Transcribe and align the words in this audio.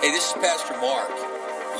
Hey, 0.00 0.10
this 0.10 0.28
is 0.28 0.32
Pastor 0.34 0.74
Mark. 0.80 1.10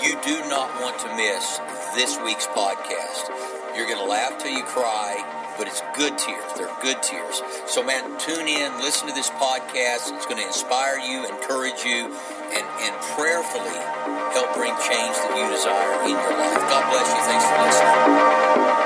You 0.03 0.19
do 0.23 0.39
not 0.49 0.69
want 0.81 0.99
to 1.01 1.09
miss 1.17 1.59
this 1.95 2.19
week's 2.23 2.47
podcast. 2.49 3.31
You're 3.77 3.87
going 3.87 3.99
to 3.99 4.05
laugh 4.05 4.39
till 4.39 4.53
you 4.53 4.63
cry, 4.65 5.17
but 5.59 5.67
it's 5.67 5.83
good 5.97 6.19
tears. 6.19 6.53
They're 6.57 6.71
good 6.83 7.03
tears. 7.03 7.43
So, 7.67 7.83
man, 7.83 8.19
tune 8.19 8.47
in, 8.47 8.73
listen 8.79 9.09
to 9.09 9.15
this 9.15 9.31
podcast. 9.31 10.15
It's 10.15 10.27
going 10.27 10.41
to 10.41 10.47
inspire 10.47 10.99
you, 10.99 11.27
encourage 11.27 11.85
you, 11.85 12.11
and, 12.53 12.67
and 12.83 12.95
prayerfully 13.17 13.79
help 14.35 14.55
bring 14.55 14.73
change 14.83 15.17
that 15.17 15.33
you 15.37 15.49
desire 15.51 16.03
in 16.05 16.11
your 16.11 16.37
life. 16.39 16.63
God 16.69 16.85
bless 16.91 17.09
you. 17.09 17.23
Thanks 17.27 17.47
for 17.47 17.59
listening. 17.65 18.83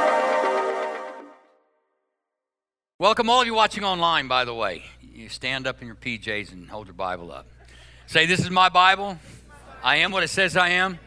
Welcome, 2.98 3.28
all 3.28 3.42
of 3.42 3.46
you 3.46 3.54
watching 3.54 3.84
online, 3.84 4.28
by 4.28 4.44
the 4.44 4.54
way. 4.54 4.84
You 5.00 5.28
stand 5.28 5.66
up 5.66 5.80
in 5.80 5.86
your 5.86 5.96
PJs 5.96 6.52
and 6.52 6.68
hold 6.70 6.86
your 6.86 6.94
Bible 6.94 7.30
up. 7.30 7.46
Say, 8.06 8.26
This 8.26 8.40
is 8.40 8.50
my 8.50 8.68
Bible. 8.68 9.18
I 9.82 9.96
am 9.96 10.12
what 10.12 10.22
it 10.22 10.28
says 10.28 10.56
I 10.56 10.70
am. 10.70 10.98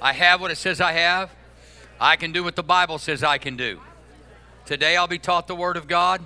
I 0.00 0.12
have 0.12 0.40
what 0.40 0.50
it 0.50 0.56
says 0.56 0.80
I 0.80 0.92
have. 0.92 1.30
I 2.00 2.16
can 2.16 2.32
do 2.32 2.44
what 2.44 2.56
the 2.56 2.62
Bible 2.62 2.98
says 2.98 3.24
I 3.24 3.38
can 3.38 3.56
do. 3.56 3.80
Today 4.64 4.96
I'll 4.96 5.08
be 5.08 5.18
taught 5.18 5.46
the 5.46 5.54
Word 5.54 5.76
of 5.76 5.88
God, 5.88 6.22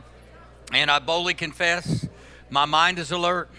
and 0.73 0.91
I 0.91 0.99
boldly 0.99 1.35
confess 1.35 2.07
my 2.51 2.65
mind 2.65 2.99
is 2.99 3.11
alert, 3.11 3.51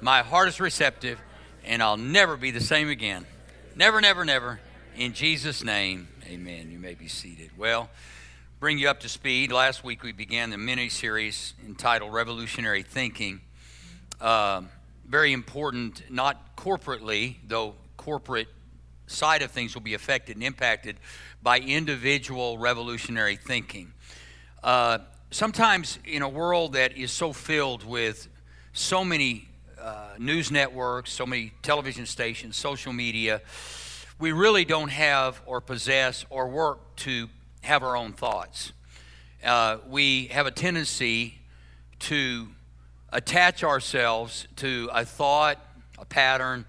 my 0.00 0.22
heart 0.22 0.48
is 0.48 0.60
receptive, 0.60 1.20
and 1.64 1.82
I'll 1.82 1.96
never 1.96 2.36
be 2.36 2.50
the 2.50 2.60
same 2.60 2.88
again. 2.88 3.26
Never, 3.74 4.00
never, 4.00 4.24
never. 4.24 4.60
In 4.96 5.12
Jesus' 5.12 5.62
name, 5.62 6.08
amen. 6.26 6.70
You 6.70 6.78
may 6.78 6.94
be 6.94 7.08
seated. 7.08 7.50
Well, 7.56 7.88
bring 8.60 8.78
you 8.78 8.88
up 8.88 9.00
to 9.00 9.08
speed. 9.08 9.52
Last 9.52 9.84
week 9.84 10.02
we 10.02 10.12
began 10.12 10.50
the 10.50 10.58
mini 10.58 10.88
series 10.88 11.54
entitled 11.66 12.12
Revolutionary 12.12 12.82
Thinking. 12.82 13.40
Uh, 14.20 14.62
very 15.08 15.32
important, 15.32 16.02
not 16.10 16.56
corporately, 16.56 17.36
though 17.46 17.74
corporate 17.96 18.48
side 19.06 19.42
of 19.42 19.50
things 19.50 19.74
will 19.74 19.82
be 19.82 19.94
affected 19.94 20.36
and 20.36 20.44
impacted 20.44 20.96
by 21.42 21.60
individual 21.60 22.58
revolutionary 22.58 23.36
thinking. 23.36 23.92
Uh, 24.64 24.98
sometimes 25.30 25.98
in 26.04 26.22
a 26.22 26.28
world 26.28 26.72
that 26.72 26.96
is 26.96 27.12
so 27.12 27.32
filled 27.32 27.84
with 27.84 28.28
so 28.72 29.04
many 29.04 29.48
uh, 29.80 30.10
news 30.18 30.50
networks, 30.50 31.12
so 31.12 31.24
many 31.24 31.52
television 31.62 32.04
stations, 32.04 32.56
social 32.56 32.92
media, 32.92 33.40
we 34.18 34.32
really 34.32 34.64
don't 34.64 34.88
have 34.88 35.40
or 35.46 35.60
possess 35.60 36.24
or 36.30 36.48
work 36.48 36.96
to 36.96 37.28
have 37.62 37.82
our 37.82 37.96
own 37.96 38.12
thoughts. 38.12 38.72
Uh, 39.44 39.76
we 39.88 40.26
have 40.26 40.46
a 40.46 40.50
tendency 40.50 41.38
to 41.98 42.48
attach 43.12 43.64
ourselves 43.64 44.46
to 44.56 44.88
a 44.92 45.04
thought, 45.04 45.58
a 45.98 46.04
pattern, 46.04 46.64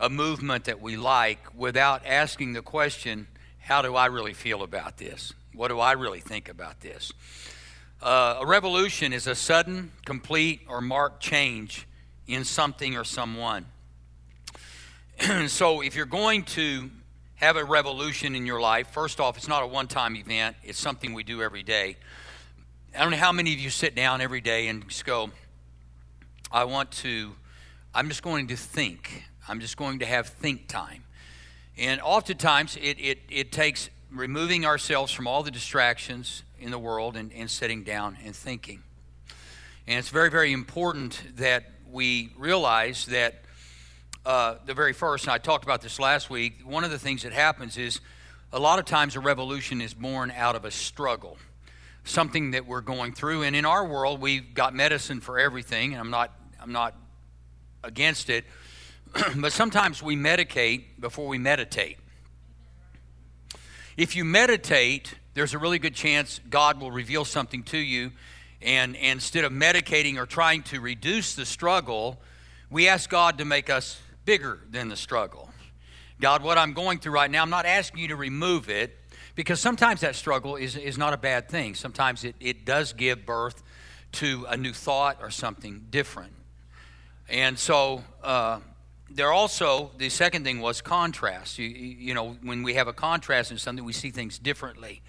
a 0.00 0.08
movement 0.08 0.64
that 0.64 0.80
we 0.80 0.96
like 0.96 1.38
without 1.54 2.04
asking 2.06 2.52
the 2.52 2.62
question, 2.62 3.26
how 3.58 3.82
do 3.82 3.94
I 3.94 4.06
really 4.06 4.32
feel 4.32 4.62
about 4.62 4.96
this? 4.96 5.32
What 5.54 5.68
do 5.68 5.78
I 5.78 5.92
really 5.92 6.20
think 6.20 6.48
about 6.48 6.80
this? 6.80 7.12
Uh, 8.02 8.38
a 8.40 8.46
revolution 8.46 9.12
is 9.12 9.26
a 9.26 9.34
sudden, 9.34 9.92
complete, 10.04 10.62
or 10.66 10.80
marked 10.80 11.22
change 11.22 11.86
in 12.26 12.44
something 12.44 12.96
or 12.96 13.04
someone. 13.04 13.66
so 15.46 15.82
if 15.82 15.94
you're 15.94 16.06
going 16.06 16.42
to 16.42 16.90
have 17.36 17.56
a 17.56 17.64
revolution 17.64 18.34
in 18.34 18.46
your 18.46 18.60
life, 18.60 18.88
first 18.88 19.20
off, 19.20 19.36
it's 19.36 19.48
not 19.48 19.62
a 19.62 19.66
one 19.66 19.86
time 19.86 20.16
event, 20.16 20.56
it's 20.64 20.80
something 20.80 21.12
we 21.12 21.22
do 21.22 21.42
every 21.42 21.62
day. 21.62 21.96
I 22.96 23.02
don't 23.02 23.10
know 23.10 23.16
how 23.16 23.32
many 23.32 23.52
of 23.52 23.60
you 23.60 23.70
sit 23.70 23.94
down 23.94 24.20
every 24.20 24.40
day 24.40 24.68
and 24.68 24.88
just 24.88 25.04
go, 25.04 25.30
I 26.52 26.64
want 26.64 26.90
to, 26.90 27.32
I'm 27.94 28.08
just 28.08 28.22
going 28.22 28.48
to 28.48 28.56
think. 28.56 29.24
I'm 29.48 29.58
just 29.58 29.78
going 29.78 30.00
to 30.00 30.06
have 30.06 30.26
think 30.28 30.68
time. 30.68 31.04
And 31.78 32.00
oftentimes 32.02 32.76
it, 32.76 32.98
it, 33.00 33.20
it 33.30 33.52
takes 33.52 33.88
removing 34.10 34.66
ourselves 34.66 35.10
from 35.12 35.26
all 35.26 35.42
the 35.42 35.50
distractions 35.50 36.42
in 36.60 36.70
the 36.70 36.78
world 36.78 37.16
and, 37.16 37.32
and 37.32 37.50
sitting 37.50 37.84
down 37.84 38.18
and 38.22 38.36
thinking. 38.36 38.82
And 39.86 39.98
it's 39.98 40.10
very, 40.10 40.30
very 40.30 40.52
important 40.52 41.22
that 41.36 41.64
we 41.90 42.30
realize 42.36 43.06
that 43.06 43.42
uh, 44.26 44.56
the 44.66 44.74
very 44.74 44.92
first, 44.92 45.24
and 45.24 45.32
I 45.32 45.38
talked 45.38 45.64
about 45.64 45.80
this 45.80 45.98
last 45.98 46.28
week, 46.28 46.60
one 46.64 46.84
of 46.84 46.90
the 46.90 46.98
things 46.98 47.22
that 47.22 47.32
happens 47.32 47.78
is 47.78 48.00
a 48.52 48.58
lot 48.58 48.78
of 48.78 48.84
times 48.84 49.16
a 49.16 49.20
revolution 49.20 49.80
is 49.80 49.94
born 49.94 50.30
out 50.30 50.54
of 50.54 50.66
a 50.66 50.70
struggle, 50.70 51.38
something 52.04 52.50
that 52.50 52.66
we're 52.66 52.82
going 52.82 53.14
through. 53.14 53.42
And 53.42 53.56
in 53.56 53.64
our 53.64 53.84
world, 53.84 54.20
we've 54.20 54.52
got 54.52 54.74
medicine 54.74 55.20
for 55.20 55.38
everything, 55.38 55.92
and 55.92 56.00
I'm 56.00 56.10
not 56.10 56.30
I'm 56.62 56.72
not 56.72 56.94
against 57.82 58.30
it. 58.30 58.44
but 59.36 59.52
sometimes 59.52 60.02
we 60.02 60.14
medicate 60.14 60.84
before 61.00 61.26
we 61.26 61.38
meditate. 61.38 61.98
If 63.96 64.14
you 64.14 64.24
meditate, 64.24 65.14
there's 65.34 65.54
a 65.54 65.58
really 65.58 65.80
good 65.80 65.94
chance 65.94 66.40
God 66.48 66.80
will 66.80 66.92
reveal 66.92 67.24
something 67.24 67.64
to 67.64 67.78
you. 67.78 68.12
And, 68.60 68.94
and 68.96 69.14
instead 69.14 69.44
of 69.44 69.50
medicating 69.50 70.16
or 70.16 70.24
trying 70.24 70.62
to 70.64 70.80
reduce 70.80 71.34
the 71.34 71.44
struggle, 71.44 72.20
we 72.70 72.88
ask 72.88 73.10
God 73.10 73.38
to 73.38 73.44
make 73.44 73.68
us 73.68 73.98
bigger 74.24 74.60
than 74.70 74.88
the 74.88 74.96
struggle. 74.96 75.50
God, 76.20 76.44
what 76.44 76.58
I'm 76.58 76.72
going 76.72 77.00
through 77.00 77.12
right 77.12 77.30
now, 77.30 77.42
I'm 77.42 77.50
not 77.50 77.66
asking 77.66 78.02
you 78.02 78.08
to 78.08 78.16
remove 78.16 78.70
it 78.70 78.96
because 79.34 79.58
sometimes 79.58 80.02
that 80.02 80.14
struggle 80.14 80.54
is, 80.54 80.76
is 80.76 80.96
not 80.96 81.12
a 81.12 81.16
bad 81.16 81.48
thing. 81.48 81.74
Sometimes 81.74 82.22
it, 82.22 82.36
it 82.38 82.64
does 82.64 82.92
give 82.92 83.26
birth 83.26 83.64
to 84.12 84.46
a 84.48 84.56
new 84.56 84.72
thought 84.72 85.18
or 85.20 85.30
something 85.30 85.86
different. 85.90 86.32
And 87.32 87.58
so 87.58 88.04
uh, 88.22 88.60
there 89.10 89.32
also, 89.32 89.90
the 89.96 90.10
second 90.10 90.44
thing 90.44 90.60
was 90.60 90.82
contrast. 90.82 91.58
You, 91.58 91.66
you 91.66 92.12
know, 92.12 92.36
when 92.42 92.62
we 92.62 92.74
have 92.74 92.88
a 92.88 92.92
contrast 92.92 93.50
in 93.50 93.56
something, 93.56 93.82
we 93.86 93.94
see 93.94 94.10
things 94.10 94.38
differently. 94.38 95.00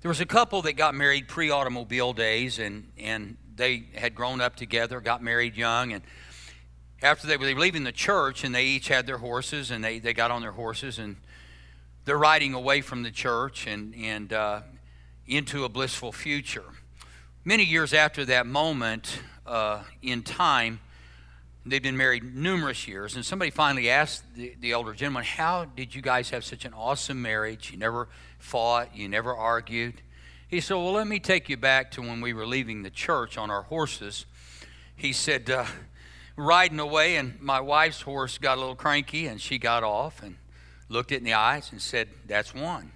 There 0.00 0.08
was 0.08 0.22
a 0.22 0.26
couple 0.26 0.62
that 0.62 0.78
got 0.78 0.94
married 0.94 1.28
pre 1.28 1.50
automobile 1.50 2.14
days, 2.14 2.58
and, 2.58 2.90
and 2.96 3.36
they 3.54 3.84
had 3.94 4.14
grown 4.14 4.40
up 4.40 4.56
together, 4.56 4.98
got 5.02 5.22
married 5.22 5.56
young, 5.56 5.92
and 5.92 6.02
after 7.02 7.26
they 7.26 7.36
were 7.36 7.44
leaving 7.52 7.84
the 7.84 7.92
church, 7.92 8.44
and 8.44 8.54
they 8.54 8.64
each 8.64 8.88
had 8.88 9.06
their 9.06 9.18
horses, 9.18 9.70
and 9.70 9.84
they, 9.84 9.98
they 9.98 10.14
got 10.14 10.30
on 10.30 10.40
their 10.40 10.52
horses, 10.52 10.98
and 10.98 11.16
they're 12.06 12.16
riding 12.16 12.54
away 12.54 12.80
from 12.80 13.02
the 13.02 13.10
church 13.10 13.66
and, 13.66 13.94
and 13.94 14.32
uh, 14.32 14.62
into 15.26 15.64
a 15.64 15.68
blissful 15.68 16.12
future. 16.12 16.64
Many 17.44 17.64
years 17.64 17.92
after 17.92 18.24
that 18.24 18.46
moment 18.46 19.18
uh, 19.46 19.82
in 20.00 20.22
time, 20.22 20.80
They'd 21.68 21.82
been 21.82 21.96
married 21.96 22.34
numerous 22.34 22.88
years, 22.88 23.14
and 23.14 23.24
somebody 23.24 23.50
finally 23.50 23.90
asked 23.90 24.24
the, 24.34 24.54
the 24.60 24.72
elder 24.72 24.94
gentleman, 24.94 25.24
How 25.24 25.66
did 25.66 25.94
you 25.94 26.00
guys 26.00 26.30
have 26.30 26.44
such 26.44 26.64
an 26.64 26.72
awesome 26.72 27.20
marriage? 27.20 27.70
You 27.70 27.78
never 27.78 28.08
fought, 28.38 28.96
you 28.96 29.08
never 29.08 29.36
argued. 29.36 30.00
He 30.48 30.60
said, 30.60 30.74
Well, 30.74 30.92
let 30.92 31.06
me 31.06 31.20
take 31.20 31.48
you 31.48 31.56
back 31.56 31.90
to 31.92 32.00
when 32.00 32.20
we 32.20 32.32
were 32.32 32.46
leaving 32.46 32.82
the 32.82 32.90
church 32.90 33.36
on 33.36 33.50
our 33.50 33.62
horses. 33.62 34.24
He 34.96 35.12
said, 35.12 35.50
uh, 35.50 35.66
Riding 36.36 36.78
away, 36.78 37.16
and 37.16 37.40
my 37.40 37.60
wife's 37.60 38.00
horse 38.00 38.38
got 38.38 38.56
a 38.56 38.60
little 38.60 38.76
cranky, 38.76 39.26
and 39.26 39.40
she 39.40 39.58
got 39.58 39.82
off 39.82 40.22
and 40.22 40.36
looked 40.88 41.12
it 41.12 41.16
in 41.16 41.24
the 41.24 41.34
eyes 41.34 41.70
and 41.72 41.82
said, 41.82 42.08
That's 42.26 42.54
one. 42.54 42.92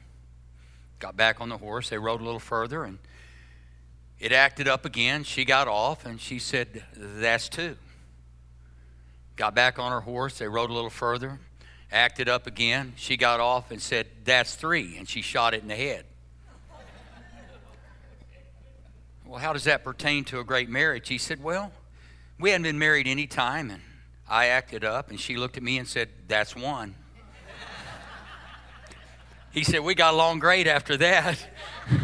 Got 0.98 1.16
back 1.16 1.40
on 1.40 1.48
the 1.48 1.58
horse, 1.58 1.90
they 1.90 1.98
rode 1.98 2.20
a 2.20 2.24
little 2.24 2.40
further, 2.40 2.84
and 2.84 3.00
it 4.18 4.32
acted 4.32 4.68
up 4.68 4.84
again. 4.86 5.24
She 5.24 5.44
got 5.44 5.68
off, 5.68 6.06
and 6.06 6.20
she 6.20 6.38
said, 6.38 6.84
That's 6.94 7.48
two. 7.48 7.76
Got 9.36 9.54
back 9.54 9.78
on 9.78 9.92
her 9.92 10.00
horse. 10.00 10.38
They 10.38 10.48
rode 10.48 10.70
a 10.70 10.72
little 10.72 10.90
further, 10.90 11.40
acted 11.90 12.28
up 12.28 12.46
again. 12.46 12.92
She 12.96 13.16
got 13.16 13.40
off 13.40 13.70
and 13.70 13.80
said, 13.80 14.06
That's 14.24 14.54
three. 14.54 14.96
And 14.98 15.08
she 15.08 15.22
shot 15.22 15.54
it 15.54 15.62
in 15.62 15.68
the 15.68 15.76
head. 15.76 16.04
well, 19.26 19.38
how 19.38 19.52
does 19.52 19.64
that 19.64 19.84
pertain 19.84 20.24
to 20.24 20.40
a 20.40 20.44
great 20.44 20.68
marriage? 20.68 21.08
He 21.08 21.18
said, 21.18 21.42
Well, 21.42 21.72
we 22.38 22.50
hadn't 22.50 22.64
been 22.64 22.78
married 22.78 23.06
any 23.06 23.26
time. 23.26 23.70
And 23.70 23.80
I 24.28 24.46
acted 24.46 24.84
up, 24.84 25.10
and 25.10 25.18
she 25.18 25.36
looked 25.36 25.56
at 25.56 25.62
me 25.62 25.78
and 25.78 25.88
said, 25.88 26.10
That's 26.28 26.54
one. 26.54 26.94
he 29.52 29.64
said, 29.64 29.80
We 29.80 29.94
got 29.94 30.12
along 30.12 30.40
great 30.40 30.66
after 30.66 30.98
that. 30.98 31.38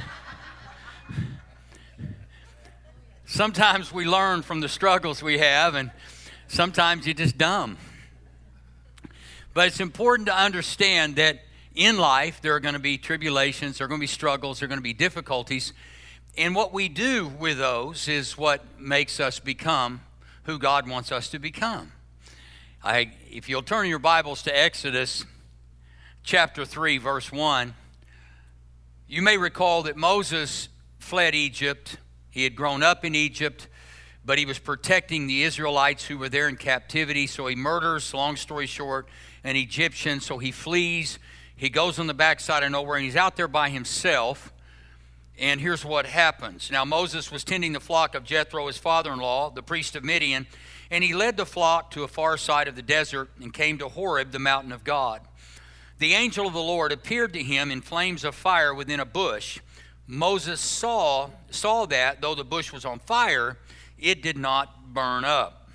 Sometimes 3.27 3.93
we 3.93 4.07
learn 4.07 4.41
from 4.41 4.61
the 4.61 4.71
struggles 4.71 5.23
we 5.23 5.37
have, 5.39 5.75
and 5.75 5.91
Sometimes 6.49 7.07
you're 7.07 7.15
just 7.15 7.37
dumb. 7.37 7.77
But 9.53 9.69
it's 9.69 9.81
important 9.81 10.29
to 10.29 10.35
understand 10.35 11.17
that 11.17 11.41
in 11.75 11.99
life 11.99 12.41
there 12.41 12.55
are 12.55 12.61
going 12.61 12.73
to 12.73 12.81
be 12.81 12.97
tribulations, 12.97 13.79
there 13.79 13.85
are 13.85 13.89
going 13.89 14.01
to 14.01 14.03
be 14.03 14.07
struggles, 14.07 14.59
there 14.59 14.67
are 14.67 14.69
going 14.69 14.79
to 14.79 14.83
be 14.83 14.95
difficulties. 14.95 15.75
And 16.39 16.55
what 16.55 16.73
we 16.73 16.89
do 16.89 17.29
with 17.29 17.59
those 17.59 18.09
is 18.09 18.39
what 18.39 18.81
makes 18.81 19.21
us 19.21 19.39
become 19.39 20.01
who 20.45 20.59
God 20.59 20.89
wants 20.89 21.13
us 21.13 21.29
to 21.31 21.39
become. 21.39 21.93
I, 22.83 23.13
if 23.31 23.49
you'll 23.49 23.63
turn 23.63 23.87
your 23.87 23.99
Bibles 23.99 24.43
to 24.45 24.59
Exodus 24.59 25.27
chapter 26.23 26.65
3, 26.65 26.97
verse 26.97 27.31
1, 27.31 27.75
you 29.07 29.21
may 29.21 29.37
recall 29.37 29.83
that 29.83 29.97
Moses 29.97 30.71
fled 30.99 31.35
Egypt. 31.35 31.99
He 32.31 32.45
had 32.45 32.57
grown 32.57 32.83
up 32.83 33.05
in 33.05 33.15
Egypt 33.15 33.69
but 34.29 34.39
he 34.39 34.45
was 34.45 34.59
protecting 34.59 35.27
the 35.27 35.43
Israelites 35.43 36.05
who 36.05 36.19
were 36.19 36.29
there 36.29 36.51
in 36.51 36.57
captivity. 36.57 37.27
So 37.27 37.47
he 37.47 37.57
murders, 37.57 38.13
long 38.13 38.37
story 38.37 38.67
short, 38.67 39.09
an 39.43 39.57
Egyptian. 39.57 40.21
So 40.21 40.37
he 40.37 40.53
flees. 40.53 41.19
He 41.57 41.71
goes 41.71 41.99
on 41.99 42.09
the 42.09 42.13
backside 42.13 42.63
of 42.63 42.71
nowhere 42.71 42.97
and 42.97 43.07
he's 43.07 43.17
out 43.17 43.37
there 43.37 43.49
by 43.49 43.71
himself. 43.71 44.53
And 45.39 45.63
here's 45.63 45.83
what 45.83 46.05
happens. 46.05 46.71
Now, 46.71 46.85
Moses 46.85 47.33
was 47.33 47.43
tending 47.43 47.73
the 47.73 47.81
flock 47.81 48.15
of 48.15 48.23
Jethro, 48.23 48.67
his 48.67 48.77
father 48.77 49.15
in 49.15 49.19
law, 49.19 49.49
the 49.49 49.63
priest 49.63 49.97
of 49.97 50.05
Midian, 50.05 50.47
and 50.91 51.03
he 51.03 51.15
led 51.15 51.39
the 51.39 51.47
flock 51.47 51.91
to 51.93 52.03
a 52.03 52.09
far 52.09 52.37
side 52.37 52.69
of 52.69 52.77
the 52.77 52.83
desert 52.83 53.31
and 53.41 53.55
came 53.55 53.79
to 53.79 53.89
Horeb, 53.89 54.33
the 54.33 54.39
mountain 54.39 54.73
of 54.73 54.85
God. 54.85 55.23
The 56.01 56.13
angel 56.13 56.47
of 56.47 56.53
the 56.53 56.61
Lord 56.61 56.93
appeared 56.93 57.33
to 57.33 57.43
him 57.43 57.71
in 57.71 57.81
flames 57.81 58.25
of 58.25 58.35
fire 58.35 58.75
within 58.75 59.01
a 59.01 59.07
bush. 59.07 59.59
Moses 60.07 60.61
saw, 60.61 61.31
saw 61.51 61.87
that, 61.87 62.21
though 62.21 62.35
the 62.35 62.45
bush 62.45 62.75
was 62.75 62.85
on 62.85 62.99
fire, 62.99 63.57
it 63.99 64.23
did 64.23 64.37
not 64.37 64.93
burn 64.95 65.25
up. 65.25 65.69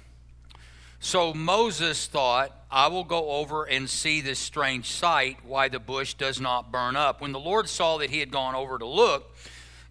So 0.99 1.33
Moses 1.33 2.07
thought, 2.07 2.55
I 2.71 2.87
will 2.87 3.03
go 3.03 3.31
over 3.31 3.65
and 3.65 3.89
see 3.89 4.21
this 4.21 4.39
strange 4.39 4.89
sight, 4.89 5.37
why 5.43 5.67
the 5.67 5.79
bush 5.79 6.13
does 6.13 6.39
not 6.39 6.71
burn 6.71 6.95
up. 6.95 7.19
When 7.19 7.33
the 7.33 7.39
Lord 7.39 7.67
saw 7.67 7.97
that 7.97 8.09
he 8.09 8.19
had 8.19 8.31
gone 8.31 8.55
over 8.55 8.79
to 8.79 8.85
look, 8.85 9.35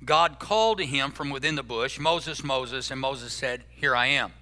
God 0.05 0.39
called 0.39 0.79
to 0.79 0.87
him 0.87 1.13
from 1.13 1.31
within 1.31 1.55
the 1.55 1.63
bush, 1.63 1.99
Moses, 1.99 2.43
Moses, 2.43 2.91
and 2.91 3.01
Moses 3.01 3.33
said, 3.33 3.63
Here 3.71 3.95
I 3.95 4.07
am. 4.07 4.33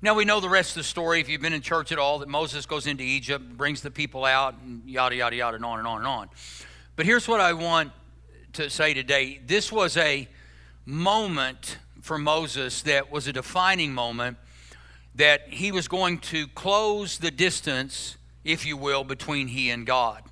Now 0.00 0.14
we 0.14 0.24
know 0.24 0.40
the 0.40 0.48
rest 0.48 0.70
of 0.70 0.76
the 0.76 0.84
story. 0.84 1.20
If 1.20 1.28
you've 1.28 1.42
been 1.42 1.52
in 1.52 1.60
church 1.60 1.92
at 1.92 1.98
all, 1.98 2.20
that 2.20 2.28
Moses 2.28 2.64
goes 2.64 2.86
into 2.86 3.04
Egypt, 3.04 3.56
brings 3.56 3.82
the 3.82 3.90
people 3.90 4.24
out, 4.24 4.54
and 4.62 4.82
yada, 4.88 5.16
yada, 5.16 5.36
yada, 5.36 5.56
and 5.56 5.64
on 5.64 5.78
and 5.78 5.86
on 5.86 5.98
and 5.98 6.06
on. 6.06 6.30
But 6.96 7.06
here's 7.06 7.28
what 7.28 7.40
I 7.40 7.52
want 7.52 7.92
to 8.54 8.70
say 8.70 8.94
today 8.94 9.40
this 9.46 9.70
was 9.70 9.96
a 9.96 10.28
moment 10.86 11.78
for 12.02 12.18
Moses 12.18 12.82
that 12.82 13.10
was 13.10 13.26
a 13.26 13.32
defining 13.32 13.94
moment 13.94 14.36
that 15.14 15.48
he 15.48 15.72
was 15.72 15.88
going 15.88 16.18
to 16.18 16.46
close 16.48 17.18
the 17.18 17.30
distance, 17.30 18.16
if 18.44 18.66
you 18.66 18.76
will, 18.76 19.04
between 19.04 19.48
he 19.48 19.70
and 19.70 19.86
God. 19.86 20.22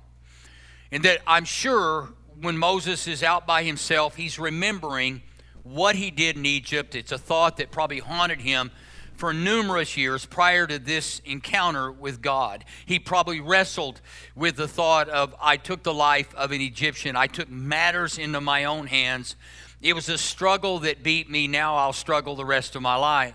And 0.91 1.03
that 1.03 1.21
I'm 1.25 1.45
sure 1.45 2.09
when 2.39 2.57
Moses 2.57 3.07
is 3.07 3.23
out 3.23 3.47
by 3.47 3.63
himself, 3.63 4.15
he's 4.15 4.37
remembering 4.37 5.21
what 5.63 5.95
he 5.95 6.11
did 6.11 6.35
in 6.35 6.45
Egypt. 6.45 6.95
It's 6.95 7.11
a 7.11 7.17
thought 7.17 7.57
that 7.57 7.71
probably 7.71 7.99
haunted 7.99 8.41
him 8.41 8.71
for 9.13 9.33
numerous 9.33 9.95
years 9.95 10.25
prior 10.25 10.65
to 10.65 10.79
this 10.79 11.21
encounter 11.25 11.91
with 11.91 12.21
God. 12.21 12.65
He 12.85 12.97
probably 12.97 13.39
wrestled 13.39 14.01
with 14.35 14.55
the 14.55 14.67
thought 14.67 15.07
of, 15.09 15.35
I 15.39 15.57
took 15.57 15.83
the 15.83 15.93
life 15.93 16.33
of 16.33 16.51
an 16.51 16.59
Egyptian, 16.59 17.15
I 17.15 17.27
took 17.27 17.47
matters 17.47 18.17
into 18.17 18.41
my 18.41 18.65
own 18.65 18.87
hands. 18.87 19.35
It 19.81 19.93
was 19.93 20.09
a 20.09 20.17
struggle 20.17 20.79
that 20.79 21.03
beat 21.03 21.29
me. 21.29 21.47
Now 21.47 21.75
I'll 21.75 21.93
struggle 21.93 22.35
the 22.35 22.45
rest 22.45 22.75
of 22.75 22.81
my 22.81 22.95
life. 22.95 23.33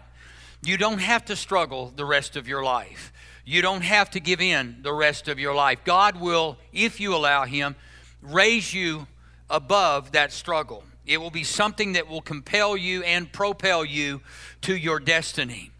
You 0.64 0.76
don't 0.76 0.98
have 0.98 1.24
to 1.26 1.36
struggle 1.36 1.92
the 1.94 2.04
rest 2.04 2.36
of 2.36 2.46
your 2.46 2.62
life. 2.62 3.12
You 3.44 3.62
don't 3.62 3.82
have 3.82 4.10
to 4.10 4.20
give 4.20 4.40
in 4.40 4.78
the 4.82 4.92
rest 4.92 5.28
of 5.28 5.38
your 5.38 5.54
life. 5.54 5.80
God 5.84 6.20
will, 6.20 6.58
if 6.72 7.00
you 7.00 7.14
allow 7.14 7.44
Him, 7.44 7.76
raise 8.22 8.72
you 8.74 9.06
above 9.50 10.12
that 10.12 10.32
struggle. 10.32 10.84
It 11.04 11.18
will 11.18 11.30
be 11.30 11.44
something 11.44 11.92
that 11.92 12.08
will 12.08 12.20
compel 12.20 12.76
you 12.76 13.02
and 13.04 13.32
propel 13.32 13.84
you 13.84 14.20
to 14.62 14.76
your 14.76 14.98
destiny. 14.98 15.70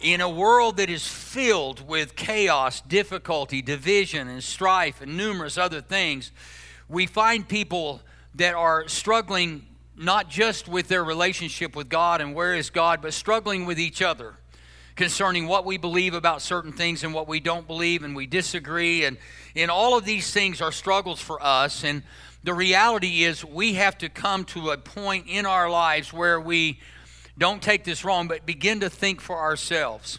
In 0.00 0.20
a 0.20 0.28
world 0.28 0.76
that 0.76 0.88
is 0.88 1.06
filled 1.06 1.86
with 1.86 2.16
chaos, 2.16 2.80
difficulty, 2.80 3.62
division, 3.62 4.28
and 4.28 4.42
strife, 4.42 5.00
and 5.00 5.16
numerous 5.16 5.58
other 5.58 5.80
things, 5.80 6.30
we 6.88 7.06
find 7.06 7.48
people 7.48 8.00
that 8.34 8.54
are 8.54 8.88
struggling 8.88 9.66
not 10.00 10.30
just 10.30 10.66
with 10.66 10.88
their 10.88 11.04
relationship 11.04 11.76
with 11.76 11.90
God 11.90 12.22
and 12.22 12.34
where 12.34 12.54
is 12.54 12.70
God, 12.70 13.02
but 13.02 13.12
struggling 13.12 13.66
with 13.66 13.78
each 13.78 14.00
other 14.00 14.34
concerning 14.96 15.46
what 15.46 15.66
we 15.66 15.76
believe 15.76 16.14
about 16.14 16.40
certain 16.40 16.72
things 16.72 17.04
and 17.04 17.12
what 17.12 17.28
we 17.28 17.38
don't 17.38 17.66
believe, 17.66 18.02
and 18.02 18.16
we 18.16 18.26
disagree. 18.26 19.04
And, 19.04 19.18
and 19.54 19.70
all 19.70 19.98
of 19.98 20.06
these 20.06 20.32
things 20.32 20.62
are 20.62 20.72
struggles 20.72 21.20
for 21.20 21.42
us. 21.42 21.84
And 21.84 22.02
the 22.42 22.54
reality 22.54 23.24
is, 23.24 23.44
we 23.44 23.74
have 23.74 23.98
to 23.98 24.08
come 24.08 24.44
to 24.46 24.70
a 24.70 24.78
point 24.78 25.26
in 25.28 25.44
our 25.44 25.68
lives 25.68 26.12
where 26.14 26.40
we 26.40 26.80
don't 27.36 27.62
take 27.62 27.84
this 27.84 28.02
wrong, 28.02 28.26
but 28.26 28.46
begin 28.46 28.80
to 28.80 28.88
think 28.88 29.20
for 29.20 29.38
ourselves. 29.38 30.18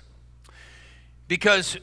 Because 1.27 1.77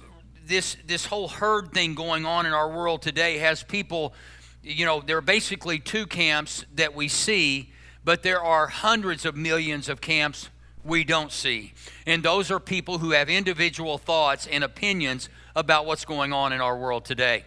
this, 0.46 0.76
this 0.86 1.06
whole 1.06 1.26
herd 1.26 1.72
thing 1.72 1.94
going 1.94 2.26
on 2.26 2.46
in 2.46 2.52
our 2.52 2.70
world 2.70 3.02
today 3.02 3.38
has 3.38 3.64
people, 3.64 4.14
you 4.62 4.86
know, 4.86 5.00
there 5.00 5.16
are 5.16 5.20
basically 5.20 5.80
two 5.80 6.06
camps 6.06 6.64
that 6.74 6.94
we 6.94 7.08
see, 7.08 7.72
but 8.08 8.22
there 8.22 8.42
are 8.42 8.68
hundreds 8.68 9.26
of 9.26 9.36
millions 9.36 9.86
of 9.86 10.00
camps 10.00 10.48
we 10.82 11.04
don't 11.04 11.30
see. 11.30 11.74
And 12.06 12.22
those 12.22 12.50
are 12.50 12.58
people 12.58 12.96
who 12.96 13.10
have 13.10 13.28
individual 13.28 13.98
thoughts 13.98 14.46
and 14.46 14.64
opinions 14.64 15.28
about 15.54 15.84
what's 15.84 16.06
going 16.06 16.32
on 16.32 16.54
in 16.54 16.62
our 16.62 16.74
world 16.74 17.04
today. 17.04 17.44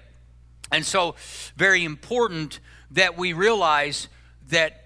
And 0.71 0.85
so, 0.85 1.15
very 1.55 1.83
important 1.83 2.59
that 2.91 3.17
we 3.17 3.33
realize 3.33 4.07
that 4.49 4.85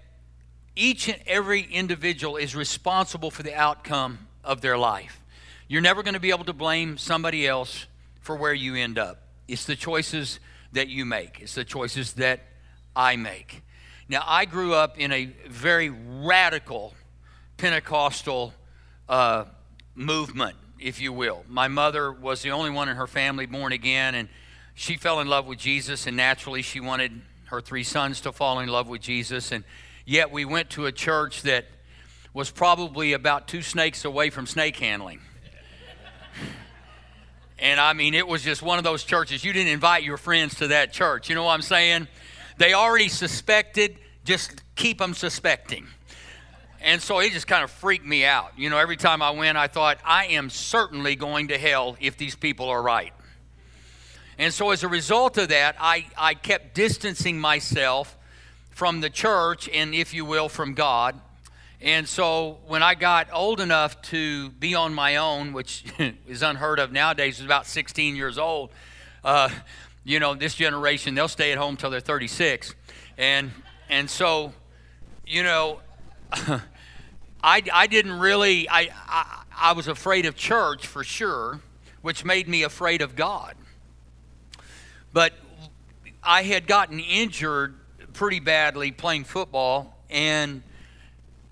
each 0.76 1.10
and 1.10 1.20
every 1.26 1.64
individual 1.64 2.38
is 2.38 2.56
responsible 2.56 3.30
for 3.30 3.42
the 3.42 3.54
outcome 3.54 4.28
of 4.42 4.62
their 4.62 4.78
life. 4.78 5.20
You're 5.68 5.82
never 5.82 6.02
going 6.02 6.14
to 6.14 6.20
be 6.20 6.30
able 6.30 6.46
to 6.46 6.54
blame 6.54 6.96
somebody 6.96 7.46
else 7.46 7.84
for 8.22 8.34
where 8.34 8.54
you 8.54 8.76
end 8.76 8.98
up. 8.98 9.24
It's 9.46 9.66
the 9.66 9.76
choices 9.76 10.40
that 10.72 10.88
you 10.88 11.04
make, 11.04 11.40
it's 11.42 11.54
the 11.54 11.66
choices 11.66 12.14
that 12.14 12.40
I 12.96 13.16
make. 13.16 13.62
Now, 14.08 14.22
I 14.24 14.44
grew 14.44 14.74
up 14.74 14.98
in 14.98 15.12
a 15.12 15.26
very 15.48 15.90
radical 15.90 16.94
Pentecostal 17.56 18.52
uh, 19.08 19.46
movement, 19.94 20.56
if 20.78 21.00
you 21.00 21.12
will. 21.12 21.44
My 21.48 21.68
mother 21.68 22.12
was 22.12 22.42
the 22.42 22.50
only 22.50 22.70
one 22.70 22.88
in 22.88 22.96
her 22.96 23.06
family 23.06 23.46
born 23.46 23.72
again, 23.72 24.14
and 24.14 24.28
she 24.74 24.96
fell 24.96 25.20
in 25.20 25.28
love 25.28 25.46
with 25.46 25.58
Jesus, 25.58 26.06
and 26.06 26.16
naturally, 26.16 26.62
she 26.62 26.80
wanted 26.80 27.20
her 27.46 27.60
three 27.60 27.84
sons 27.84 28.20
to 28.22 28.32
fall 28.32 28.60
in 28.60 28.68
love 28.68 28.88
with 28.88 29.00
Jesus. 29.00 29.52
And 29.52 29.64
Yet 30.08 30.30
we 30.30 30.44
went 30.44 30.70
to 30.70 30.86
a 30.86 30.92
church 30.92 31.42
that 31.42 31.66
was 32.32 32.48
probably 32.48 33.12
about 33.12 33.48
two 33.48 33.60
snakes 33.60 34.04
away 34.04 34.30
from 34.30 34.46
snake 34.46 34.76
handling. 34.76 35.20
and 37.58 37.80
I 37.80 37.92
mean, 37.92 38.14
it 38.14 38.28
was 38.28 38.42
just 38.42 38.62
one 38.62 38.78
of 38.78 38.84
those 38.84 39.02
churches. 39.02 39.44
You 39.44 39.52
didn't 39.52 39.72
invite 39.72 40.04
your 40.04 40.16
friends 40.16 40.54
to 40.56 40.68
that 40.68 40.92
church. 40.92 41.28
You 41.28 41.34
know 41.34 41.42
what 41.42 41.54
I'm 41.54 41.62
saying? 41.62 42.06
They 42.58 42.72
already 42.72 43.08
suspected, 43.08 43.98
just 44.24 44.62
keep 44.74 44.98
them 44.98 45.14
suspecting. 45.14 45.86
And 46.80 47.02
so 47.02 47.18
it 47.18 47.32
just 47.32 47.46
kind 47.46 47.64
of 47.64 47.70
freaked 47.70 48.06
me 48.06 48.24
out. 48.24 48.52
You 48.56 48.70
know, 48.70 48.78
every 48.78 48.96
time 48.96 49.22
I 49.22 49.30
went, 49.30 49.58
I 49.58 49.66
thought, 49.66 49.98
I 50.04 50.26
am 50.26 50.50
certainly 50.50 51.16
going 51.16 51.48
to 51.48 51.58
hell 51.58 51.96
if 52.00 52.16
these 52.16 52.36
people 52.36 52.68
are 52.68 52.82
right. 52.82 53.12
And 54.38 54.52
so 54.52 54.70
as 54.70 54.82
a 54.82 54.88
result 54.88 55.38
of 55.38 55.48
that, 55.48 55.76
I, 55.80 56.06
I 56.16 56.34
kept 56.34 56.74
distancing 56.74 57.40
myself 57.40 58.16
from 58.70 59.00
the 59.00 59.08
church 59.08 59.68
and, 59.72 59.94
if 59.94 60.12
you 60.12 60.24
will, 60.24 60.48
from 60.48 60.74
God. 60.74 61.18
And 61.80 62.06
so 62.08 62.58
when 62.66 62.82
I 62.82 62.94
got 62.94 63.28
old 63.32 63.60
enough 63.60 64.00
to 64.02 64.50
be 64.50 64.74
on 64.74 64.92
my 64.94 65.16
own, 65.16 65.52
which 65.52 65.84
is 66.26 66.42
unheard 66.42 66.78
of 66.78 66.92
nowadays, 66.92 67.38
was 67.38 67.46
about 67.46 67.66
16 67.66 68.16
years 68.16 68.38
old. 68.38 68.70
Uh, 69.24 69.48
you 70.06 70.20
know, 70.20 70.34
this 70.34 70.54
generation, 70.54 71.16
they'll 71.16 71.26
stay 71.26 71.50
at 71.50 71.58
home 71.58 71.76
till 71.76 71.90
they're 71.90 71.98
36. 71.98 72.74
And, 73.18 73.50
and 73.88 74.08
so, 74.08 74.52
you 75.26 75.42
know, 75.42 75.80
I, 76.32 76.60
I 77.72 77.88
didn't 77.88 78.18
really, 78.20 78.68
I, 78.68 78.90
I, 79.08 79.42
I 79.56 79.72
was 79.72 79.88
afraid 79.88 80.24
of 80.24 80.36
church 80.36 80.86
for 80.86 81.02
sure, 81.02 81.60
which 82.02 82.24
made 82.24 82.46
me 82.46 82.62
afraid 82.62 83.02
of 83.02 83.16
God. 83.16 83.56
But 85.12 85.32
I 86.22 86.44
had 86.44 86.68
gotten 86.68 87.00
injured 87.00 87.74
pretty 88.12 88.38
badly 88.38 88.92
playing 88.92 89.24
football, 89.24 89.98
and 90.08 90.62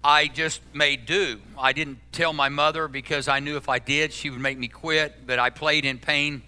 I 0.05 0.29
just 0.29 0.61
made 0.73 1.07
do. 1.07 1.41
I 1.59 1.73
didn't 1.73 1.99
tell 2.13 2.33
my 2.33 2.51
mother 2.51 2.87
because 2.87 3.27
I 3.27 3.41
knew 3.41 3.57
if 3.57 3.69
I 3.69 3.81
did, 3.81 4.13
she 4.13 4.31
would 4.31 4.41
make 4.41 4.59
me 4.59 4.69
quit. 4.69 5.27
But 5.27 5.41
I 5.41 5.51
played 5.51 5.85
in 5.85 5.99
pain, 5.99 6.43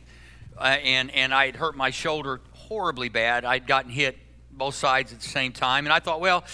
uh, 0.58 0.76
and 0.82 1.10
and 1.10 1.34
I 1.34 1.46
had 1.46 1.56
hurt 1.56 1.76
my 1.76 1.90
shoulder 1.90 2.40
horribly 2.52 3.08
bad. 3.08 3.44
I'd 3.44 3.66
gotten 3.66 3.90
hit 3.90 4.16
both 4.50 4.74
sides 4.74 5.12
at 5.12 5.20
the 5.20 5.28
same 5.28 5.52
time, 5.52 5.86
and 5.86 5.92
I 5.92 6.00
thought, 6.00 6.20
well, 6.20 6.44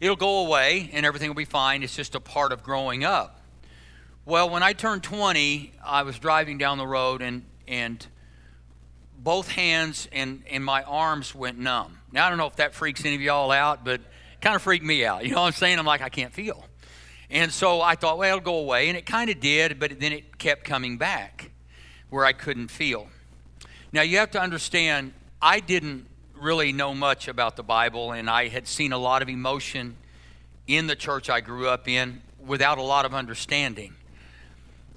it'll 0.00 0.16
go 0.16 0.46
away 0.46 0.90
and 0.92 1.04
everything 1.04 1.28
will 1.28 1.34
be 1.34 1.44
fine. 1.44 1.82
It's 1.82 1.94
just 1.94 2.14
a 2.14 2.20
part 2.20 2.52
of 2.52 2.62
growing 2.62 3.04
up. 3.04 3.40
Well, 4.24 4.48
when 4.48 4.62
I 4.62 4.72
turned 4.72 5.02
20, 5.02 5.72
I 5.84 6.02
was 6.02 6.18
driving 6.18 6.58
down 6.58 6.78
the 6.78 6.86
road, 6.86 7.22
and 7.22 7.44
and 7.66 8.06
both 9.22 9.48
hands 9.48 10.08
and, 10.12 10.42
and 10.50 10.64
my 10.64 10.82
arms 10.82 11.34
went 11.34 11.58
numb. 11.58 11.98
Now, 12.10 12.26
I 12.26 12.28
don't 12.30 12.38
know 12.38 12.46
if 12.46 12.56
that 12.56 12.74
freaks 12.74 13.04
any 13.04 13.14
of 13.14 13.20
y'all 13.20 13.50
out, 13.50 13.84
but 13.84 14.00
kind 14.40 14.56
of 14.56 14.62
freaked 14.62 14.84
me 14.84 15.04
out. 15.04 15.24
You 15.24 15.34
know 15.34 15.42
what 15.42 15.48
I'm 15.48 15.52
saying? 15.52 15.78
I'm 15.78 15.86
like, 15.86 16.00
I 16.00 16.08
can't 16.08 16.32
feel. 16.32 16.64
And 17.28 17.52
so 17.52 17.80
I 17.80 17.94
thought, 17.94 18.18
well, 18.18 18.38
it'll 18.38 18.44
go 18.44 18.58
away. 18.58 18.88
And 18.88 18.96
it 18.96 19.06
kind 19.06 19.30
of 19.30 19.38
did, 19.38 19.78
but 19.78 20.00
then 20.00 20.12
it 20.12 20.38
kept 20.38 20.64
coming 20.64 20.96
back 20.96 21.50
where 22.08 22.24
I 22.24 22.32
couldn't 22.32 22.68
feel. 22.68 23.08
Now, 23.92 24.02
you 24.02 24.18
have 24.18 24.30
to 24.32 24.40
understand, 24.40 25.12
I 25.42 25.58
didn't 25.58 26.06
really 26.34 26.72
know 26.72 26.94
much 26.94 27.26
about 27.26 27.56
the 27.56 27.64
Bible, 27.64 28.12
and 28.12 28.30
I 28.30 28.46
had 28.46 28.68
seen 28.68 28.92
a 28.92 28.98
lot 28.98 29.20
of 29.20 29.28
emotion 29.28 29.96
in 30.68 30.86
the 30.86 30.94
church 30.94 31.28
I 31.28 31.40
grew 31.40 31.68
up 31.68 31.88
in. 31.88 32.22
without 32.38 32.78
a 32.78 32.82
lot 32.82 33.04
of 33.04 33.12
understanding. 33.12 33.92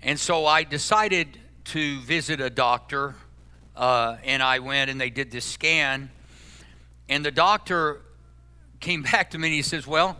And 0.02 0.18
so 0.18 0.46
I 0.46 0.64
decided 0.64 1.38
to 1.66 2.00
visit 2.02 2.40
a 2.40 2.50
doctor, 2.50 3.16
uh, 3.76 4.18
and 4.24 4.42
I 4.42 4.60
went 4.60 4.90
and 4.90 5.02
they 5.02 5.10
did 5.10 5.30
this 5.30 5.44
scan. 5.44 6.10
And 7.10 7.26
the 7.26 7.32
doctor 7.32 8.00
came 8.80 9.02
back 9.12 9.32
to 9.32 9.38
me 9.38 9.50
and 9.50 9.56
he 9.56 9.62
says, 9.62 9.86
Well, 9.86 10.18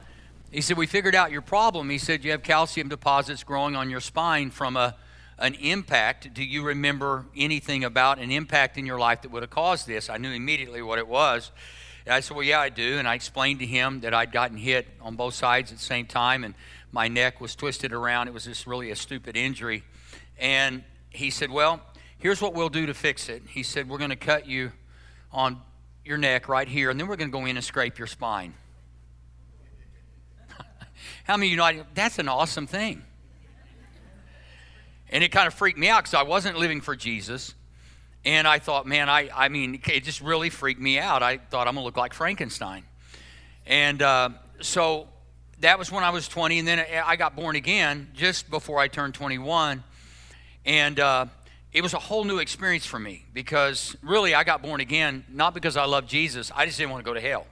he 0.52 0.62
said, 0.62 0.78
We 0.78 0.88
figured 0.88 1.16
out 1.16 1.32
your 1.32 1.42
problem. 1.42 1.90
He 1.90 1.98
said, 1.98 2.26
You 2.26 2.32
have 2.32 2.44
calcium 2.44 2.90
deposits 2.90 3.44
growing 3.44 3.76
on 3.76 3.90
your 3.90 4.02
spine 4.02 4.52
from 4.52 4.76
a, 4.76 4.96
an 5.38 5.56
impact. 5.56 6.34
Do 6.34 6.44
you 6.44 6.64
remember 6.64 7.26
anything 7.36 7.84
about 7.84 8.20
an 8.20 8.32
impact 8.32 8.78
in 8.78 8.86
your 8.86 9.00
life 9.00 9.22
that 9.24 9.32
would 9.32 9.44
have 9.44 9.50
caused 9.50 9.88
this? 9.88 10.10
I 10.10 10.18
knew 10.18 10.32
immediately 10.32 10.82
what 10.82 11.00
it 11.00 11.08
was. 11.08 11.52
And 12.06 12.14
I 12.14 12.20
said, 12.20 12.36
Well, 12.36 12.46
yeah, 12.46 12.60
I 12.60 12.70
do. 12.70 12.98
And 12.98 13.08
I 13.08 13.16
explained 13.16 13.60
to 13.60 13.66
him 13.66 14.02
that 14.02 14.14
I'd 14.14 14.32
gotten 14.32 14.58
hit 14.58 14.88
on 15.02 15.16
both 15.16 15.34
sides 15.34 15.72
at 15.72 15.78
the 15.78 15.84
same 15.84 16.06
time 16.06 16.44
and 16.44 16.54
my 16.94 17.08
neck 17.08 17.42
was 17.42 17.56
twisted 17.56 17.92
around. 17.92 18.28
It 18.28 18.34
was 18.34 18.46
just 18.46 18.68
really 18.68 18.92
a 18.92 18.96
stupid 18.96 19.36
injury. 19.36 19.84
And 20.38 20.84
he 21.10 21.32
said, 21.32 21.50
Well, 21.50 21.82
here's 22.20 22.42
what 22.42 22.54
we'll 22.54 22.70
do 22.70 22.86
to 22.86 22.94
fix 22.94 23.30
it. 23.30 23.44
He 23.50 23.64
said, 23.64 23.90
We're 23.90 23.98
going 23.98 24.12
to 24.12 24.16
cut 24.16 24.48
you 24.48 24.72
on 25.32 25.60
your 26.06 26.18
neck 26.18 26.48
right 26.48 26.68
here, 26.68 26.90
and 26.90 27.00
then 27.00 27.08
we're 27.08 27.16
going 27.16 27.32
to 27.32 27.38
go 27.38 27.46
in 27.46 27.58
and 27.58 27.66
scrape 27.66 27.98
your 27.98 28.08
spine. 28.08 28.54
How 31.24 31.38
many 31.38 31.48
of 31.48 31.52
you 31.52 31.58
know 31.58 31.86
that's 31.96 32.20
an 32.20 32.28
awesome 32.28 32.68
thing? 32.68 33.04
And 35.10 35.24
it 35.24 35.32
kind 35.32 35.48
of 35.48 35.54
freaked 35.54 35.78
me 35.78 35.90
out 35.90 36.04
because 36.04 36.14
I 36.14 36.24
wasn't 36.24 36.58
living 36.58 36.82
for 36.82 36.96
Jesus. 36.96 37.54
And 38.26 38.48
I 38.48 38.60
thought, 38.60 38.88
man, 38.88 39.10
I, 39.10 39.30
I 39.34 39.50
mean, 39.50 39.82
it 39.86 40.04
just 40.04 40.22
really 40.22 40.50
freaked 40.50 40.82
me 40.82 40.98
out. 40.98 41.22
I 41.22 41.38
thought 41.38 41.68
I'm 41.68 41.76
going 41.76 41.84
to 41.84 41.86
look 41.86 41.98
like 41.98 42.14
Frankenstein. 42.14 42.84
And 43.66 44.02
uh, 44.02 44.30
so 44.62 45.08
that 45.60 45.78
was 45.78 45.92
when 45.92 46.04
I 46.04 46.10
was 46.10 46.28
20. 46.28 46.60
And 46.60 46.68
then 46.68 46.86
I 47.06 47.16
got 47.16 47.36
born 47.36 47.56
again 47.56 48.10
just 48.14 48.50
before 48.50 48.80
I 48.80 48.88
turned 48.88 49.14
21. 49.14 49.84
And 50.66 51.00
uh, 51.00 51.26
it 51.74 51.82
was 51.82 51.94
a 51.94 52.00
whole 52.00 52.24
new 52.24 52.38
experience 52.38 52.86
for 52.86 53.00
me 53.00 53.26
because 53.34 53.96
really 54.02 54.36
I 54.36 54.44
got 54.44 54.62
born 54.62 54.80
again 54.80 55.26
not 55.30 55.54
because 55.54 55.76
I 55.76 55.86
love 55.86 56.08
Jesus, 56.08 56.52
I 56.56 56.66
just 56.66 56.78
didn't 56.78 56.92
want 56.92 57.04
to 57.04 57.10
go 57.10 57.14
to 57.14 57.22
hell. 57.22 57.48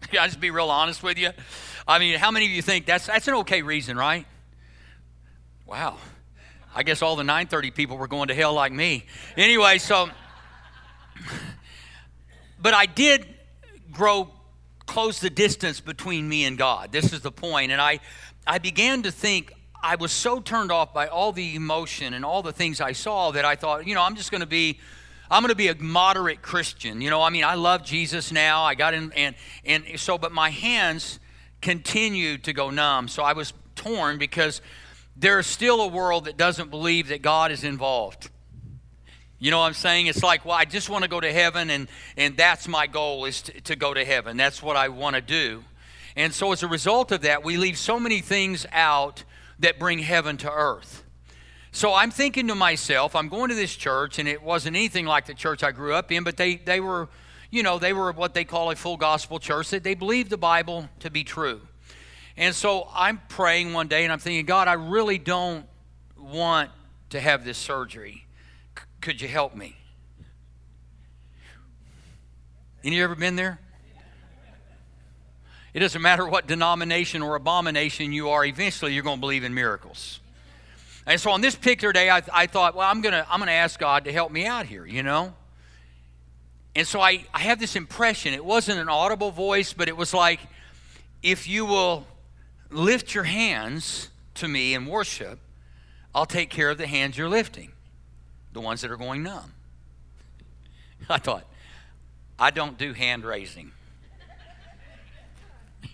Can 0.02 0.20
I 0.20 0.26
just 0.26 0.40
be 0.40 0.50
real 0.50 0.70
honest 0.70 1.02
with 1.02 1.18
you? 1.18 1.30
I 1.86 1.98
mean, 1.98 2.18
how 2.18 2.30
many 2.30 2.46
of 2.46 2.52
you 2.52 2.62
think 2.62 2.86
that's 2.86 3.06
that's 3.06 3.28
an 3.28 3.34
okay 3.34 3.62
reason, 3.62 3.96
right? 3.96 4.26
Wow. 5.66 5.96
I 6.74 6.82
guess 6.82 7.02
all 7.02 7.16
the 7.16 7.24
930 7.24 7.70
people 7.70 7.96
were 7.96 8.08
going 8.08 8.28
to 8.28 8.34
hell 8.34 8.52
like 8.52 8.72
me. 8.72 9.06
Anyway, 9.36 9.78
so 9.78 10.10
but 12.60 12.74
I 12.74 12.86
did 12.86 13.26
grow 13.92 14.30
close 14.86 15.20
the 15.20 15.30
distance 15.30 15.80
between 15.80 16.28
me 16.28 16.44
and 16.44 16.58
God. 16.58 16.92
This 16.92 17.12
is 17.12 17.20
the 17.20 17.32
point. 17.32 17.72
And 17.72 17.80
I 17.80 18.00
I 18.46 18.58
began 18.58 19.02
to 19.02 19.10
think 19.10 19.52
I 19.82 19.96
was 19.96 20.12
so 20.12 20.40
turned 20.40 20.72
off 20.72 20.92
by 20.92 21.06
all 21.06 21.32
the 21.32 21.54
emotion 21.54 22.14
and 22.14 22.24
all 22.24 22.42
the 22.42 22.52
things 22.52 22.80
I 22.80 22.92
saw 22.92 23.30
that 23.32 23.44
I 23.44 23.54
thought, 23.54 23.86
you 23.86 23.94
know, 23.94 24.02
I'm 24.02 24.16
just 24.16 24.30
going 24.30 24.40
to 24.40 24.46
be 24.46 24.80
I'm 25.30 25.42
going 25.42 25.50
to 25.50 25.56
be 25.56 25.68
a 25.68 25.74
moderate 25.74 26.42
Christian. 26.42 27.00
You 27.00 27.10
know, 27.10 27.22
I 27.22 27.30
mean, 27.30 27.44
I 27.44 27.54
love 27.54 27.84
Jesus 27.84 28.32
now. 28.32 28.62
I 28.64 28.74
got 28.74 28.94
in 28.94 29.12
and 29.12 29.34
and 29.64 29.84
so 29.96 30.18
but 30.18 30.32
my 30.32 30.50
hands 30.50 31.20
continued 31.62 32.44
to 32.44 32.52
go 32.52 32.70
numb. 32.70 33.08
So 33.08 33.22
I 33.22 33.32
was 33.32 33.52
torn 33.74 34.18
because 34.18 34.60
there's 35.16 35.46
still 35.46 35.80
a 35.80 35.88
world 35.88 36.24
that 36.24 36.36
doesn't 36.36 36.70
believe 36.70 37.08
that 37.08 37.22
God 37.22 37.50
is 37.52 37.64
involved. 37.64 38.30
You 39.38 39.50
know 39.50 39.58
what 39.58 39.66
I'm 39.66 39.74
saying? 39.74 40.06
It's 40.06 40.22
like, 40.22 40.44
well, 40.44 40.56
I 40.56 40.64
just 40.64 40.88
want 40.88 41.02
to 41.02 41.10
go 41.10 41.20
to 41.20 41.32
heaven, 41.32 41.70
and, 41.70 41.88
and 42.16 42.36
that's 42.36 42.66
my 42.66 42.86
goal 42.86 43.24
is 43.26 43.42
to, 43.42 43.60
to 43.62 43.76
go 43.76 43.92
to 43.92 44.04
heaven. 44.04 44.36
That's 44.36 44.62
what 44.62 44.76
I 44.76 44.88
want 44.88 45.16
to 45.16 45.22
do. 45.22 45.64
And 46.16 46.32
so, 46.32 46.52
as 46.52 46.62
a 46.62 46.68
result 46.68 47.12
of 47.12 47.22
that, 47.22 47.44
we 47.44 47.56
leave 47.56 47.76
so 47.76 47.98
many 47.98 48.20
things 48.20 48.66
out 48.72 49.24
that 49.58 49.78
bring 49.78 49.98
heaven 49.98 50.36
to 50.38 50.50
earth. 50.50 51.04
So 51.72 51.92
I'm 51.92 52.12
thinking 52.12 52.46
to 52.48 52.54
myself, 52.54 53.16
I'm 53.16 53.28
going 53.28 53.48
to 53.48 53.56
this 53.56 53.74
church, 53.74 54.20
and 54.20 54.28
it 54.28 54.42
wasn't 54.42 54.76
anything 54.76 55.06
like 55.06 55.26
the 55.26 55.34
church 55.34 55.64
I 55.64 55.72
grew 55.72 55.92
up 55.92 56.12
in, 56.12 56.22
but 56.22 56.36
they, 56.36 56.54
they 56.54 56.78
were, 56.78 57.08
you 57.50 57.64
know, 57.64 57.80
they 57.80 57.92
were 57.92 58.12
what 58.12 58.32
they 58.32 58.44
call 58.44 58.70
a 58.70 58.76
full 58.76 58.96
gospel 58.96 59.40
church. 59.40 59.70
That 59.70 59.82
they 59.82 59.94
believed 59.94 60.30
the 60.30 60.38
Bible 60.38 60.88
to 61.00 61.10
be 61.10 61.24
true. 61.24 61.62
And 62.36 62.54
so 62.54 62.88
I'm 62.94 63.20
praying 63.28 63.72
one 63.72 63.88
day, 63.88 64.04
and 64.04 64.12
I'm 64.12 64.18
thinking, 64.18 64.44
God, 64.44 64.66
I 64.66 64.72
really 64.72 65.18
don't 65.18 65.66
want 66.18 66.70
to 67.10 67.20
have 67.20 67.44
this 67.44 67.58
surgery. 67.58 68.26
C- 68.76 68.84
could 69.00 69.20
you 69.20 69.28
help 69.28 69.54
me? 69.54 69.76
Any 72.82 73.00
ever 73.00 73.14
been 73.14 73.36
there? 73.36 73.60
It 75.72 75.80
doesn't 75.80 76.02
matter 76.02 76.26
what 76.26 76.46
denomination 76.46 77.22
or 77.22 77.34
abomination 77.34 78.12
you 78.12 78.30
are, 78.30 78.44
eventually 78.44 78.94
you're 78.94 79.02
going 79.02 79.16
to 79.16 79.20
believe 79.20 79.42
in 79.42 79.54
miracles. 79.54 80.20
And 81.06 81.20
so 81.20 81.30
on 81.30 81.40
this 81.40 81.54
particular 81.54 81.92
day, 81.92 82.10
I, 82.10 82.22
I 82.32 82.46
thought, 82.46 82.74
well, 82.74 82.88
I'm 82.88 83.00
going 83.00 83.12
to 83.12 83.26
I'm 83.28 83.40
to 83.40 83.50
ask 83.50 83.78
God 83.78 84.04
to 84.04 84.12
help 84.12 84.32
me 84.32 84.46
out 84.46 84.66
here, 84.66 84.86
you 84.86 85.02
know? 85.02 85.34
And 86.76 86.86
so 86.86 87.00
I, 87.00 87.24
I 87.32 87.40
have 87.40 87.60
this 87.60 87.76
impression. 87.76 88.34
It 88.34 88.44
wasn't 88.44 88.78
an 88.78 88.88
audible 88.88 89.30
voice, 89.30 89.72
but 89.72 89.88
it 89.88 89.96
was 89.96 90.14
like, 90.14 90.40
if 91.22 91.48
you 91.48 91.64
will 91.66 92.06
lift 92.70 93.14
your 93.14 93.24
hands 93.24 94.10
to 94.34 94.48
me 94.48 94.74
in 94.74 94.86
worship, 94.86 95.38
I'll 96.14 96.26
take 96.26 96.50
care 96.50 96.70
of 96.70 96.78
the 96.78 96.86
hands 96.86 97.18
you're 97.18 97.28
lifting, 97.28 97.72
the 98.52 98.60
ones 98.60 98.80
that 98.82 98.90
are 98.90 98.96
going 98.96 99.22
numb. 99.22 99.52
I 101.08 101.18
thought, 101.18 101.44
I 102.38 102.50
don't 102.50 102.78
do 102.78 102.92
hand 102.92 103.24
raising. 103.24 103.72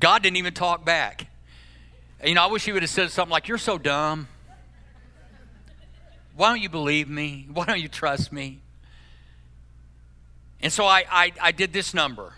God 0.00 0.22
didn't 0.22 0.36
even 0.36 0.54
talk 0.54 0.84
back. 0.84 1.28
You 2.24 2.34
know, 2.34 2.42
I 2.42 2.46
wish 2.46 2.64
he 2.64 2.72
would 2.72 2.82
have 2.82 2.90
said 2.90 3.10
something 3.10 3.30
like, 3.32 3.48
You're 3.48 3.58
so 3.58 3.78
dumb. 3.78 4.28
Why 6.34 6.48
don't 6.48 6.60
you 6.60 6.68
believe 6.68 7.08
me? 7.08 7.46
Why 7.52 7.64
don't 7.64 7.80
you 7.80 7.88
trust 7.88 8.32
me? 8.32 8.60
And 10.60 10.72
so 10.72 10.84
I, 10.84 11.04
I, 11.10 11.32
I 11.40 11.52
did 11.52 11.72
this 11.72 11.94
number. 11.94 12.34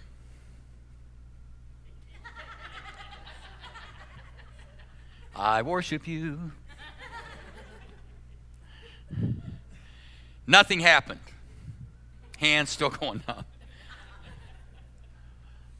I 5.38 5.62
worship 5.62 6.08
you. 6.08 6.50
Nothing 10.48 10.80
happened. 10.80 11.20
Hands 12.38 12.68
still 12.68 12.90
going 12.90 13.22
up. 13.28 13.46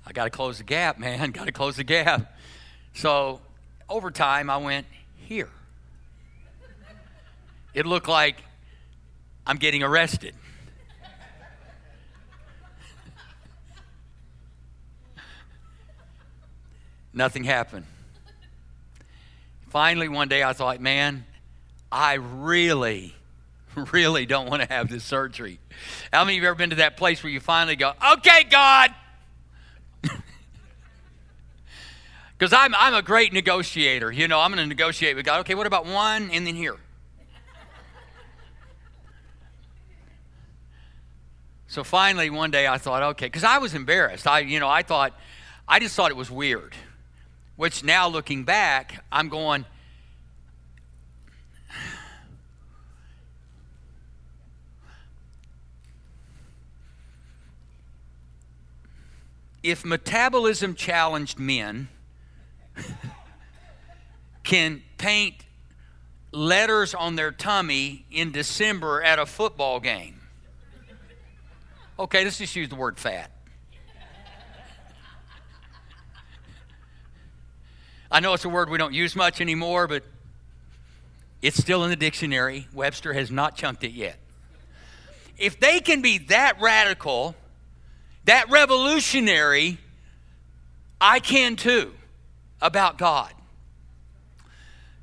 I 0.06 0.12
got 0.12 0.24
to 0.24 0.30
close 0.30 0.58
the 0.58 0.64
gap, 0.64 0.98
man. 0.98 1.30
Got 1.32 1.46
to 1.46 1.52
close 1.52 1.76
the 1.76 1.84
gap. 1.84 2.38
So 2.94 3.40
over 3.88 4.10
time, 4.10 4.48
I 4.48 4.56
went 4.58 4.86
here. 5.16 5.50
It 7.74 7.84
looked 7.84 8.08
like 8.08 8.42
I'm 9.46 9.56
getting 9.56 9.82
arrested. 9.82 10.34
Nothing 17.12 17.44
happened. 17.44 17.84
Finally, 19.70 20.08
one 20.08 20.28
day 20.28 20.42
I 20.42 20.52
thought, 20.54 20.80
man, 20.80 21.26
I 21.92 22.14
really, 22.14 23.14
really 23.92 24.24
don't 24.26 24.48
want 24.48 24.62
to 24.62 24.68
have 24.68 24.88
this 24.88 25.04
surgery. 25.04 25.58
How 26.12 26.24
many 26.24 26.38
of 26.38 26.42
you 26.42 26.48
ever 26.48 26.56
been 26.56 26.70
to 26.70 26.76
that 26.76 26.96
place 26.96 27.22
where 27.22 27.30
you 27.30 27.40
finally 27.40 27.76
go, 27.76 27.92
okay, 28.14 28.44
God? 28.44 28.94
Because 32.38 32.52
I'm, 32.52 32.72
I'm 32.76 32.94
a 32.94 33.02
great 33.02 33.32
negotiator. 33.32 34.12
You 34.12 34.28
know, 34.28 34.38
I'm 34.38 34.52
going 34.52 34.62
to 34.62 34.68
negotiate 34.68 35.16
with 35.16 35.26
God. 35.26 35.40
Okay, 35.40 35.56
what 35.56 35.66
about 35.66 35.86
one 35.86 36.30
and 36.30 36.46
then 36.46 36.54
here? 36.54 36.76
So 41.70 41.84
finally, 41.84 42.30
one 42.30 42.50
day 42.50 42.66
I 42.66 42.78
thought, 42.78 43.02
okay, 43.02 43.26
because 43.26 43.44
I 43.44 43.58
was 43.58 43.74
embarrassed. 43.74 44.26
I, 44.26 44.38
you 44.38 44.58
know, 44.58 44.68
I 44.68 44.82
thought, 44.82 45.12
I 45.66 45.80
just 45.80 45.94
thought 45.94 46.10
it 46.10 46.16
was 46.16 46.30
weird. 46.30 46.74
Which 47.58 47.82
now 47.82 48.06
looking 48.06 48.44
back, 48.44 49.04
I'm 49.10 49.28
going, 49.28 49.64
if 59.60 59.84
metabolism 59.84 60.76
challenged 60.76 61.40
men 61.40 61.88
can 64.44 64.80
paint 64.96 65.34
letters 66.30 66.94
on 66.94 67.16
their 67.16 67.32
tummy 67.32 68.06
in 68.08 68.30
December 68.30 69.02
at 69.02 69.18
a 69.18 69.26
football 69.26 69.80
game. 69.80 70.20
Okay, 71.98 72.22
let's 72.22 72.38
just 72.38 72.54
use 72.54 72.68
the 72.68 72.76
word 72.76 73.00
fat. 73.00 73.32
I 78.10 78.20
know 78.20 78.32
it's 78.32 78.44
a 78.44 78.48
word 78.48 78.70
we 78.70 78.78
don't 78.78 78.94
use 78.94 79.14
much 79.14 79.40
anymore, 79.40 79.86
but 79.86 80.02
it's 81.42 81.56
still 81.56 81.84
in 81.84 81.90
the 81.90 81.96
dictionary. 81.96 82.66
Webster 82.72 83.12
has 83.12 83.30
not 83.30 83.56
chunked 83.56 83.84
it 83.84 83.92
yet. 83.92 84.18
If 85.36 85.60
they 85.60 85.80
can 85.80 86.02
be 86.02 86.18
that 86.18 86.60
radical, 86.60 87.36
that 88.24 88.50
revolutionary, 88.50 89.78
I 91.00 91.20
can 91.20 91.56
too. 91.56 91.92
about 92.60 92.98
God. 92.98 93.32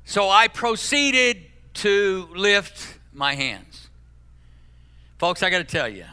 So 0.04 0.28
I 0.28 0.48
proceeded 0.48 1.38
to 1.74 2.28
lift 2.34 2.98
my 3.14 3.34
hands. 3.34 3.88
Folks, 5.18 5.42
I 5.42 5.48
got 5.48 5.58
to 5.58 5.64
tell 5.64 5.88
you, 5.88 6.04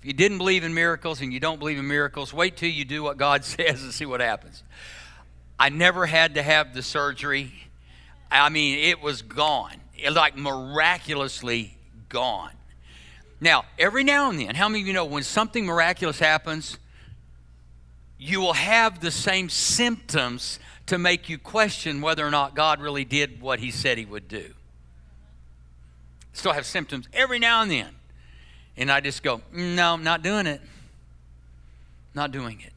if 0.00 0.04
you 0.04 0.12
didn't 0.12 0.38
believe 0.38 0.64
in 0.64 0.74
miracles 0.74 1.20
and 1.20 1.32
you 1.32 1.38
don't 1.38 1.60
believe 1.60 1.78
in 1.78 1.86
miracles, 1.86 2.34
wait 2.34 2.56
till 2.56 2.68
you 2.68 2.84
do 2.84 3.04
what 3.04 3.16
God 3.16 3.44
says 3.44 3.82
and 3.82 3.92
see 3.92 4.04
what 4.04 4.20
happens. 4.20 4.64
I 5.58 5.68
never 5.68 6.06
had 6.06 6.34
to 6.34 6.42
have 6.42 6.74
the 6.74 6.82
surgery. 6.82 7.52
I 8.30 8.48
mean, 8.48 8.78
it 8.78 9.00
was 9.00 9.22
gone, 9.22 9.76
it, 9.96 10.10
like 10.12 10.36
miraculously 10.36 11.76
gone. 12.08 12.50
Now, 13.40 13.64
every 13.78 14.04
now 14.04 14.30
and 14.30 14.40
then, 14.40 14.54
how 14.54 14.68
many 14.68 14.82
of 14.82 14.86
you 14.86 14.92
know 14.92 15.04
when 15.04 15.22
something 15.22 15.66
miraculous 15.66 16.18
happens, 16.18 16.78
you 18.18 18.40
will 18.40 18.54
have 18.54 19.00
the 19.00 19.10
same 19.10 19.48
symptoms 19.48 20.58
to 20.86 20.98
make 20.98 21.28
you 21.28 21.38
question 21.38 22.00
whether 22.00 22.26
or 22.26 22.30
not 22.30 22.54
God 22.54 22.80
really 22.80 23.04
did 23.04 23.40
what 23.40 23.58
he 23.58 23.70
said 23.70 23.98
he 23.98 24.04
would 24.04 24.28
do. 24.28 24.52
Still 26.32 26.52
have 26.52 26.66
symptoms 26.66 27.08
every 27.12 27.38
now 27.38 27.62
and 27.62 27.70
then. 27.70 27.88
And 28.76 28.90
I 28.90 29.00
just 29.00 29.22
go, 29.22 29.38
mm, 29.54 29.76
no, 29.76 29.94
I'm 29.94 30.02
not 30.02 30.22
doing 30.22 30.46
it. 30.46 30.60
Not 32.14 32.32
doing 32.32 32.60
it. 32.60 32.72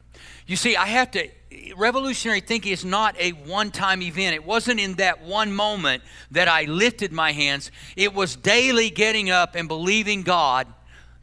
You 0.48 0.56
see, 0.56 0.76
I 0.76 0.86
have 0.86 1.10
to, 1.10 1.28
revolutionary 1.76 2.40
thinking 2.40 2.72
is 2.72 2.82
not 2.82 3.14
a 3.20 3.32
one 3.32 3.70
time 3.70 4.00
event. 4.00 4.34
It 4.34 4.44
wasn't 4.44 4.80
in 4.80 4.94
that 4.94 5.22
one 5.22 5.52
moment 5.52 6.02
that 6.30 6.48
I 6.48 6.64
lifted 6.64 7.12
my 7.12 7.32
hands. 7.32 7.70
It 7.96 8.14
was 8.14 8.34
daily 8.34 8.88
getting 8.88 9.30
up 9.30 9.54
and 9.54 9.68
believing 9.68 10.22
God 10.22 10.66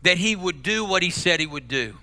that 0.03 0.19
He 0.19 0.35
would 0.35 0.61
do 0.61 0.85
what 0.85 1.01
He 1.01 1.09
said 1.09 1.39
He 1.39 1.47
would 1.47 1.67
do. 1.67 1.95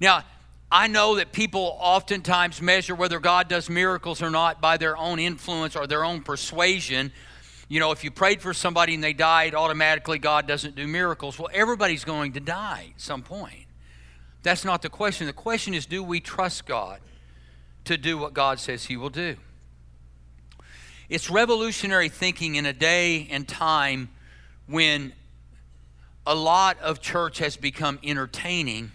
Now, 0.00 0.24
I 0.72 0.88
know 0.88 1.14
that 1.16 1.32
people 1.32 1.76
oftentimes 1.78 2.60
measure 2.60 2.94
whether 2.96 3.20
God 3.20 3.46
does 3.46 3.70
miracles 3.70 4.20
or 4.20 4.30
not 4.30 4.60
by 4.60 4.78
their 4.78 4.96
own 4.96 5.20
influence 5.20 5.76
or 5.76 5.86
their 5.86 6.04
own 6.04 6.22
persuasion. 6.22 7.12
You 7.68 7.78
know, 7.78 7.92
if 7.92 8.02
you 8.02 8.10
prayed 8.10 8.42
for 8.42 8.52
somebody 8.52 8.94
and 8.94 9.04
they 9.04 9.12
died, 9.12 9.54
automatically 9.54 10.18
God 10.18 10.48
doesn't 10.48 10.74
do 10.74 10.88
miracles. 10.88 11.38
Well, 11.38 11.50
everybody's 11.52 12.04
going 12.04 12.32
to 12.32 12.40
die 12.40 12.94
at 12.96 13.00
some 13.00 13.22
point. 13.22 13.66
That's 14.42 14.64
not 14.64 14.82
the 14.82 14.88
question. 14.88 15.26
The 15.26 15.32
question 15.32 15.74
is 15.74 15.86
do 15.86 16.02
we 16.02 16.20
trust 16.20 16.66
God 16.66 17.00
to 17.84 17.96
do 17.96 18.16
what 18.16 18.34
God 18.34 18.58
says 18.58 18.84
He 18.84 18.96
will 18.96 19.10
do? 19.10 19.36
It's 21.08 21.28
revolutionary 21.28 22.08
thinking 22.08 22.54
in 22.54 22.66
a 22.66 22.72
day 22.72 23.26
and 23.30 23.46
time 23.46 24.10
when 24.66 25.12
a 26.26 26.34
lot 26.34 26.78
of 26.80 27.00
church 27.00 27.38
has 27.38 27.56
become 27.56 27.98
entertaining 28.04 28.92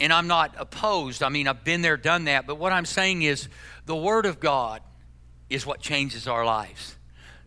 and 0.00 0.12
I'm 0.12 0.26
not 0.26 0.54
opposed. 0.58 1.22
I 1.22 1.28
mean, 1.28 1.46
I've 1.46 1.64
been 1.64 1.82
there, 1.82 1.96
done 1.96 2.24
that. 2.24 2.46
But 2.46 2.56
what 2.56 2.72
I'm 2.72 2.84
saying 2.84 3.22
is 3.22 3.48
the 3.86 3.96
Word 3.96 4.26
of 4.26 4.40
God 4.40 4.82
is 5.48 5.64
what 5.64 5.80
changes 5.80 6.26
our 6.26 6.44
lives. 6.44 6.96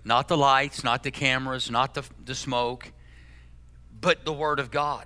Not 0.04 0.28
the 0.28 0.38
lights, 0.38 0.84
not 0.84 1.04
the 1.04 1.12
cameras, 1.12 1.70
not 1.70 1.94
the, 1.94 2.04
the 2.24 2.36
smoke, 2.36 2.92
but 4.00 4.24
the 4.24 4.34
Word 4.34 4.60
of 4.60 4.72
God. 4.72 5.06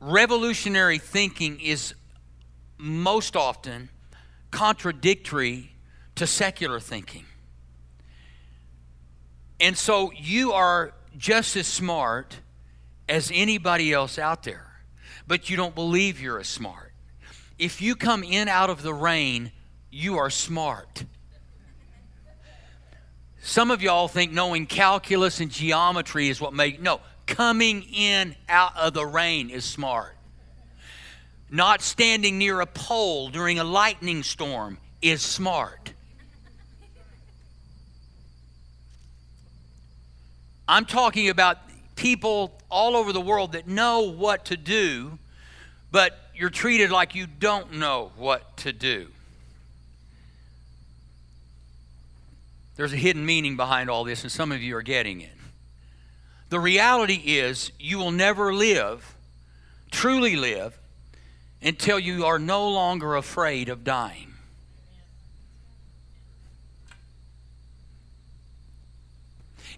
Revolutionary 0.00 0.98
thinking 0.98 1.60
is 1.60 1.94
most 2.78 3.36
often 3.36 3.90
contradictory 4.50 5.72
to 6.14 6.26
secular 6.26 6.80
thinking. 6.80 7.26
And 9.60 9.76
so 9.76 10.10
you 10.16 10.52
are 10.52 10.94
just 11.16 11.56
as 11.56 11.66
smart 11.66 12.40
as 13.08 13.30
anybody 13.34 13.92
else 13.92 14.18
out 14.18 14.42
there 14.42 14.70
but 15.30 15.48
you 15.48 15.56
don't 15.56 15.76
believe 15.76 16.20
you're 16.20 16.40
as 16.40 16.48
smart. 16.48 16.92
If 17.56 17.80
you 17.80 17.94
come 17.94 18.24
in 18.24 18.48
out 18.48 18.68
of 18.68 18.82
the 18.82 18.92
rain, 18.92 19.52
you 19.88 20.18
are 20.18 20.28
smart. 20.28 21.04
Some 23.40 23.70
of 23.70 23.80
y'all 23.80 24.08
think 24.08 24.32
knowing 24.32 24.66
calculus 24.66 25.38
and 25.38 25.48
geometry 25.48 26.28
is 26.28 26.40
what 26.40 26.52
make 26.52 26.82
no, 26.82 27.00
coming 27.30 27.84
in 27.94 28.34
out 28.48 28.76
of 28.76 28.92
the 28.92 29.06
rain 29.06 29.48
is 29.50 29.64
smart. 29.64 30.14
Not 31.48 31.80
standing 31.80 32.38
near 32.38 32.60
a 32.60 32.66
pole 32.66 33.28
during 33.28 33.58
a 33.58 33.64
lightning 33.64 34.22
storm 34.22 34.78
is 35.00 35.22
smart. 35.22 35.92
I'm 40.68 40.84
talking 40.84 41.28
about 41.28 41.58
people 41.96 42.52
all 42.68 42.94
over 42.96 43.12
the 43.12 43.20
world 43.20 43.52
that 43.52 43.66
know 43.66 44.12
what 44.12 44.46
to 44.46 44.56
do, 44.56 45.18
but 45.90 46.16
you're 46.34 46.50
treated 46.50 46.90
like 46.90 47.14
you 47.14 47.26
don't 47.26 47.74
know 47.74 48.12
what 48.16 48.56
to 48.58 48.72
do. 48.72 49.08
There's 52.76 52.92
a 52.92 52.96
hidden 52.96 53.26
meaning 53.26 53.56
behind 53.56 53.90
all 53.90 54.04
this, 54.04 54.22
and 54.22 54.32
some 54.32 54.52
of 54.52 54.62
you 54.62 54.76
are 54.76 54.82
getting 54.82 55.20
it. 55.20 55.32
The 56.50 56.60
reality 56.60 57.14
is, 57.14 57.70
you 57.78 57.98
will 57.98 58.10
never 58.10 58.52
live, 58.52 59.16
truly 59.90 60.34
live, 60.34 60.76
until 61.62 61.98
you 61.98 62.26
are 62.26 62.40
no 62.40 62.68
longer 62.68 63.14
afraid 63.14 63.68
of 63.68 63.84
dying. 63.84 64.34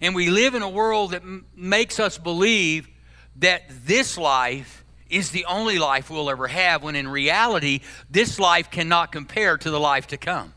And 0.01 0.15
we 0.15 0.29
live 0.29 0.55
in 0.55 0.63
a 0.63 0.69
world 0.69 1.11
that 1.11 1.21
m- 1.21 1.45
makes 1.55 1.99
us 1.99 2.17
believe 2.17 2.89
that 3.37 3.61
this 3.85 4.17
life 4.17 4.83
is 5.09 5.29
the 5.29 5.45
only 5.45 5.77
life 5.77 6.09
we'll 6.09 6.29
ever 6.29 6.47
have, 6.47 6.81
when 6.81 6.95
in 6.95 7.07
reality, 7.07 7.81
this 8.09 8.39
life 8.39 8.71
cannot 8.71 9.11
compare 9.11 9.57
to 9.57 9.69
the 9.69 9.79
life 9.79 10.07
to 10.07 10.17
come. 10.17 10.53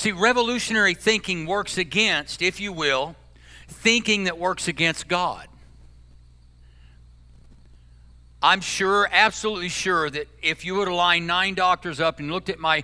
See, 0.00 0.12
revolutionary 0.12 0.94
thinking 0.94 1.44
works 1.44 1.76
against, 1.76 2.40
if 2.40 2.58
you 2.58 2.72
will, 2.72 3.16
thinking 3.68 4.24
that 4.24 4.38
works 4.38 4.66
against 4.66 5.08
God. 5.08 5.46
I'm 8.42 8.62
sure, 8.62 9.06
absolutely 9.12 9.68
sure, 9.68 10.08
that 10.08 10.26
if 10.40 10.64
you 10.64 10.76
would 10.76 10.88
have 10.88 10.96
lined 10.96 11.26
nine 11.26 11.54
doctors 11.54 12.00
up 12.00 12.18
and 12.18 12.30
looked 12.30 12.48
at 12.48 12.58
my, 12.58 12.82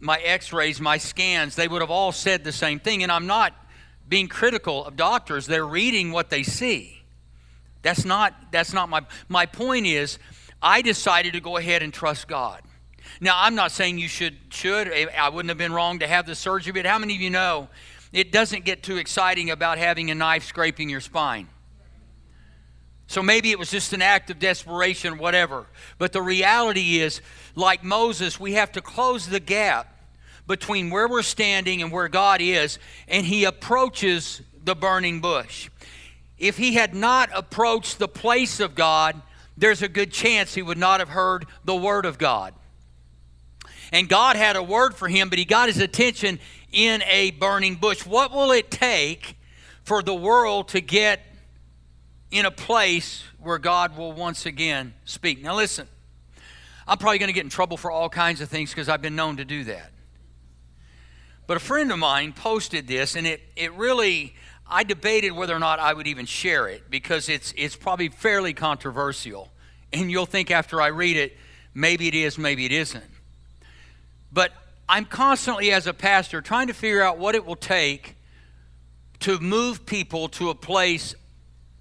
my 0.00 0.16
x 0.16 0.52
rays, 0.52 0.80
my 0.80 0.98
scans, 0.98 1.54
they 1.54 1.68
would 1.68 1.82
have 1.82 1.90
all 1.92 2.10
said 2.10 2.42
the 2.42 2.50
same 2.50 2.80
thing. 2.80 3.04
And 3.04 3.12
I'm 3.12 3.28
not 3.28 3.54
being 4.08 4.26
critical 4.26 4.84
of 4.86 4.96
doctors, 4.96 5.46
they're 5.46 5.64
reading 5.64 6.10
what 6.10 6.30
they 6.30 6.42
see. 6.42 7.04
That's 7.82 8.04
not, 8.04 8.34
that's 8.50 8.72
not 8.72 8.88
my, 8.88 9.02
my 9.28 9.46
point 9.46 9.86
is, 9.86 10.18
I 10.60 10.82
decided 10.82 11.34
to 11.34 11.40
go 11.40 11.58
ahead 11.58 11.84
and 11.84 11.94
trust 11.94 12.26
God. 12.26 12.60
Now, 13.20 13.34
I'm 13.36 13.54
not 13.54 13.72
saying 13.72 13.98
you 13.98 14.08
should, 14.08 14.36
should. 14.50 14.88
Eh, 14.88 15.06
I 15.18 15.28
wouldn't 15.28 15.48
have 15.48 15.58
been 15.58 15.72
wrong 15.72 16.00
to 16.00 16.06
have 16.06 16.26
the 16.26 16.34
surgery, 16.34 16.72
but 16.72 16.86
how 16.86 16.98
many 16.98 17.14
of 17.14 17.20
you 17.20 17.30
know 17.30 17.68
it 18.12 18.32
doesn't 18.32 18.64
get 18.64 18.82
too 18.82 18.96
exciting 18.96 19.50
about 19.50 19.78
having 19.78 20.10
a 20.10 20.14
knife 20.14 20.44
scraping 20.44 20.88
your 20.88 21.00
spine? 21.00 21.48
So 23.06 23.22
maybe 23.22 23.50
it 23.52 23.58
was 23.58 23.70
just 23.70 23.92
an 23.92 24.02
act 24.02 24.30
of 24.30 24.38
desperation, 24.38 25.18
whatever. 25.18 25.66
But 25.98 26.12
the 26.12 26.22
reality 26.22 26.98
is, 26.98 27.20
like 27.54 27.84
Moses, 27.84 28.40
we 28.40 28.54
have 28.54 28.72
to 28.72 28.82
close 28.82 29.26
the 29.26 29.40
gap 29.40 29.92
between 30.46 30.90
where 30.90 31.08
we're 31.08 31.22
standing 31.22 31.82
and 31.82 31.92
where 31.92 32.08
God 32.08 32.40
is, 32.40 32.78
and 33.08 33.24
he 33.24 33.44
approaches 33.44 34.42
the 34.62 34.74
burning 34.74 35.20
bush. 35.20 35.70
If 36.38 36.56
he 36.56 36.74
had 36.74 36.94
not 36.94 37.30
approached 37.34 37.98
the 37.98 38.08
place 38.08 38.60
of 38.60 38.74
God, 38.74 39.20
there's 39.56 39.82
a 39.82 39.88
good 39.88 40.12
chance 40.12 40.54
he 40.54 40.62
would 40.62 40.78
not 40.78 41.00
have 41.00 41.08
heard 41.08 41.46
the 41.64 41.74
word 41.74 42.04
of 42.04 42.18
God. 42.18 42.54
And 43.92 44.08
God 44.08 44.36
had 44.36 44.56
a 44.56 44.62
word 44.62 44.94
for 44.94 45.08
him, 45.08 45.28
but 45.28 45.38
he 45.38 45.44
got 45.44 45.68
his 45.68 45.78
attention 45.78 46.40
in 46.72 47.02
a 47.04 47.30
burning 47.32 47.76
bush. 47.76 48.04
What 48.04 48.32
will 48.32 48.50
it 48.52 48.70
take 48.70 49.36
for 49.84 50.02
the 50.02 50.14
world 50.14 50.68
to 50.68 50.80
get 50.80 51.20
in 52.30 52.44
a 52.44 52.50
place 52.50 53.22
where 53.38 53.58
God 53.58 53.96
will 53.96 54.12
once 54.12 54.46
again 54.46 54.94
speak. 55.04 55.42
Now, 55.42 55.56
listen, 55.56 55.86
I'm 56.86 56.98
probably 56.98 57.18
going 57.18 57.28
to 57.28 57.32
get 57.32 57.44
in 57.44 57.50
trouble 57.50 57.76
for 57.76 57.90
all 57.90 58.08
kinds 58.08 58.40
of 58.40 58.48
things 58.48 58.70
because 58.70 58.88
I've 58.88 59.02
been 59.02 59.16
known 59.16 59.36
to 59.36 59.44
do 59.44 59.64
that. 59.64 59.92
But 61.46 61.56
a 61.56 61.60
friend 61.60 61.92
of 61.92 61.98
mine 61.98 62.32
posted 62.32 62.88
this, 62.88 63.14
and 63.14 63.26
it, 63.26 63.40
it 63.54 63.72
really, 63.74 64.34
I 64.66 64.82
debated 64.82 65.30
whether 65.30 65.54
or 65.54 65.60
not 65.60 65.78
I 65.78 65.92
would 65.92 66.08
even 66.08 66.26
share 66.26 66.66
it 66.66 66.90
because 66.90 67.28
it's, 67.28 67.54
it's 67.56 67.76
probably 67.76 68.08
fairly 68.08 68.52
controversial. 68.52 69.52
And 69.92 70.10
you'll 70.10 70.26
think 70.26 70.50
after 70.50 70.82
I 70.82 70.88
read 70.88 71.16
it, 71.16 71.36
maybe 71.72 72.08
it 72.08 72.14
is, 72.14 72.36
maybe 72.36 72.66
it 72.66 72.72
isn't. 72.72 73.04
But 74.32 74.52
I'm 74.88 75.04
constantly, 75.04 75.72
as 75.72 75.86
a 75.86 75.94
pastor, 75.94 76.40
trying 76.40 76.68
to 76.68 76.74
figure 76.74 77.02
out 77.02 77.18
what 77.18 77.34
it 77.34 77.44
will 77.44 77.56
take 77.56 78.16
to 79.20 79.38
move 79.38 79.86
people 79.86 80.28
to 80.28 80.50
a 80.50 80.54
place 80.54 81.14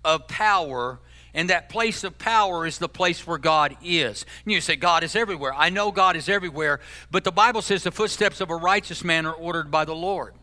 of 0.04 0.28
power, 0.28 1.00
and 1.34 1.50
that 1.50 1.70
place 1.70 2.04
of 2.04 2.18
power 2.18 2.66
is 2.66 2.78
the 2.78 2.88
place 2.88 3.28
where 3.28 3.38
God 3.38 3.76
is. 3.84 4.26
And 4.46 4.54
you 4.54 4.62
say, 4.62 4.76
God 4.76 5.04
is 5.04 5.16
everywhere. 5.16 5.54
I 5.54 5.70
know 5.70 5.92
God 5.92 6.16
is 6.16 6.30
everywhere, 6.30 6.80
but 7.12 7.24
the 7.24 7.32
Bible 7.32 7.62
says 7.62 7.84
the 7.84 7.92
footsteps 7.92 8.40
of 8.40 8.50
a 8.50 8.56
righteous 8.56 9.04
man 9.04 9.26
are 9.26 9.34
ordered 9.34 9.70
by 9.70 9.86
the 9.86 9.96
Lord. 9.96 10.34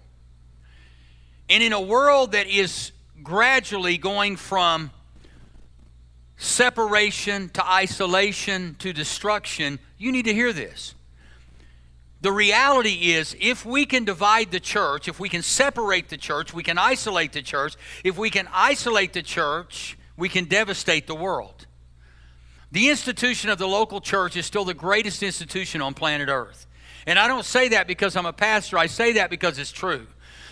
And 1.49 1.63
in 1.63 1.73
a 1.73 1.81
world 1.81 2.33
that 2.33 2.47
is 2.47 2.93
gradually 3.23 3.99
going 3.99 4.37
from 4.37 4.91
separation 6.37 7.49
to 7.51 7.67
isolation 7.67 8.77
to 8.81 8.93
destruction, 8.93 9.79
you 9.97 10.13
need 10.13 10.25
to 10.25 10.35
hear 10.35 10.53
this. 10.53 10.95
The 12.23 12.33
reality 12.33 13.13
is, 13.13 13.37
if 13.41 13.67
we 13.67 13.85
can 13.85 14.05
divide 14.05 14.53
the 14.53 14.61
church, 14.61 15.09
if 15.09 15.19
we 15.19 15.29
can 15.29 15.43
separate 15.43 16.09
the 16.09 16.17
church, 16.17 16.55
we 16.55 16.63
can 16.63 16.79
isolate 16.79 17.33
the 17.33 17.43
church. 17.43 17.75
If 18.05 18.17
we 18.17 18.31
can 18.31 18.49
isolate 18.53 19.13
the 19.13 19.23
church, 19.23 19.99
we 20.17 20.29
can 20.29 20.45
devastate 20.45 21.09
the 21.09 21.17
world. 21.17 21.67
The 22.71 22.89
institution 22.89 23.51
of 23.51 23.59
the 23.59 23.67
local 23.67 24.01
church 24.01 24.37
is 24.37 24.47
still 24.47 24.65
the 24.65 24.73
greatest 24.73 25.23
institution 25.25 25.83
on 25.83 25.95
planet 25.95 26.29
Earth. 26.29 26.67
And 27.09 27.19
I 27.19 27.27
don't 27.27 27.45
say 27.45 27.69
that 27.71 27.89
because 27.89 28.15
I'm 28.15 28.25
a 28.25 28.33
pastor, 28.33 28.79
I 28.79 28.87
say 28.87 29.15
that 29.15 29.29
because 29.29 29.59
it's 29.59 29.73
true. 29.73 30.07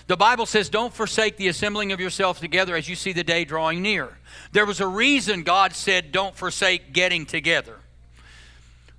The 0.08 0.16
Bible 0.16 0.46
says, 0.46 0.68
Don't 0.68 0.92
forsake 0.92 1.36
the 1.36 1.46
assembling 1.46 1.92
of 1.92 2.00
yourselves 2.00 2.40
together 2.40 2.74
as 2.74 2.88
you 2.88 2.96
see 2.96 3.12
the 3.12 3.22
day 3.22 3.44
drawing 3.44 3.80
near. 3.80 4.18
There 4.50 4.66
was 4.66 4.80
a 4.80 4.88
reason 4.88 5.44
God 5.44 5.72
said, 5.72 6.10
Don't 6.10 6.34
forsake 6.34 6.92
getting 6.92 7.26
together. 7.26 7.79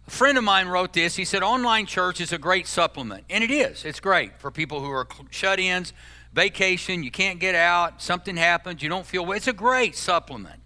A 0.07 0.11
friend 0.11 0.37
of 0.37 0.43
mine 0.43 0.67
wrote 0.67 0.93
this. 0.93 1.15
He 1.15 1.25
said, 1.25 1.43
Online 1.43 1.85
church 1.85 2.21
is 2.21 2.31
a 2.31 2.37
great 2.37 2.67
supplement. 2.67 3.25
And 3.29 3.43
it 3.43 3.51
is. 3.51 3.85
It's 3.85 3.99
great 3.99 4.39
for 4.39 4.51
people 4.51 4.81
who 4.81 4.91
are 4.91 5.07
shut 5.29 5.59
ins, 5.59 5.93
vacation, 6.33 7.03
you 7.03 7.11
can't 7.11 7.39
get 7.39 7.55
out, 7.55 8.01
something 8.01 8.37
happens, 8.37 8.81
you 8.81 8.89
don't 8.89 9.05
feel 9.05 9.25
well. 9.25 9.37
It's 9.37 9.47
a 9.47 9.53
great 9.53 9.95
supplement. 9.95 10.59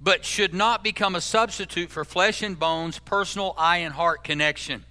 But 0.00 0.24
should 0.24 0.52
not 0.52 0.82
become 0.82 1.14
a 1.14 1.20
substitute 1.20 1.90
for 1.90 2.04
flesh 2.04 2.42
and 2.42 2.58
bones, 2.58 2.98
personal 2.98 3.54
eye 3.56 3.78
and 3.78 3.94
heart 3.94 4.24
connection. 4.24 4.84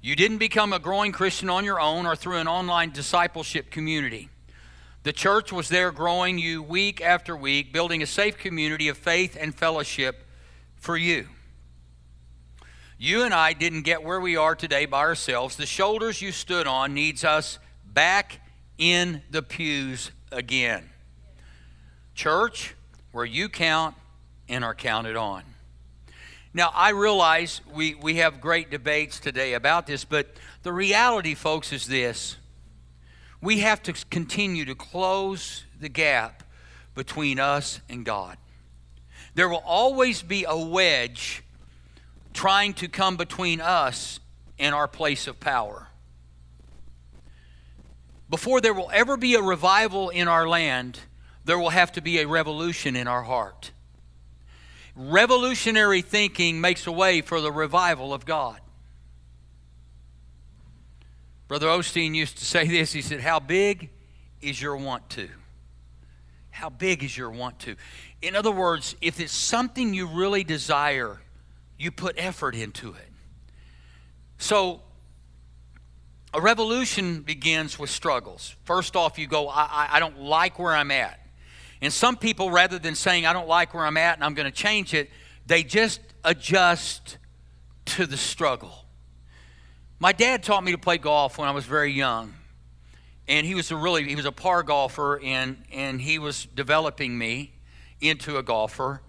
You 0.00 0.16
didn't 0.16 0.38
become 0.38 0.72
a 0.72 0.78
growing 0.78 1.12
Christian 1.12 1.50
on 1.50 1.64
your 1.64 1.78
own 1.78 2.06
or 2.06 2.16
through 2.16 2.38
an 2.38 2.48
online 2.48 2.90
discipleship 2.90 3.70
community. 3.70 4.30
The 5.02 5.12
church 5.12 5.52
was 5.52 5.68
there 5.68 5.92
growing 5.92 6.38
you 6.38 6.62
week 6.62 7.02
after 7.02 7.36
week, 7.36 7.72
building 7.72 8.02
a 8.02 8.06
safe 8.06 8.38
community 8.38 8.88
of 8.88 8.96
faith 8.96 9.36
and 9.38 9.54
fellowship 9.54 10.26
for 10.76 10.96
you. 10.96 11.28
You 13.02 13.22
and 13.22 13.32
I 13.32 13.54
didn't 13.54 13.84
get 13.84 14.02
where 14.02 14.20
we 14.20 14.36
are 14.36 14.54
today 14.54 14.84
by 14.84 14.98
ourselves. 14.98 15.56
The 15.56 15.64
shoulders 15.64 16.20
you 16.20 16.32
stood 16.32 16.66
on 16.66 16.92
needs 16.92 17.24
us 17.24 17.58
back 17.82 18.46
in 18.76 19.22
the 19.30 19.40
pews 19.40 20.10
again. 20.30 20.90
Church, 22.14 22.74
where 23.12 23.24
you 23.24 23.48
count 23.48 23.94
and 24.50 24.62
are 24.62 24.74
counted 24.74 25.16
on. 25.16 25.44
Now, 26.52 26.72
I 26.74 26.90
realize 26.90 27.62
we, 27.72 27.94
we 27.94 28.16
have 28.16 28.38
great 28.38 28.70
debates 28.70 29.18
today 29.18 29.54
about 29.54 29.86
this, 29.86 30.04
but 30.04 30.36
the 30.62 30.70
reality, 30.70 31.34
folks, 31.34 31.72
is 31.72 31.86
this. 31.86 32.36
We 33.40 33.60
have 33.60 33.82
to 33.84 33.94
continue 34.10 34.66
to 34.66 34.74
close 34.74 35.64
the 35.80 35.88
gap 35.88 36.42
between 36.94 37.40
us 37.40 37.80
and 37.88 38.04
God. 38.04 38.36
There 39.34 39.48
will 39.48 39.62
always 39.64 40.20
be 40.20 40.44
a 40.46 40.58
wedge 40.58 41.42
trying 42.32 42.74
to 42.74 42.88
come 42.88 43.16
between 43.16 43.60
us 43.60 44.20
and 44.58 44.74
our 44.74 44.88
place 44.88 45.26
of 45.26 45.40
power. 45.40 45.88
Before 48.28 48.60
there 48.60 48.74
will 48.74 48.90
ever 48.92 49.16
be 49.16 49.34
a 49.34 49.42
revival 49.42 50.08
in 50.10 50.28
our 50.28 50.48
land, 50.48 51.00
there 51.44 51.58
will 51.58 51.70
have 51.70 51.92
to 51.92 52.00
be 52.00 52.20
a 52.20 52.28
revolution 52.28 52.94
in 52.94 53.08
our 53.08 53.22
heart. 53.22 53.72
Revolutionary 54.94 56.02
thinking 56.02 56.60
makes 56.60 56.86
a 56.86 56.92
way 56.92 57.22
for 57.22 57.40
the 57.40 57.50
revival 57.50 58.14
of 58.14 58.24
God. 58.24 58.60
Brother 61.48 61.66
Osteen 61.66 62.14
used 62.14 62.38
to 62.38 62.44
say 62.44 62.68
this. 62.68 62.92
He 62.92 63.02
said, 63.02 63.20
How 63.20 63.40
big 63.40 63.90
is 64.40 64.62
your 64.62 64.76
want 64.76 65.08
to? 65.10 65.28
How 66.50 66.70
big 66.70 67.02
is 67.02 67.16
your 67.16 67.30
want 67.30 67.58
to? 67.60 67.74
In 68.22 68.36
other 68.36 68.52
words, 68.52 68.94
if 69.00 69.18
it's 69.18 69.32
something 69.32 69.92
you 69.92 70.06
really 70.06 70.44
desire, 70.44 71.20
you 71.80 71.90
put 71.90 72.14
effort 72.18 72.54
into 72.54 72.92
it. 72.92 73.08
So, 74.36 74.82
a 76.34 76.40
revolution 76.40 77.22
begins 77.22 77.78
with 77.78 77.88
struggles. 77.88 78.54
First 78.64 78.96
off, 78.96 79.18
you 79.18 79.26
go, 79.26 79.48
I, 79.48 79.88
I, 79.92 79.98
don't 79.98 80.20
like 80.20 80.58
where 80.58 80.74
I'm 80.74 80.90
at. 80.90 81.18
And 81.80 81.90
some 81.90 82.16
people, 82.16 82.50
rather 82.50 82.78
than 82.78 82.94
saying, 82.94 83.24
I 83.24 83.32
don't 83.32 83.48
like 83.48 83.72
where 83.72 83.84
I'm 83.84 83.96
at 83.96 84.16
and 84.16 84.24
I'm 84.24 84.34
going 84.34 84.44
to 84.44 84.54
change 84.54 84.92
it, 84.92 85.10
they 85.46 85.62
just 85.62 86.00
adjust 86.22 87.16
to 87.86 88.04
the 88.04 88.18
struggle. 88.18 88.84
My 89.98 90.12
dad 90.12 90.42
taught 90.42 90.62
me 90.62 90.72
to 90.72 90.78
play 90.78 90.98
golf 90.98 91.38
when 91.38 91.48
I 91.48 91.52
was 91.52 91.64
very 91.64 91.92
young. 91.92 92.34
And 93.26 93.46
he 93.46 93.54
was 93.54 93.70
a 93.70 93.76
really 93.76 94.04
he 94.04 94.16
was 94.16 94.26
a 94.26 94.32
par 94.32 94.62
golfer 94.62 95.20
and 95.22 95.62
and 95.72 96.00
he 96.00 96.18
was 96.18 96.46
developing 96.46 97.16
me 97.16 97.52
into 98.00 98.36
a 98.36 98.42
golfer. 98.42 99.02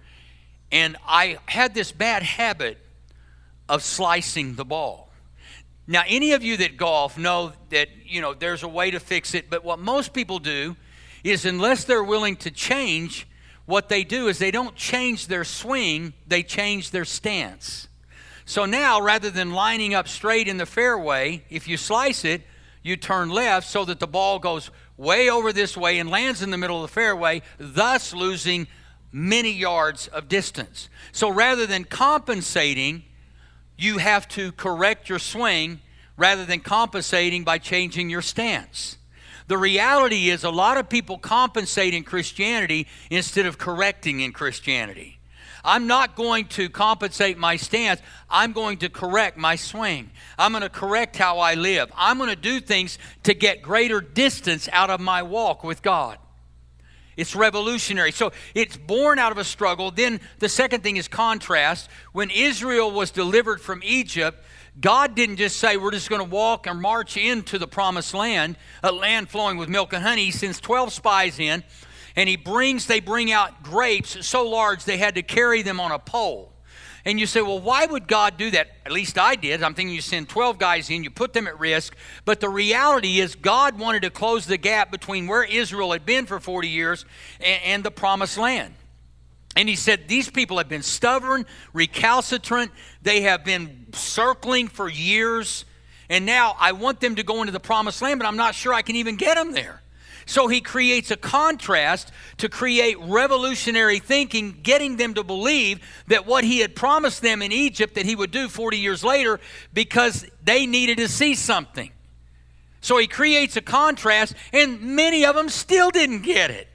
And 0.71 0.97
I 1.07 1.37
had 1.47 1.73
this 1.73 1.91
bad 1.91 2.23
habit 2.23 2.77
of 3.67 3.83
slicing 3.83 4.55
the 4.55 4.65
ball. 4.65 5.11
Now, 5.87 6.03
any 6.07 6.31
of 6.31 6.43
you 6.43 6.57
that 6.57 6.77
golf 6.77 7.17
know 7.17 7.53
that, 7.69 7.89
you 8.05 8.21
know, 8.21 8.33
there's 8.33 8.63
a 8.63 8.67
way 8.67 8.91
to 8.91 8.99
fix 8.99 9.33
it, 9.33 9.49
but 9.49 9.63
what 9.63 9.79
most 9.79 10.13
people 10.13 10.39
do 10.39 10.75
is 11.23 11.45
unless 11.45 11.83
they're 11.83 12.03
willing 12.03 12.35
to 12.37 12.51
change, 12.51 13.27
what 13.65 13.89
they 13.89 14.03
do 14.03 14.27
is 14.27 14.37
they 14.39 14.51
don't 14.51 14.75
change 14.75 15.27
their 15.27 15.43
swing, 15.43 16.13
they 16.27 16.43
change 16.43 16.91
their 16.91 17.05
stance. 17.05 17.87
So 18.45 18.65
now, 18.65 19.01
rather 19.01 19.29
than 19.29 19.51
lining 19.51 19.93
up 19.93 20.07
straight 20.07 20.47
in 20.47 20.57
the 20.57 20.65
fairway, 20.65 21.43
if 21.49 21.67
you 21.67 21.77
slice 21.77 22.25
it, 22.25 22.41
you 22.83 22.97
turn 22.97 23.29
left 23.29 23.67
so 23.67 23.85
that 23.85 23.99
the 23.99 24.07
ball 24.07 24.39
goes 24.39 24.71
way 24.97 25.29
over 25.29 25.53
this 25.53 25.77
way 25.77 25.99
and 25.99 26.09
lands 26.09 26.41
in 26.41 26.51
the 26.51 26.57
middle 26.57 26.83
of 26.83 26.89
the 26.89 26.93
fairway, 26.93 27.41
thus 27.57 28.13
losing 28.13 28.67
many 29.11 29.51
yards 29.51 30.07
of 30.07 30.27
distance. 30.27 30.89
So 31.11 31.29
rather 31.29 31.65
than 31.65 31.83
compensating, 31.83 33.03
you 33.77 33.97
have 33.97 34.27
to 34.29 34.51
correct 34.53 35.09
your 35.09 35.19
swing 35.19 35.79
rather 36.17 36.45
than 36.45 36.59
compensating 36.59 37.43
by 37.43 37.57
changing 37.57 38.09
your 38.09 38.21
stance. 38.21 38.97
The 39.47 39.57
reality 39.57 40.29
is, 40.29 40.43
a 40.43 40.49
lot 40.49 40.77
of 40.77 40.87
people 40.87 41.17
compensate 41.17 41.93
in 41.93 42.03
Christianity 42.03 42.87
instead 43.09 43.45
of 43.45 43.57
correcting 43.57 44.21
in 44.21 44.31
Christianity. 44.31 45.19
I'm 45.63 45.87
not 45.87 46.15
going 46.15 46.45
to 46.49 46.69
compensate 46.69 47.37
my 47.37 47.55
stance. 47.55 48.01
I'm 48.29 48.51
going 48.51 48.77
to 48.77 48.89
correct 48.89 49.37
my 49.37 49.55
swing. 49.55 50.11
I'm 50.37 50.51
going 50.51 50.63
to 50.63 50.69
correct 50.69 51.17
how 51.17 51.39
I 51.39 51.55
live. 51.55 51.91
I'm 51.95 52.17
going 52.17 52.29
to 52.29 52.35
do 52.35 52.59
things 52.59 52.97
to 53.23 53.33
get 53.33 53.61
greater 53.61 54.01
distance 54.01 54.69
out 54.71 54.89
of 54.89 54.99
my 54.99 55.21
walk 55.21 55.63
with 55.63 55.81
God. 55.81 56.17
It's 57.17 57.35
revolutionary. 57.35 58.11
So 58.11 58.31
it's 58.55 58.77
born 58.77 59.19
out 59.19 59.31
of 59.31 59.37
a 59.37 59.43
struggle. 59.43 59.91
Then 59.91 60.21
the 60.39 60.49
second 60.49 60.81
thing 60.81 60.97
is 60.97 61.07
contrast. 61.07 61.89
When 62.13 62.29
Israel 62.29 62.91
was 62.91 63.11
delivered 63.11 63.61
from 63.61 63.81
Egypt, 63.83 64.43
God 64.79 65.15
didn't 65.15 65.35
just 65.35 65.57
say, 65.57 65.75
we're 65.75 65.91
just 65.91 66.09
going 66.09 66.21
to 66.21 66.29
walk 66.29 66.65
and 66.67 66.81
march 66.81 67.17
into 67.17 67.59
the 67.59 67.67
promised 67.67 68.13
land, 68.13 68.55
a 68.81 68.91
land 68.91 69.29
flowing 69.29 69.57
with 69.57 69.67
milk 69.67 69.91
and 69.93 70.03
honey. 70.03 70.25
He 70.25 70.31
sends 70.31 70.61
12 70.61 70.93
spies 70.93 71.39
in, 71.39 71.63
and 72.15 72.29
he 72.29 72.37
brings, 72.37 72.87
they 72.87 73.01
bring 73.01 73.31
out 73.31 73.63
grapes 73.63 74.25
so 74.25 74.47
large 74.47 74.85
they 74.85 74.97
had 74.97 75.15
to 75.15 75.23
carry 75.23 75.61
them 75.61 75.79
on 75.79 75.91
a 75.91 75.99
pole. 75.99 76.50
And 77.03 77.19
you 77.19 77.25
say, 77.25 77.41
well, 77.41 77.59
why 77.59 77.85
would 77.85 78.07
God 78.07 78.37
do 78.37 78.51
that? 78.51 78.71
At 78.85 78.91
least 78.91 79.17
I 79.17 79.35
did. 79.35 79.63
I'm 79.63 79.73
thinking 79.73 79.95
you 79.95 80.01
send 80.01 80.29
12 80.29 80.59
guys 80.59 80.89
in, 80.89 81.03
you 81.03 81.09
put 81.09 81.33
them 81.33 81.47
at 81.47 81.59
risk. 81.59 81.95
But 82.25 82.39
the 82.39 82.49
reality 82.49 83.19
is, 83.19 83.35
God 83.35 83.79
wanted 83.79 84.03
to 84.03 84.09
close 84.09 84.45
the 84.45 84.57
gap 84.57 84.91
between 84.91 85.27
where 85.27 85.43
Israel 85.43 85.93
had 85.93 86.05
been 86.05 86.25
for 86.25 86.39
40 86.39 86.67
years 86.67 87.05
and, 87.39 87.61
and 87.63 87.83
the 87.83 87.91
promised 87.91 88.37
land. 88.37 88.75
And 89.55 89.67
he 89.67 89.75
said, 89.75 90.07
These 90.07 90.29
people 90.29 90.57
have 90.57 90.69
been 90.69 90.83
stubborn, 90.83 91.45
recalcitrant. 91.73 92.71
They 93.01 93.21
have 93.21 93.43
been 93.43 93.87
circling 93.93 94.67
for 94.67 94.87
years. 94.87 95.65
And 96.09 96.25
now 96.25 96.55
I 96.59 96.73
want 96.73 96.99
them 96.99 97.15
to 97.15 97.23
go 97.23 97.41
into 97.41 97.51
the 97.51 97.59
promised 97.59 98.01
land, 98.01 98.19
but 98.19 98.27
I'm 98.27 98.37
not 98.37 98.53
sure 98.53 98.73
I 98.73 98.81
can 98.81 98.95
even 98.95 99.15
get 99.15 99.35
them 99.35 99.53
there. 99.53 99.81
So 100.25 100.47
he 100.47 100.61
creates 100.61 101.11
a 101.11 101.17
contrast 101.17 102.11
to 102.37 102.49
create 102.49 102.97
revolutionary 102.99 103.99
thinking, 103.99 104.59
getting 104.63 104.97
them 104.97 105.13
to 105.15 105.23
believe 105.23 105.79
that 106.07 106.25
what 106.25 106.43
he 106.43 106.59
had 106.59 106.75
promised 106.75 107.21
them 107.21 107.41
in 107.41 107.51
Egypt 107.51 107.95
that 107.95 108.05
he 108.05 108.15
would 108.15 108.31
do 108.31 108.47
40 108.47 108.77
years 108.77 109.03
later 109.03 109.39
because 109.73 110.25
they 110.43 110.65
needed 110.65 110.97
to 110.97 111.07
see 111.07 111.35
something. 111.35 111.91
So 112.81 112.97
he 112.97 113.07
creates 113.07 113.55
a 113.57 113.61
contrast, 113.61 114.33
and 114.51 114.81
many 114.95 115.23
of 115.25 115.35
them 115.35 115.49
still 115.49 115.91
didn't 115.91 116.23
get 116.23 116.49
it. 116.49 116.67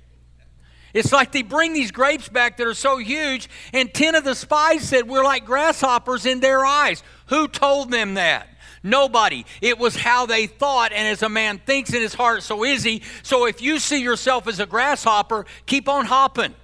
It's 0.94 1.12
like 1.12 1.32
they 1.32 1.42
bring 1.42 1.74
these 1.74 1.90
grapes 1.90 2.28
back 2.28 2.56
that 2.56 2.66
are 2.66 2.72
so 2.72 2.96
huge, 2.96 3.50
and 3.74 3.92
10 3.92 4.14
of 4.14 4.24
the 4.24 4.34
spies 4.34 4.88
said, 4.88 5.06
We're 5.08 5.24
like 5.24 5.44
grasshoppers 5.44 6.24
in 6.24 6.40
their 6.40 6.64
eyes. 6.64 7.02
Who 7.26 7.48
told 7.48 7.90
them 7.90 8.14
that? 8.14 8.48
Nobody. 8.86 9.44
It 9.60 9.78
was 9.78 9.96
how 9.96 10.26
they 10.26 10.46
thought, 10.46 10.92
and 10.92 11.08
as 11.08 11.22
a 11.22 11.28
man 11.28 11.58
thinks 11.58 11.92
in 11.92 12.00
his 12.00 12.14
heart, 12.14 12.44
so 12.44 12.62
is 12.62 12.84
he. 12.84 13.02
So 13.24 13.46
if 13.46 13.60
you 13.60 13.80
see 13.80 14.00
yourself 14.00 14.46
as 14.46 14.60
a 14.60 14.66
grasshopper, 14.66 15.44
keep 15.66 15.88
on 15.88 16.06
hopping. 16.06 16.54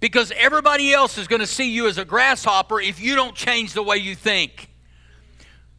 Because 0.00 0.32
everybody 0.36 0.92
else 0.92 1.16
is 1.16 1.28
going 1.28 1.40
to 1.40 1.46
see 1.46 1.70
you 1.70 1.86
as 1.86 1.96
a 1.96 2.04
grasshopper 2.04 2.80
if 2.80 3.00
you 3.00 3.14
don't 3.14 3.36
change 3.36 3.72
the 3.72 3.82
way 3.82 3.98
you 3.98 4.16
think. 4.16 4.68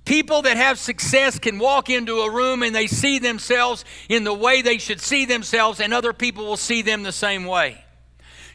People 0.05 0.43
that 0.43 0.55
have 0.55 0.79
success 0.79 1.37
can 1.37 1.59
walk 1.59 1.89
into 1.89 2.19
a 2.19 2.31
room 2.31 2.63
and 2.63 2.73
they 2.73 2.87
see 2.87 3.19
themselves 3.19 3.83
in 4.07 4.23
the 4.23 4.33
way 4.33 4.61
they 4.61 4.77
should 4.77 5.01
see 5.01 5.25
themselves, 5.25 5.81
and 5.81 5.93
other 5.93 6.13
people 6.13 6.45
will 6.45 6.57
see 6.57 6.81
them 6.81 7.03
the 7.03 7.11
same 7.11 7.43
way. 7.43 7.83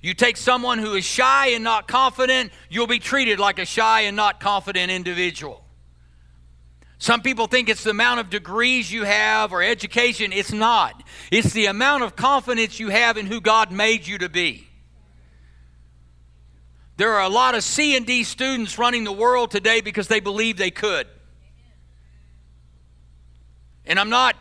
You 0.05 0.13
take 0.13 0.37
someone 0.37 0.81
who 0.81 0.93
is 0.93 1.05
shy 1.07 1.53
and 1.53 1.65
not 1.65 1.89
confident, 1.89 2.53
you'll 2.69 2.87
be 2.87 2.99
treated 2.99 3.41
like 3.41 3.59
a 3.59 3.65
shy 3.65 4.03
and 4.03 4.15
not 4.15 4.39
confident 4.39 4.93
individual. 4.93 5.65
Some 6.99 7.23
people 7.23 7.47
think 7.47 7.71
it's 7.71 7.85
the 7.85 7.93
amount 7.93 8.21
of 8.21 8.29
degrees 8.29 8.93
you 8.93 9.05
have 9.05 9.51
or 9.51 9.63
education. 9.63 10.31
It's 10.31 10.53
not. 10.53 11.03
It's 11.31 11.55
the 11.55 11.65
amount 11.65 12.03
of 12.03 12.17
confidence 12.17 12.79
you 12.79 12.91
have 12.91 13.17
in 13.17 13.25
who 13.25 13.41
God 13.41 13.73
made 13.73 14.07
you 14.07 14.19
to 14.19 14.29
be. 14.29 14.69
There 16.99 17.15
are 17.15 17.23
a 17.23 17.31
lot 17.31 17.55
of 17.55 17.65
C 17.65 17.97
and 17.97 18.05
D 18.05 18.25
students 18.25 18.79
running 18.79 19.05
the 19.05 19.13
world 19.13 19.51
today 19.51 19.81
because 19.81 20.09
they 20.09 20.21
believe 20.21 20.59
they 20.59 20.71
could. 20.71 21.07
And 23.87 23.99
I'm 23.99 24.11
not 24.11 24.37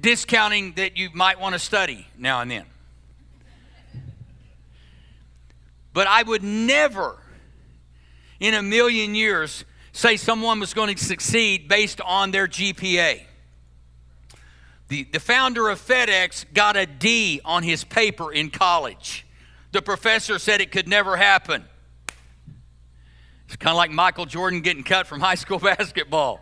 discounting 0.00 0.72
that 0.76 0.96
you 0.96 1.10
might 1.12 1.38
want 1.38 1.52
to 1.52 1.58
study 1.58 2.06
now 2.16 2.40
and 2.40 2.50
then. 2.50 2.64
But 5.94 6.08
I 6.08 6.22
would 6.24 6.42
never 6.42 7.16
in 8.40 8.52
a 8.52 8.62
million 8.62 9.14
years 9.14 9.64
say 9.92 10.16
someone 10.16 10.60
was 10.60 10.74
going 10.74 10.94
to 10.94 11.02
succeed 11.02 11.68
based 11.68 12.00
on 12.02 12.32
their 12.32 12.46
GPA. 12.46 13.22
The, 14.88 15.04
the 15.04 15.20
founder 15.20 15.68
of 15.70 15.80
FedEx 15.80 16.52
got 16.52 16.76
a 16.76 16.84
D 16.84 17.40
on 17.44 17.62
his 17.62 17.84
paper 17.84 18.32
in 18.32 18.50
college. 18.50 19.24
The 19.72 19.80
professor 19.80 20.38
said 20.38 20.60
it 20.60 20.72
could 20.72 20.88
never 20.88 21.16
happen. 21.16 21.64
It's 23.46 23.56
kind 23.56 23.70
of 23.70 23.76
like 23.76 23.92
Michael 23.92 24.26
Jordan 24.26 24.60
getting 24.60 24.82
cut 24.82 25.06
from 25.06 25.20
high 25.20 25.36
school 25.36 25.58
basketball. 25.60 26.40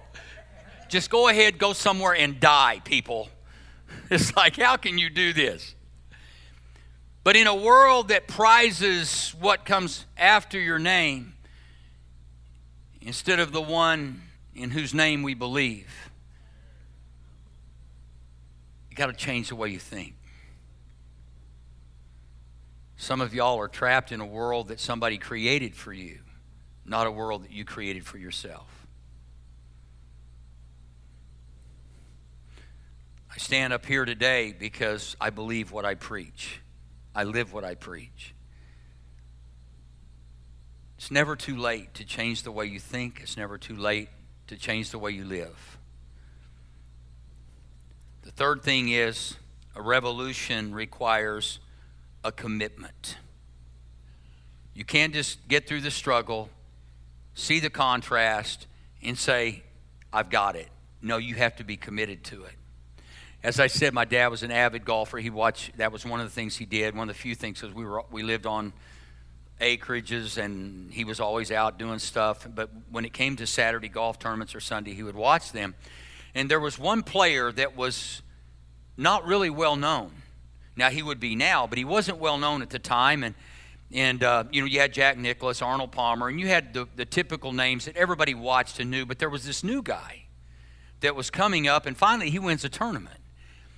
Just 0.88 1.11
go 1.11 1.29
ahead, 1.29 1.59
go 1.59 1.73
somewhere 1.73 2.15
and 2.15 2.41
die, 2.41 2.81
people. 2.85 3.29
It's 4.11 4.35
like, 4.37 4.57
how 4.57 4.77
can 4.77 4.99
you 4.99 5.09
do 5.09 5.33
this? 5.33 5.75
But 7.25 7.37
in 7.37 7.47
a 7.47 7.55
world 7.55 8.09
that 8.09 8.27
prizes 8.27 9.35
what 9.39 9.65
comes 9.65 10.07
after 10.17 10.59
your 10.59 10.79
name, 10.79 11.35
instead 13.01 13.41
of 13.41 13.53
the 13.53 13.61
one 13.61 14.23
in 14.55 14.71
whose 14.71 14.95
name 14.95 15.23
we 15.23 15.35
believe. 15.35 16.11
You 18.91 18.97
got 18.97 19.07
to 19.07 19.13
change 19.13 19.49
the 19.49 19.57
way 19.57 19.71
you 19.71 19.79
think. 19.79 20.15
Some 22.97 23.21
of 23.21 23.35
y'all 23.35 23.59
are 23.59 23.69
trapped 23.69 24.13
in 24.13 24.21
a 24.21 24.27
world 24.27 24.69
that 24.69 24.79
somebody 24.79 25.19
created 25.19 25.75
for 25.75 25.93
you, 25.93 26.21
not 26.85 27.07
a 27.07 27.11
world 27.11 27.45
that 27.45 27.51
you 27.51 27.65
created 27.65 28.07
for 28.07 28.19
yourself. 28.19 28.69
I 33.35 33.39
stand 33.39 33.73
up 33.73 33.87
here 33.87 34.05
today 34.05 34.55
because 34.57 35.17
I 35.21 35.31
believe 35.31 35.73
what 35.73 35.85
I 35.85 35.95
preach. 35.95 36.61
I 37.14 37.25
live 37.25 37.53
what 37.53 37.64
I 37.64 37.75
preach. 37.75 38.35
It's 40.96 41.11
never 41.11 41.35
too 41.37 41.57
late 41.57 41.94
to 41.94 42.05
change 42.05 42.42
the 42.42 42.53
way 42.53 42.66
you 42.66 42.79
think, 42.79 43.20
it's 43.22 43.37
never 43.37 43.59
too 43.59 43.77
late 43.77 44.09
to 44.46 44.57
change 44.57 44.90
the 44.90 44.98
way 44.98 45.11
you 45.11 45.25
live. 45.25 45.79
The 48.22 48.31
third 48.31 48.62
thing 48.62 48.88
is 48.88 49.37
a 49.75 49.83
revolution 49.83 50.75
requires 50.75 51.59
a 52.22 52.31
commitment. 52.31 53.16
You 54.75 54.85
can't 54.85 55.12
just 55.12 55.48
get 55.48 55.66
through 55.66 55.81
the 55.81 55.90
struggle, 55.90 56.48
see 57.35 57.61
the 57.61 57.70
contrast, 57.70 58.66
and 59.03 59.18
say, 59.18 59.62
I've 60.12 60.31
got 60.31 60.57
it. 60.57 60.68
No, 61.03 61.16
you 61.16 61.35
have 61.35 61.57
to 61.57 61.64
be 61.64 61.77
committed 61.77 62.22
to 62.25 62.44
it. 62.44 62.55
As 63.43 63.59
I 63.59 63.67
said, 63.67 63.93
my 63.93 64.05
dad 64.05 64.29
was 64.29 64.45
an 64.45 64.53
avid 64.53 64.85
golfer. 64.85 65.19
He 65.19 65.31
watched, 65.31 65.77
that 65.79 65.91
was 65.91 66.07
one 66.07 66.21
of 66.21 66.27
the 66.27 66.33
things 66.33 66.57
he 66.57 66.65
did. 66.65 66.95
One 66.95 67.09
of 67.09 67.15
the 67.17 67.21
few 67.21 67.35
things 67.35 67.61
because 67.61 67.75
we, 67.75 67.85
were, 67.85 68.03
we 68.11 68.23
lived 68.23 68.47
on 68.47 68.73
acreages 69.61 70.39
and 70.39 70.93
he 70.93 71.05
was 71.05 71.19
always 71.19 71.51
out 71.51 71.79
doing 71.79 71.99
stuff. 71.99 72.47
But 72.55 72.71
when 72.91 73.05
it 73.05 73.13
came 73.13 73.35
to 73.37 73.47
Saturday 73.47 73.89
golf 73.89 74.21
tournaments 74.21 74.55
or 74.55 74.61
Sunday, 74.61 74.95
he 74.95 75.03
would 75.03 75.17
watch 75.17 75.51
them. 75.51 75.75
And 76.35 76.49
there 76.49 76.61
was 76.61 76.79
one 76.79 77.03
player 77.03 77.51
that 77.53 77.77
was 77.77 78.23
not 78.97 79.27
really 79.27 79.51
well 79.51 79.75
known. 79.75 80.13
Now 80.77 80.91
he 80.91 81.03
would 81.03 81.21
be 81.21 81.35
now, 81.35 81.67
but 81.67 81.79
he 81.79 81.85
wasn't 81.85 82.19
well 82.19 82.39
known 82.39 82.63
at 82.63 82.71
the 82.71 82.79
time. 82.79 83.25
And 83.25 83.35
and 83.93 84.23
uh, 84.23 84.45
you 84.51 84.63
know 84.63 84.67
you 84.67 84.81
had 84.81 84.95
Jack 84.95 85.19
Nicklaus, 85.19 85.61
Arnold 85.61 85.93
Palmer, 85.93 86.29
and 86.29 86.41
you 86.41 86.49
had 86.49 86.73
the, 86.73 86.89
the 86.97 87.05
typical 87.05 87.53
names 87.53 87.85
that 87.85 87.95
everybody 87.95 88.33
watched 88.33 88.81
and 88.81 88.91
knew. 88.91 89.05
But 89.05 89.19
there 89.19 89.29
was 89.29 89.45
this 89.45 89.63
new 89.63 89.83
guy 89.83 90.23
that 91.01 91.15
was 91.15 91.29
coming 91.29 91.69
up, 91.69 91.85
and 91.85 91.95
finally 91.95 92.31
he 92.31 92.39
wins 92.39 92.65
a 92.65 92.71
tournament. 92.71 93.22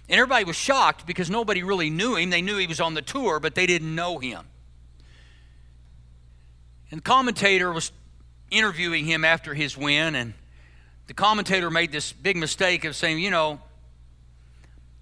And 0.08 0.18
everybody 0.18 0.44
was 0.44 0.56
shocked 0.56 1.06
because 1.06 1.30
nobody 1.30 1.62
really 1.62 1.90
knew 1.90 2.16
him. 2.16 2.30
They 2.30 2.42
knew 2.42 2.58
he 2.58 2.66
was 2.66 2.80
on 2.80 2.94
the 2.94 3.02
tour, 3.02 3.40
but 3.40 3.54
they 3.54 3.66
didn't 3.66 3.94
know 3.94 4.18
him. 4.18 4.40
And 6.90 6.98
the 6.98 7.04
commentator 7.04 7.72
was 7.72 7.90
interviewing 8.50 9.06
him 9.06 9.24
after 9.24 9.54
his 9.54 9.76
win, 9.76 10.14
and 10.14 10.34
the 11.06 11.14
commentator 11.14 11.70
made 11.70 11.90
this 11.90 12.12
big 12.12 12.36
mistake 12.36 12.84
of 12.84 12.94
saying, 12.94 13.18
you 13.18 13.30
know, 13.30 13.60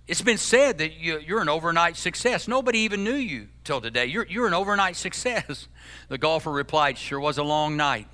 it's 0.09 0.23
been 0.23 0.39
said 0.39 0.79
that 0.79 0.95
you, 0.95 1.37
are 1.37 1.41
an 1.41 1.49
overnight 1.49 1.97
success. 1.97 2.49
Nobody 2.49 2.81
even 2.81 3.05
knew 3.05 3.15
you 3.15 3.49
till 3.65 3.81
today. 3.81 4.07
You're, 4.07 4.27
you're 4.27 4.47
an 4.47 4.55
overnight 4.55 4.97
success. 4.97 5.69
The 6.09 6.19
golfer 6.19 6.51
replied, 6.51 6.99
Sure 6.99 7.19
was 7.19 7.39
a 7.39 7.43
long 7.43 7.77
night. 7.77 8.07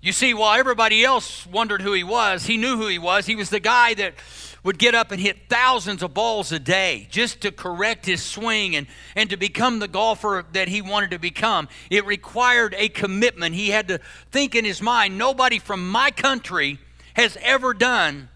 You 0.00 0.12
see, 0.12 0.34
while 0.34 0.58
everybody 0.58 1.04
else 1.04 1.46
wondered 1.46 1.82
who 1.82 1.92
he 1.92 2.04
was, 2.04 2.44
he 2.46 2.56
knew 2.56 2.76
who 2.76 2.86
he 2.86 2.98
was. 2.98 3.26
He 3.26 3.34
was 3.34 3.50
the 3.50 3.60
guy 3.60 3.94
that 3.94 4.14
would 4.62 4.78
get 4.78 4.94
up 4.94 5.12
and 5.12 5.20
hit 5.20 5.48
thousands 5.48 6.02
of 6.02 6.12
balls 6.12 6.50
a 6.50 6.58
day 6.58 7.06
just 7.10 7.40
to 7.40 7.52
correct 7.52 8.04
his 8.04 8.22
swing 8.22 8.74
and, 8.74 8.86
and 9.14 9.30
to 9.30 9.36
become 9.36 9.78
the 9.78 9.88
golfer 9.88 10.44
that 10.52 10.68
he 10.68 10.82
wanted 10.82 11.12
to 11.12 11.18
become. 11.18 11.68
It 11.88 12.04
required 12.04 12.74
a 12.76 12.88
commitment. 12.88 13.54
He 13.54 13.70
had 13.70 13.88
to 13.88 14.00
think 14.32 14.54
in 14.54 14.64
his 14.64 14.82
mind 14.82 15.16
nobody 15.16 15.60
from 15.60 15.88
my 15.88 16.10
country 16.10 16.78
has 17.14 17.38
ever 17.40 17.74
done 17.74 18.28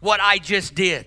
what 0.00 0.20
I 0.20 0.38
just 0.38 0.74
did. 0.74 1.06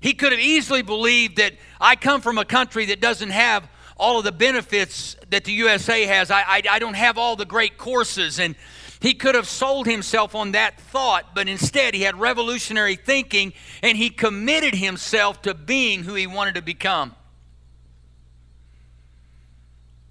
He 0.00 0.14
could 0.14 0.32
have 0.32 0.40
easily 0.40 0.82
believed 0.82 1.36
that 1.38 1.54
I 1.80 1.96
come 1.96 2.20
from 2.20 2.38
a 2.38 2.44
country 2.44 2.86
that 2.86 3.00
doesn't 3.00 3.30
have 3.30 3.68
all 4.00 4.18
of 4.18 4.24
the 4.24 4.32
benefits 4.32 5.14
that 5.28 5.44
the 5.44 5.52
USA 5.52 6.06
has. 6.06 6.30
I, 6.30 6.40
I, 6.40 6.62
I 6.70 6.78
don't 6.78 6.94
have 6.94 7.18
all 7.18 7.36
the 7.36 7.44
great 7.44 7.76
courses 7.76 8.40
and 8.40 8.56
he 8.98 9.14
could 9.14 9.34
have 9.34 9.46
sold 9.46 9.86
himself 9.86 10.34
on 10.34 10.52
that 10.52 10.80
thought, 10.80 11.34
but 11.34 11.48
instead 11.48 11.94
he 11.94 12.02
had 12.02 12.18
revolutionary 12.18 12.96
thinking 12.96 13.52
and 13.82 13.96
he 13.96 14.10
committed 14.10 14.74
himself 14.74 15.42
to 15.42 15.54
being 15.54 16.02
who 16.02 16.14
he 16.14 16.26
wanted 16.26 16.54
to 16.56 16.62
become. 16.62 17.14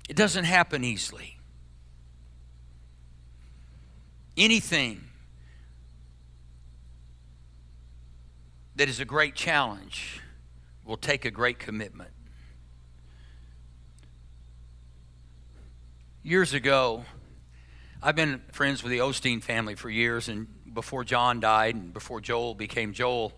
It 0.07 0.15
doesn't 0.15 0.45
happen 0.45 0.83
easily. 0.83 1.37
Anything 4.37 5.03
that 8.75 8.87
is 8.87 8.99
a 8.99 9.05
great 9.05 9.35
challenge 9.35 10.21
will 10.85 10.97
take 10.97 11.25
a 11.25 11.31
great 11.31 11.59
commitment. 11.59 12.11
Years 16.21 16.53
ago, 16.53 17.05
I've 18.03 18.15
been 18.15 18.41
friends 18.51 18.83
with 18.83 18.91
the 18.91 18.97
Osteen 18.97 19.41
family 19.41 19.75
for 19.75 19.89
years, 19.89 20.27
and 20.27 20.47
before 20.73 21.05
John 21.05 21.39
died 21.39 21.75
and 21.75 21.93
before 21.93 22.19
Joel 22.19 22.55
became 22.55 22.91
Joel, 22.91 23.31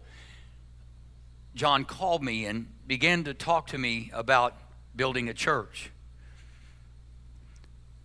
John 1.54 1.86
called 1.86 2.24
me 2.24 2.48
and 2.48 2.66
began 2.88 3.24
to 3.26 3.36
talk 3.36 3.68
to 3.68 3.78
me 3.78 4.10
about 4.16 4.56
building 4.96 5.30
a 5.30 5.34
church. 5.36 5.92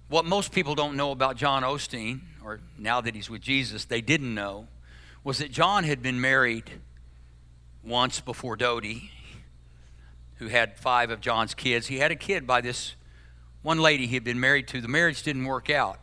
What 0.09 0.27
most 0.27 0.53
people 0.53 0.75
don't 0.75 0.95
know 0.95 1.11
about 1.11 1.37
John 1.37 1.63
Osteen, 1.63 2.21
or 2.45 2.61
now 2.77 3.01
that 3.01 3.15
he's 3.15 3.31
with 3.31 3.41
Jesus, 3.41 3.87
they 3.87 4.03
didn't 4.03 4.35
know, 4.35 4.69
was 5.25 5.39
that 5.39 5.51
John 5.51 5.85
had 5.85 6.03
been 6.03 6.21
married 6.21 6.71
once 7.83 8.21
before 8.21 8.57
Dodie, 8.57 9.11
who 10.35 10.49
had 10.49 10.79
five 10.79 11.09
of 11.09 11.23
John's 11.23 11.55
kids. 11.55 11.87
He 11.87 11.97
had 11.97 12.11
a 12.11 12.17
kid 12.17 12.47
by 12.47 12.61
this 12.61 12.95
one 13.67 13.81
lady 13.81 14.07
he 14.07 14.15
had 14.15 14.23
been 14.23 14.39
married 14.39 14.69
to. 14.69 14.81
The 14.81 14.87
marriage 14.87 15.25
didn't 15.25 15.45
work 15.45 15.71
out. 15.71 15.99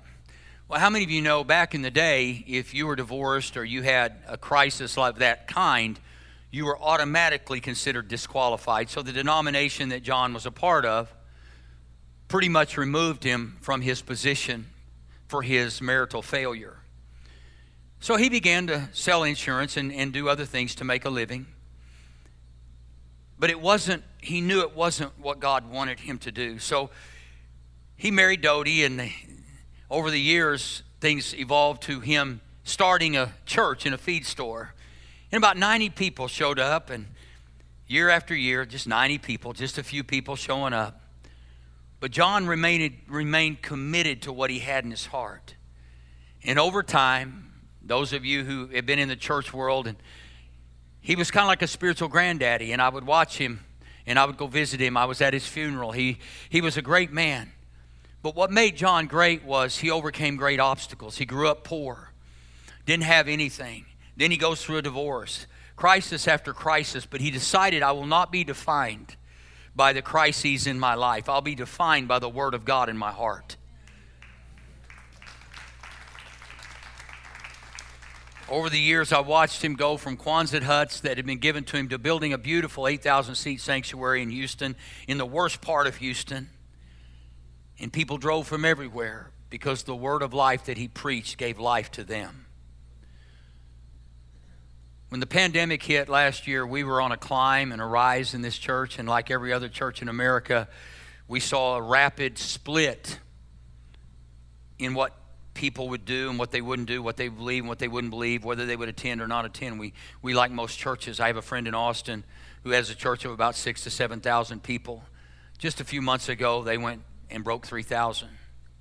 Well, 0.68 0.82
how 0.82 0.90
many 0.90 1.06
of 1.06 1.10
you 1.10 1.22
know 1.22 1.46
back 1.46 1.74
in 1.74 1.82
the 1.82 1.90
day, 1.90 2.44
if 2.46 2.74
you 2.74 2.86
were 2.86 2.98
divorced 2.98 3.56
or 3.56 3.64
you 3.64 3.82
had 3.84 4.18
a 4.28 4.38
crisis 4.38 4.98
like 4.98 5.20
that 5.20 5.48
kind, 5.48 5.98
you 6.52 6.66
were 6.66 6.78
automatically 6.78 7.62
considered 7.62 8.10
disqualified? 8.10 8.90
So 8.90 9.02
the 9.02 9.14
denomination 9.14 9.88
that 9.90 10.04
John 10.04 10.34
was 10.34 10.46
a 10.46 10.52
part 10.52 10.84
of 10.84 11.14
pretty 12.28 12.50
much 12.50 12.76
removed 12.76 13.24
him 13.24 13.56
from 13.62 13.80
his 13.80 14.02
position 14.02 14.66
for 15.30 15.42
his 15.42 15.82
marital 15.82 16.22
failure. 16.22 16.80
So 18.02 18.18
he 18.18 18.28
began 18.28 18.68
to 18.68 18.90
sell 18.92 19.24
insurance 19.24 19.78
and, 19.78 19.90
and 19.94 20.12
do 20.12 20.28
other 20.28 20.44
things 20.44 20.76
to 20.76 20.84
make 20.84 21.06
a 21.06 21.10
living. 21.10 21.46
But 23.40 23.52
it 23.52 23.62
wasn't, 23.62 24.04
he 24.20 24.42
knew 24.42 24.60
it 24.60 24.76
wasn't 24.76 25.18
what 25.18 25.40
God 25.40 25.72
wanted 25.72 26.02
him 26.02 26.18
to 26.20 26.32
do. 26.34 26.60
So 26.60 26.90
he 28.04 28.12
married 28.12 28.42
Dodie, 28.42 28.84
and 28.84 29.10
over 29.90 30.12
the 30.12 30.20
years, 30.20 30.84
things 31.00 31.34
evolved 31.34 31.84
to 31.84 32.02
him 32.02 32.42
starting 32.66 33.16
a 33.16 33.32
church 33.46 33.86
in 33.86 33.94
a 33.94 33.98
feed 33.98 34.26
store. 34.26 34.74
And 35.32 35.38
about 35.38 35.56
90 35.56 35.92
people 35.92 36.28
showed 36.28 36.60
up, 36.60 36.90
and 36.90 37.06
year 37.88 38.10
after 38.10 38.36
year, 38.36 38.66
just 38.66 38.88
90 38.88 39.20
people, 39.20 39.54
just 39.54 39.78
a 39.78 39.84
few 39.84 40.04
people 40.04 40.36
showing 40.36 40.74
up. 40.74 41.02
But 42.02 42.12
John 42.12 42.46
remained, 42.46 42.94
remained 43.08 43.62
committed 43.62 44.24
to 44.24 44.34
what 44.34 44.50
he 44.50 44.60
had 44.60 44.84
in 44.84 44.92
his 44.92 45.06
heart. 45.06 45.56
And 46.44 46.60
over 46.60 46.84
time, 46.84 47.54
those 47.82 48.12
of 48.12 48.26
you 48.26 48.44
who 48.44 48.68
have 48.76 48.86
been 48.86 49.00
in 49.00 49.08
the 49.08 49.16
church 49.16 49.54
world, 49.54 49.88
and 49.88 49.96
he 51.00 51.16
was 51.16 51.32
kind 51.32 51.46
of 51.46 51.48
like 51.48 51.62
a 51.62 51.68
spiritual 51.68 52.10
granddaddy, 52.10 52.74
and 52.74 52.82
I 52.82 52.90
would 52.90 53.06
watch 53.06 53.38
him 53.38 53.62
and 54.06 54.20
I 54.20 54.26
would 54.26 54.36
go 54.36 54.48
visit 54.48 54.82
him. 54.82 54.98
I 54.98 55.06
was 55.06 55.22
at 55.22 55.32
his 55.32 55.48
funeral. 55.48 55.94
He, 55.94 56.18
he 56.50 56.60
was 56.60 56.76
a 56.76 56.82
great 56.82 57.14
man. 57.14 57.54
But 58.24 58.36
what 58.38 58.52
made 58.52 58.78
John 58.78 59.08
great 59.08 59.44
was 59.44 59.80
he 59.80 59.92
overcame 59.92 60.38
great 60.38 60.62
obstacles. 60.62 61.18
He 61.18 61.26
grew 61.26 61.50
up 61.50 61.66
poor, 61.66 62.14
didn't 62.86 63.04
have 63.04 63.28
anything. 63.28 63.86
Then 64.16 64.32
he 64.32 64.38
goes 64.38 64.64
through 64.64 64.78
a 64.78 64.82
divorce, 64.82 65.46
crisis 65.76 66.26
after 66.26 66.54
crisis, 66.54 67.06
but 67.06 67.20
he 67.20 67.30
decided, 67.30 67.84
I 67.84 67.92
will 67.92 68.06
not 68.06 68.32
be 68.32 68.46
defined 68.46 69.18
by 69.76 69.92
the 69.92 70.02
crises 70.02 70.66
in 70.68 70.80
my 70.80 70.96
life. 70.96 71.28
I'll 71.28 71.42
be 71.42 71.56
defined 71.56 72.08
by 72.08 72.20
the 72.20 72.30
Word 72.30 72.54
of 72.54 72.64
God 72.64 72.88
in 72.88 72.98
my 72.98 73.12
heart. 73.12 73.58
Over 78.48 78.70
the 78.70 78.80
years, 78.80 79.12
I 79.12 79.20
watched 79.20 79.64
him 79.64 79.76
go 79.76 79.98
from 79.98 80.16
Quonset 80.16 80.64
huts 80.64 81.02
that 81.02 81.18
had 81.18 81.26
been 81.26 81.40
given 81.40 81.64
to 81.66 81.78
him 81.78 81.90
to 81.90 81.98
building 81.98 82.32
a 82.32 82.38
beautiful 82.38 82.88
8,000 82.88 83.36
seat 83.36 83.60
sanctuary 83.60 84.22
in 84.22 84.30
Houston, 84.30 84.76
in 85.08 85.18
the 85.18 85.26
worst 85.26 85.60
part 85.60 85.88
of 85.88 85.98
Houston. 85.98 86.50
And 87.80 87.92
people 87.92 88.18
drove 88.18 88.48
from 88.48 88.66
everywhere 88.66 89.32
because 89.50 89.84
the 89.84 89.96
word 89.96 90.22
of 90.22 90.34
life 90.34 90.66
that 90.66 90.78
he 90.78 90.88
preached 90.88 91.38
gave 91.38 91.60
life 91.60 91.92
to 91.92 92.04
them. 92.04 92.46
When 95.10 95.20
the 95.20 95.28
pandemic 95.28 95.84
hit 95.84 96.10
last 96.10 96.48
year, 96.48 96.66
we 96.66 96.84
were 96.84 97.00
on 97.00 97.12
a 97.12 97.18
climb 97.18 97.72
and 97.72 97.80
a 97.80 97.86
rise 97.86 98.34
in 98.34 98.42
this 98.42 98.58
church, 98.58 98.98
and 98.98 99.08
like 99.08 99.30
every 99.30 99.54
other 99.54 99.70
church 99.70 100.02
in 100.02 100.10
America, 100.10 100.68
we 101.28 101.40
saw 101.40 101.76
a 101.76 101.82
rapid 101.84 102.40
split 102.40 103.20
in 104.80 104.96
what 104.96 105.16
people 105.54 105.90
would 105.90 106.06
do 106.06 106.32
and 106.32 106.40
what 106.40 106.50
they 106.50 106.62
wouldn't 106.62 106.88
do, 106.88 107.04
what 107.04 107.18
they 107.18 107.28
believe 107.28 107.62
and 107.62 107.70
what 107.70 107.78
they 107.78 107.88
wouldn't 107.88 108.10
believe, 108.10 108.44
whether 108.44 108.66
they 108.66 108.76
would 108.76 108.90
attend 108.90 109.22
or 109.22 109.28
not 109.28 109.46
attend. 109.46 109.80
We, 109.80 109.94
we 110.24 110.34
like 110.34 110.50
most 110.50 110.80
churches. 110.80 111.20
I 111.20 111.28
have 111.28 111.38
a 111.38 111.44
friend 111.44 111.68
in 111.68 111.76
Austin 111.76 112.24
who 112.64 112.72
has 112.72 112.90
a 112.90 112.96
church 112.96 113.24
of 113.24 113.32
about 113.32 113.56
six 113.56 113.84
to 113.84 113.92
7,000 113.92 114.64
people. 114.64 115.04
Just 115.60 115.80
a 115.80 115.84
few 115.84 116.02
months 116.02 116.28
ago, 116.28 116.64
they 116.64 116.80
went 116.80 117.04
and 117.34 117.44
broke 117.44 117.66
3,000 117.66 118.30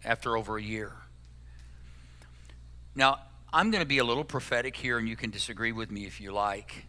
after 0.04 0.36
over 0.36 0.56
a 0.56 0.62
year. 0.62 0.92
Now, 2.94 3.18
I'm 3.52 3.70
going 3.70 3.82
to 3.82 3.88
be 3.88 3.98
a 3.98 4.04
little 4.04 4.24
prophetic 4.24 4.76
here, 4.76 4.98
and 4.98 5.08
you 5.08 5.16
can 5.16 5.30
disagree 5.30 5.72
with 5.72 5.90
me 5.90 6.04
if 6.04 6.20
you 6.20 6.32
like. 6.32 6.86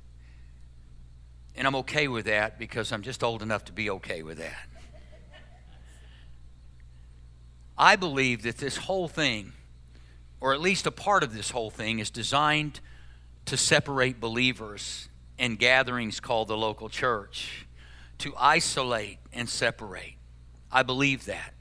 And 1.55 1.65
I'm 1.65 1.75
okay 1.77 2.07
with 2.07 2.25
that 2.25 2.59
because 2.59 2.91
I'm 2.91 3.01
just 3.01 3.23
old 3.23 3.41
enough 3.41 3.65
to 3.65 3.71
be 3.71 3.89
okay 3.89 4.23
with 4.23 4.37
that. 4.39 4.67
I 7.77 7.95
believe 7.95 8.43
that 8.43 8.57
this 8.57 8.77
whole 8.77 9.07
thing, 9.07 9.53
or 10.39 10.53
at 10.53 10.61
least 10.61 10.85
a 10.85 10.91
part 10.91 11.23
of 11.23 11.33
this 11.33 11.51
whole 11.51 11.71
thing, 11.71 11.99
is 11.99 12.09
designed 12.09 12.81
to 13.45 13.57
separate 13.57 14.19
believers 14.19 15.09
and 15.39 15.57
gatherings 15.57 16.19
called 16.19 16.49
the 16.49 16.57
local 16.57 16.89
church, 16.89 17.65
to 18.19 18.33
isolate 18.37 19.17
and 19.31 19.49
separate. 19.49 20.15
I 20.73 20.83
believe 20.83 21.25
that. 21.25 21.53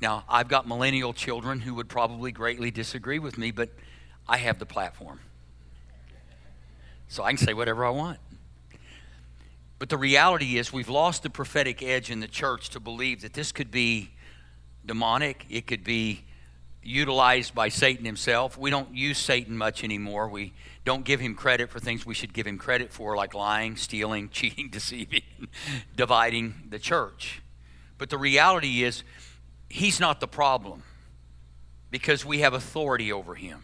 Now, 0.00 0.24
I've 0.28 0.48
got 0.48 0.68
millennial 0.68 1.12
children 1.12 1.60
who 1.60 1.74
would 1.74 1.88
probably 1.88 2.32
greatly 2.32 2.70
disagree 2.70 3.18
with 3.18 3.38
me, 3.38 3.50
but 3.50 3.70
I 4.28 4.36
have 4.36 4.58
the 4.58 4.66
platform. 4.66 5.20
So 7.08 7.22
I 7.22 7.30
can 7.30 7.38
say 7.38 7.54
whatever 7.54 7.84
I 7.84 7.90
want. 7.90 8.18
But 9.78 9.88
the 9.88 9.96
reality 9.96 10.58
is, 10.58 10.72
we've 10.72 10.88
lost 10.88 11.22
the 11.22 11.30
prophetic 11.30 11.82
edge 11.82 12.10
in 12.10 12.20
the 12.20 12.28
church 12.28 12.70
to 12.70 12.80
believe 12.80 13.22
that 13.22 13.32
this 13.32 13.52
could 13.52 13.70
be 13.70 14.10
demonic, 14.84 15.46
it 15.48 15.66
could 15.66 15.82
be 15.82 16.24
utilized 16.82 17.54
by 17.54 17.68
Satan 17.68 18.04
himself. 18.04 18.58
We 18.58 18.70
don't 18.70 18.94
use 18.94 19.18
Satan 19.18 19.56
much 19.56 19.84
anymore. 19.84 20.28
We 20.28 20.52
don't 20.84 21.04
give 21.04 21.20
him 21.20 21.34
credit 21.34 21.70
for 21.70 21.78
things 21.78 22.04
we 22.04 22.14
should 22.14 22.32
give 22.32 22.46
him 22.46 22.58
credit 22.58 22.92
for, 22.92 23.16
like 23.16 23.34
lying, 23.34 23.76
stealing, 23.76 24.28
cheating, 24.32 24.68
deceiving, 24.68 25.22
dividing 25.96 26.54
the 26.68 26.78
church. 26.78 27.42
But 28.02 28.10
the 28.10 28.18
reality 28.18 28.82
is, 28.82 29.04
he's 29.68 30.00
not 30.00 30.18
the 30.18 30.26
problem 30.26 30.82
because 31.92 32.24
we 32.24 32.40
have 32.40 32.52
authority 32.52 33.12
over 33.12 33.36
him 33.36 33.62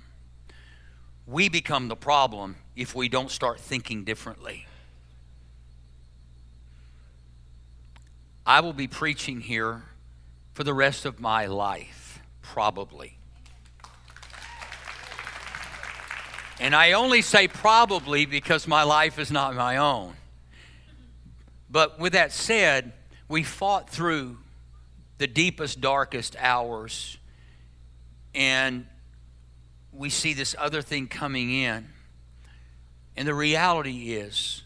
we 1.27 1.49
become 1.49 1.89
the 1.89 1.97
problem 1.97 2.55
if 2.77 2.95
we 2.95 3.09
don't 3.09 3.33
start 3.33 3.59
thinking 3.59 4.05
differently. 4.05 4.67
I 8.47 8.61
will 8.61 8.73
be 8.73 8.87
preaching 8.87 9.41
here 9.41 9.83
for 10.55 10.63
the 10.63 10.73
rest 10.73 11.05
of 11.05 11.19
my 11.19 11.47
life, 11.47 12.21
probably. 12.41 13.19
And 16.61 16.77
I 16.77 16.93
only 16.93 17.23
say 17.23 17.49
probably 17.49 18.25
because 18.25 18.69
my 18.69 18.85
life 18.85 19.19
is 19.19 19.33
not 19.33 19.57
my 19.57 19.77
own. 19.77 20.15
But 21.69 21.99
with 21.99 22.15
that 22.15 22.33
said, 22.33 22.95
we 23.29 23.43
fought 23.43 23.89
through 23.91 24.39
the 25.19 25.27
deepest, 25.27 25.81
darkest 25.81 26.37
hours. 26.39 27.19
And 28.35 28.87
we 29.93 30.11
see 30.11 30.33
this 30.33 30.55
other 30.59 30.81
thing 30.81 31.07
coming 31.09 31.53
in. 31.53 31.89
And 33.17 33.27
the 33.27 33.35
reality 33.35 34.13
is 34.13 34.63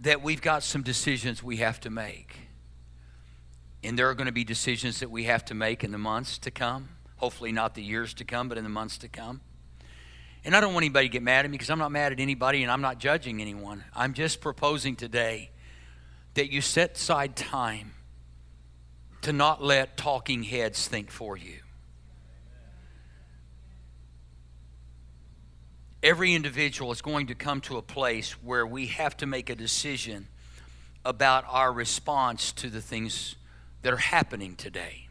that 0.00 0.22
we've 0.22 0.42
got 0.42 0.62
some 0.62 0.82
decisions 0.82 1.42
we 1.42 1.58
have 1.58 1.80
to 1.80 1.90
make. 1.90 2.36
And 3.82 3.98
there 3.98 4.10
are 4.10 4.14
going 4.14 4.26
to 4.26 4.32
be 4.32 4.44
decisions 4.44 5.00
that 5.00 5.10
we 5.10 5.24
have 5.24 5.44
to 5.46 5.54
make 5.54 5.84
in 5.84 5.92
the 5.92 5.98
months 5.98 6.38
to 6.38 6.50
come. 6.50 6.88
Hopefully, 7.18 7.52
not 7.52 7.74
the 7.74 7.82
years 7.82 8.12
to 8.14 8.24
come, 8.24 8.48
but 8.48 8.58
in 8.58 8.64
the 8.64 8.70
months 8.70 8.98
to 8.98 9.08
come. 9.08 9.40
And 10.44 10.54
I 10.54 10.60
don't 10.60 10.74
want 10.74 10.84
anybody 10.84 11.08
to 11.08 11.12
get 11.12 11.22
mad 11.22 11.44
at 11.44 11.50
me 11.50 11.54
because 11.54 11.70
I'm 11.70 11.78
not 11.78 11.92
mad 11.92 12.12
at 12.12 12.20
anybody 12.20 12.62
and 12.62 12.70
I'm 12.70 12.80
not 12.80 12.98
judging 12.98 13.40
anyone. 13.40 13.84
I'm 13.94 14.12
just 14.12 14.40
proposing 14.40 14.96
today 14.96 15.50
that 16.36 16.50
you 16.50 16.62
set 16.62 16.96
aside 16.96 17.36
time 17.36 17.92
to 19.22 19.32
not 19.32 19.62
let 19.62 19.96
talking 19.96 20.42
heads 20.42 20.88
think 20.88 21.10
for 21.10 21.36
you. 21.36 21.58
every 26.06 26.34
individual 26.34 26.92
is 26.92 27.02
going 27.02 27.26
to 27.26 27.34
come 27.34 27.60
to 27.60 27.76
a 27.76 27.82
place 27.82 28.30
where 28.44 28.64
we 28.64 28.86
have 28.86 29.16
to 29.16 29.26
make 29.26 29.50
a 29.50 29.56
decision 29.56 30.28
about 31.04 31.44
our 31.48 31.72
response 31.72 32.52
to 32.52 32.70
the 32.70 32.80
things 32.80 33.34
that 33.82 33.92
are 33.92 33.96
happening 33.96 34.54
today. 34.54 35.08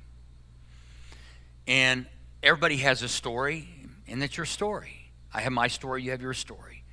And 1.67 2.05
everybody 2.41 2.77
has 2.77 3.01
a 3.01 3.09
story, 3.09 3.67
and 4.07 4.21
that's 4.21 4.37
your 4.37 4.45
story. 4.45 5.11
I 5.33 5.41
have 5.41 5.51
my 5.51 5.67
story, 5.67 6.01
you 6.01 6.11
have 6.11 6.21
your 6.21 6.33
story. 6.33 6.83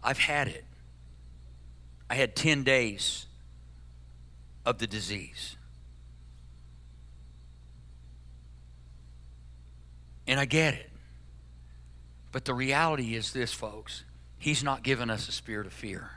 I've 0.00 0.18
had 0.18 0.46
it. 0.46 0.64
I 2.08 2.14
had 2.14 2.36
10 2.36 2.62
days 2.62 3.26
of 4.64 4.78
the 4.78 4.86
disease. 4.86 5.56
And 10.26 10.40
I 10.40 10.44
get 10.46 10.74
it. 10.74 10.90
But 12.32 12.44
the 12.44 12.54
reality 12.54 13.14
is 13.14 13.32
this, 13.32 13.52
folks 13.52 14.04
He's 14.38 14.62
not 14.62 14.82
given 14.82 15.08
us 15.08 15.26
a 15.28 15.32
spirit 15.32 15.66
of 15.66 15.72
fear. 15.72 16.10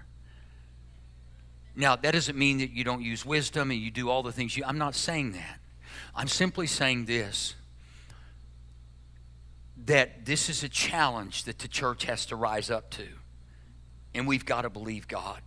Now, 1.78 1.96
that 1.96 2.12
doesn't 2.12 2.38
mean 2.38 2.58
that 2.58 2.72
you 2.72 2.84
don't 2.84 3.02
use 3.02 3.26
wisdom 3.26 3.72
and 3.72 3.80
you 3.80 3.90
do 3.90 4.10
all 4.10 4.22
the 4.22 4.34
things 4.34 4.58
you. 4.58 4.64
I'm 4.66 4.80
not 4.80 4.96
saying 4.96 5.32
that. 5.34 5.60
I'm 6.14 6.28
simply 6.28 6.68
saying 6.68 7.06
this 7.06 7.56
that 9.86 10.26
this 10.26 10.50
is 10.50 10.64
a 10.64 10.70
challenge 10.70 11.46
that 11.46 11.60
the 11.60 11.68
church 11.70 12.04
has 12.04 12.26
to 12.26 12.36
rise 12.36 12.70
up 12.70 12.90
to. 12.90 13.08
And 14.13 14.28
we've 14.28 14.46
got 14.46 14.63
to 14.63 14.69
believe 14.69 15.08
God. 15.08 15.40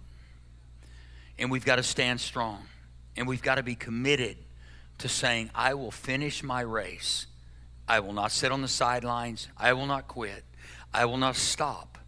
And 1.39 1.51
we've 1.51 1.64
got 1.64 1.77
to 1.77 1.83
stand 1.83 2.20
strong. 2.20 2.64
And 3.17 3.27
we've 3.27 3.43
got 3.43 3.57
to 3.57 3.63
be 3.63 3.75
committed 3.75 4.37
to 4.99 5.09
saying, 5.09 5.51
I 5.55 5.75
will 5.75 5.91
finish 5.91 6.43
my 6.43 6.61
race. 6.61 7.27
I 7.89 8.01
will 8.01 8.13
not 8.13 8.33
sit 8.33 8.53
on 8.53 8.63
the 8.63 8.69
sidelines. 8.69 9.49
I 9.57 9.73
will 9.73 9.87
not 9.87 10.07
quit. 10.07 10.45
I 10.93 11.05
will 11.07 11.17
not 11.17 11.37
stop. 11.37 11.99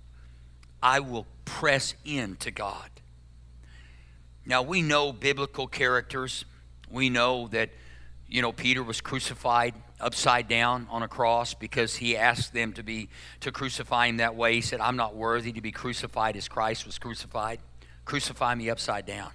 I 0.82 1.00
will 1.00 1.26
press 1.44 1.94
into 2.04 2.50
God. 2.50 2.88
Now, 4.44 4.62
we 4.62 4.82
know 4.82 5.12
biblical 5.12 5.66
characters. 5.66 6.44
We 6.90 7.08
know 7.08 7.48
that, 7.48 7.70
you 8.28 8.42
know, 8.42 8.52
Peter 8.52 8.82
was 8.82 9.00
crucified 9.00 9.74
upside 10.00 10.48
down 10.48 10.88
on 10.90 11.02
a 11.02 11.08
cross 11.08 11.54
because 11.54 11.96
he 11.96 12.16
asked 12.16 12.52
them 12.52 12.72
to 12.72 12.82
be 12.82 13.08
to 13.40 13.52
crucify 13.52 14.08
him 14.08 14.16
that 14.16 14.34
way. 14.34 14.54
He 14.54 14.60
said, 14.60 14.80
I'm 14.80 14.96
not 14.96 15.14
worthy 15.14 15.52
to 15.52 15.60
be 15.60 15.70
crucified 15.70 16.36
as 16.36 16.48
Christ 16.48 16.84
was 16.84 16.98
crucified. 16.98 17.60
Crucify 18.04 18.54
me 18.56 18.68
upside 18.68 19.06
down. 19.06 19.30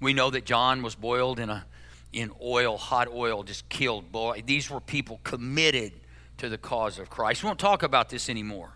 We 0.00 0.12
know 0.12 0.30
that 0.30 0.44
John 0.44 0.82
was 0.82 0.94
boiled 0.94 1.38
in 1.38 1.50
a 1.50 1.64
in 2.12 2.32
oil, 2.42 2.76
hot 2.76 3.08
oil, 3.08 3.42
just 3.42 3.68
killed. 3.68 4.10
Boy, 4.10 4.42
these 4.44 4.68
were 4.70 4.80
people 4.80 5.20
committed 5.22 5.92
to 6.38 6.48
the 6.48 6.58
cause 6.58 6.98
of 6.98 7.08
Christ. 7.08 7.42
We 7.42 7.46
won't 7.46 7.60
talk 7.60 7.82
about 7.82 8.08
this 8.08 8.28
anymore. 8.28 8.72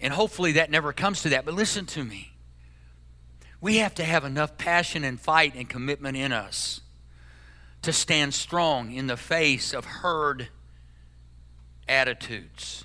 And 0.00 0.12
hopefully 0.12 0.52
that 0.52 0.70
never 0.70 0.92
comes 0.92 1.22
to 1.22 1.30
that. 1.30 1.44
But 1.44 1.54
listen 1.54 1.86
to 1.86 2.04
me. 2.04 2.32
We 3.60 3.78
have 3.78 3.94
to 3.94 4.04
have 4.04 4.24
enough 4.24 4.58
passion 4.58 5.04
and 5.04 5.18
fight 5.18 5.54
and 5.54 5.68
commitment 5.68 6.16
in 6.16 6.32
us 6.32 6.82
to 7.82 7.92
stand 7.92 8.34
strong 8.34 8.92
in 8.92 9.06
the 9.06 9.16
face 9.16 9.72
of 9.72 9.84
herd 9.84 10.48
attitudes. 11.88 12.84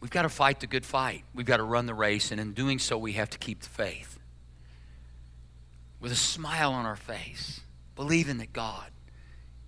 We've 0.00 0.10
got 0.10 0.22
to 0.22 0.28
fight 0.28 0.60
the 0.60 0.66
good 0.66 0.86
fight. 0.86 1.24
We've 1.34 1.46
got 1.46 1.56
to 1.56 1.64
run 1.64 1.86
the 1.86 1.94
race, 1.94 2.30
and 2.30 2.40
in 2.40 2.52
doing 2.52 2.78
so, 2.78 2.96
we 2.96 3.14
have 3.14 3.30
to 3.30 3.38
keep 3.38 3.62
the 3.62 3.68
faith. 3.68 4.18
With 6.00 6.12
a 6.12 6.16
smile 6.16 6.72
on 6.72 6.86
our 6.86 6.96
face, 6.96 7.60
believing 7.96 8.38
that 8.38 8.52
God 8.52 8.90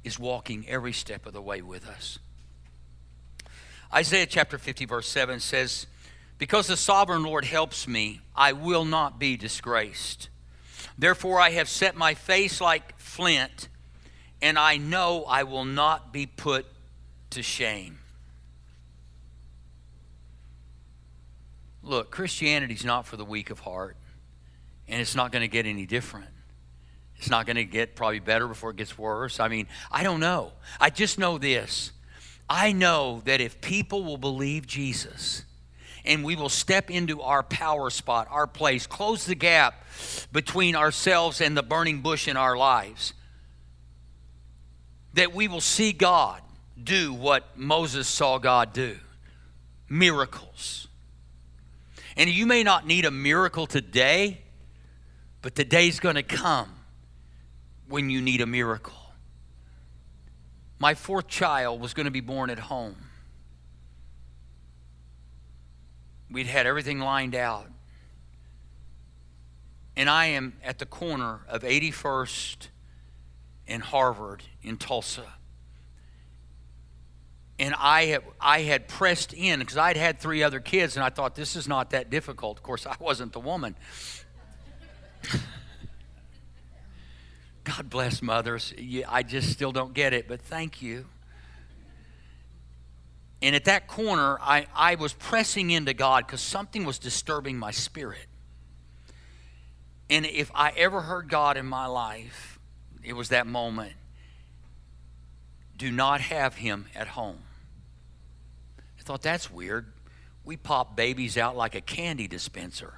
is 0.05 0.19
walking 0.19 0.65
every 0.69 0.93
step 0.93 1.27
of 1.27 1.33
the 1.33 1.43
way 1.43 1.61
with 1.63 1.87
us. 1.87 2.19
Isaiah 3.93 4.27
chapter 4.27 4.57
50, 4.57 4.85
verse 4.85 5.09
7 5.09 5.41
says, 5.41 5.87
Because 6.39 6.69
the 6.69 6.77
sovereign 6.77 7.25
Lord 7.25 7.45
helps 7.45 7.89
me, 7.89 8.21
I 8.37 8.53
will 8.53 8.85
not 8.85 9.19
be 9.19 9.37
disgraced. 9.37 10.29
Therefore, 10.97 11.41
I 11.41 11.51
have 11.51 11.69
set 11.69 11.97
my 11.97 12.15
face 12.15 12.61
like 12.61 12.99
flint, 12.99 13.69
and 14.41 14.59
I 14.59 14.77
know 14.77 15.25
I 15.25 15.43
will 15.43 15.65
not 15.65 16.13
be 16.13 16.27
put 16.27 16.67
to 17.31 17.43
shame. 17.43 18.00
Look, 21.83 22.11
Christianity's 22.11 22.85
not 22.85 23.07
for 23.07 23.17
the 23.17 23.25
weak 23.25 23.51
of 23.51 23.61
heart, 23.61 23.97
and 24.89 25.01
it's 25.01 25.15
not 25.15 25.33
going 25.33 25.43
to 25.43 25.49
get 25.49 25.67
any 25.67 25.87
different. 25.87 26.29
It's 27.17 27.31
not 27.31 27.47
going 27.47 27.57
to 27.57 27.65
get 27.65 27.97
probably 27.97 28.19
better 28.19 28.49
before 28.49 28.71
it 28.71 28.77
gets 28.77 28.97
worse. 28.97 29.41
I 29.41 29.49
mean, 29.49 29.67
I 29.91 30.03
don't 30.03 30.21
know. 30.21 30.53
I 30.81 30.91
just 30.91 31.19
know 31.19 31.39
this. 31.39 31.93
I 32.49 32.73
know 32.73 33.23
that 33.27 33.41
if 33.41 33.61
people 33.61 34.05
will 34.05 34.17
believe 34.17 34.67
Jesus 34.67 35.45
and 36.05 36.25
we 36.25 36.35
will 36.35 36.49
step 36.49 36.91
into 36.91 37.21
our 37.21 37.43
power 37.43 37.91
spot, 37.91 38.27
our 38.31 38.47
place, 38.47 38.87
close 38.87 39.27
the 39.27 39.35
gap 39.35 39.85
between 40.33 40.75
ourselves 40.75 41.41
and 41.41 41.57
the 41.57 41.63
burning 41.63 42.01
bush 42.01 42.27
in 42.27 42.37
our 42.37 42.57
lives, 42.57 43.13
that 45.15 45.35
we 45.35 45.47
will 45.47 45.61
see 45.61 45.93
God 45.93 46.41
do 46.83 47.13
what 47.13 47.57
Moses 47.57 48.09
saw 48.09 48.39
God 48.39 48.73
do 48.73 48.97
miracles. 49.89 50.89
And 52.17 52.29
you 52.29 52.47
may 52.47 52.63
not 52.63 52.87
need 52.87 53.05
a 53.05 53.11
miracle 53.11 53.67
today, 53.67 54.43
but 55.43 55.55
the 55.55 55.65
day's 55.65 56.01
going 56.01 56.17
to 56.17 56.23
come 56.23 56.75
when 57.89 58.11
you 58.11 58.21
need 58.21 58.41
a 58.41 58.47
miracle. 58.47 58.95
My 60.79 60.95
fourth 60.95 61.29
child 61.29 61.81
was 61.81 61.95
going 61.95 62.07
to 62.07 62.11
be 62.11 62.21
born 62.21 62.51
at 62.51 62.59
home. 62.59 62.97
We'd 66.31 66.47
had 66.47 66.67
everything 66.67 67.01
lined 67.01 67.35
out. 67.35 67.67
And 69.97 70.09
I 70.09 70.27
am 70.27 70.55
at 70.65 70.79
the 70.79 70.87
corner 70.87 71.41
of 71.49 71.63
81st 71.63 72.69
and 73.67 73.83
Harvard 73.83 74.45
in 74.63 74.77
Tulsa 74.79 75.35
and 77.61 77.75
I 77.79 78.07
had, 78.07 78.23
I 78.41 78.63
had 78.63 78.89
pressed 78.89 79.35
in 79.35 79.61
because 79.61 79.77
I'd 79.77 79.99
had 79.99 80.19
three 80.19 80.43
other 80.43 80.61
kids, 80.61 80.97
and 80.97 81.05
I 81.05 81.11
thought 81.11 81.35
this 81.35 81.57
is 81.57 81.69
not 81.69 81.91
that 81.91 82.09
difficult. 82.09 82.57
Of 82.57 82.63
course, 82.63 82.87
I 82.87 82.97
wasn't 82.99 83.35
the 83.35 83.41
woman. 83.41 83.77
God 87.65 87.91
bless 87.91 88.23
mothers. 88.23 88.73
I 89.07 89.23
just 89.23 89.51
still 89.53 89.73
don't 89.73 89.93
get 89.93 90.15
it, 90.15 90.27
but 90.27 90.41
thank 90.41 90.81
you. 90.81 91.05
And 93.43 93.55
at 93.55 93.67
that 93.67 93.87
corner, 93.87 94.39
I, 94.41 94.67
I 94.75 94.95
was 94.95 95.13
pressing 95.13 95.71
into 95.71 95.93
God 95.93 96.27
because 96.27 96.41
something 96.41 96.85
was 96.85 96.99
disturbing 96.99 97.59
my 97.59 97.73
spirit. 97.73 98.27
And 100.09 100.25
if 100.25 100.51
I 100.55 100.71
ever 100.71 101.03
heard 101.03 101.29
God 101.29 101.59
in 101.59 101.67
my 101.67 101.85
life, 101.87 102.59
it 103.03 103.13
was 103.13 103.29
that 103.29 103.47
moment. 103.47 103.93
Do 105.77 105.93
not 105.93 106.23
have 106.23 106.57
him 106.57 106.87
at 106.95 107.09
home. 107.09 107.43
I 109.01 109.03
thought 109.03 109.23
that's 109.23 109.51
weird. 109.51 109.93
We 110.45 110.59
pop 110.59 110.95
babies 110.95 111.39
out 111.39 111.57
like 111.57 111.75
a 111.75 111.81
candy 111.81 112.29
dispenser. 112.29 112.93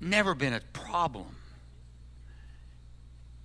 Never 0.00 0.34
been 0.34 0.52
a 0.52 0.60
problem. 0.74 1.36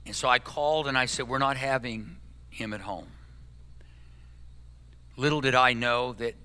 And 0.06 0.14
so 0.14 0.28
I 0.28 0.40
called 0.40 0.88
and 0.88 0.98
I 0.98 1.06
said, 1.06 1.30
We're 1.30 1.38
not 1.38 1.56
having 1.56 2.18
him 2.50 2.74
at 2.74 2.82
home. 2.82 3.08
Little 5.16 5.40
did 5.40 5.56
I 5.56 5.74
know 5.74 6.14
that 6.14 6.36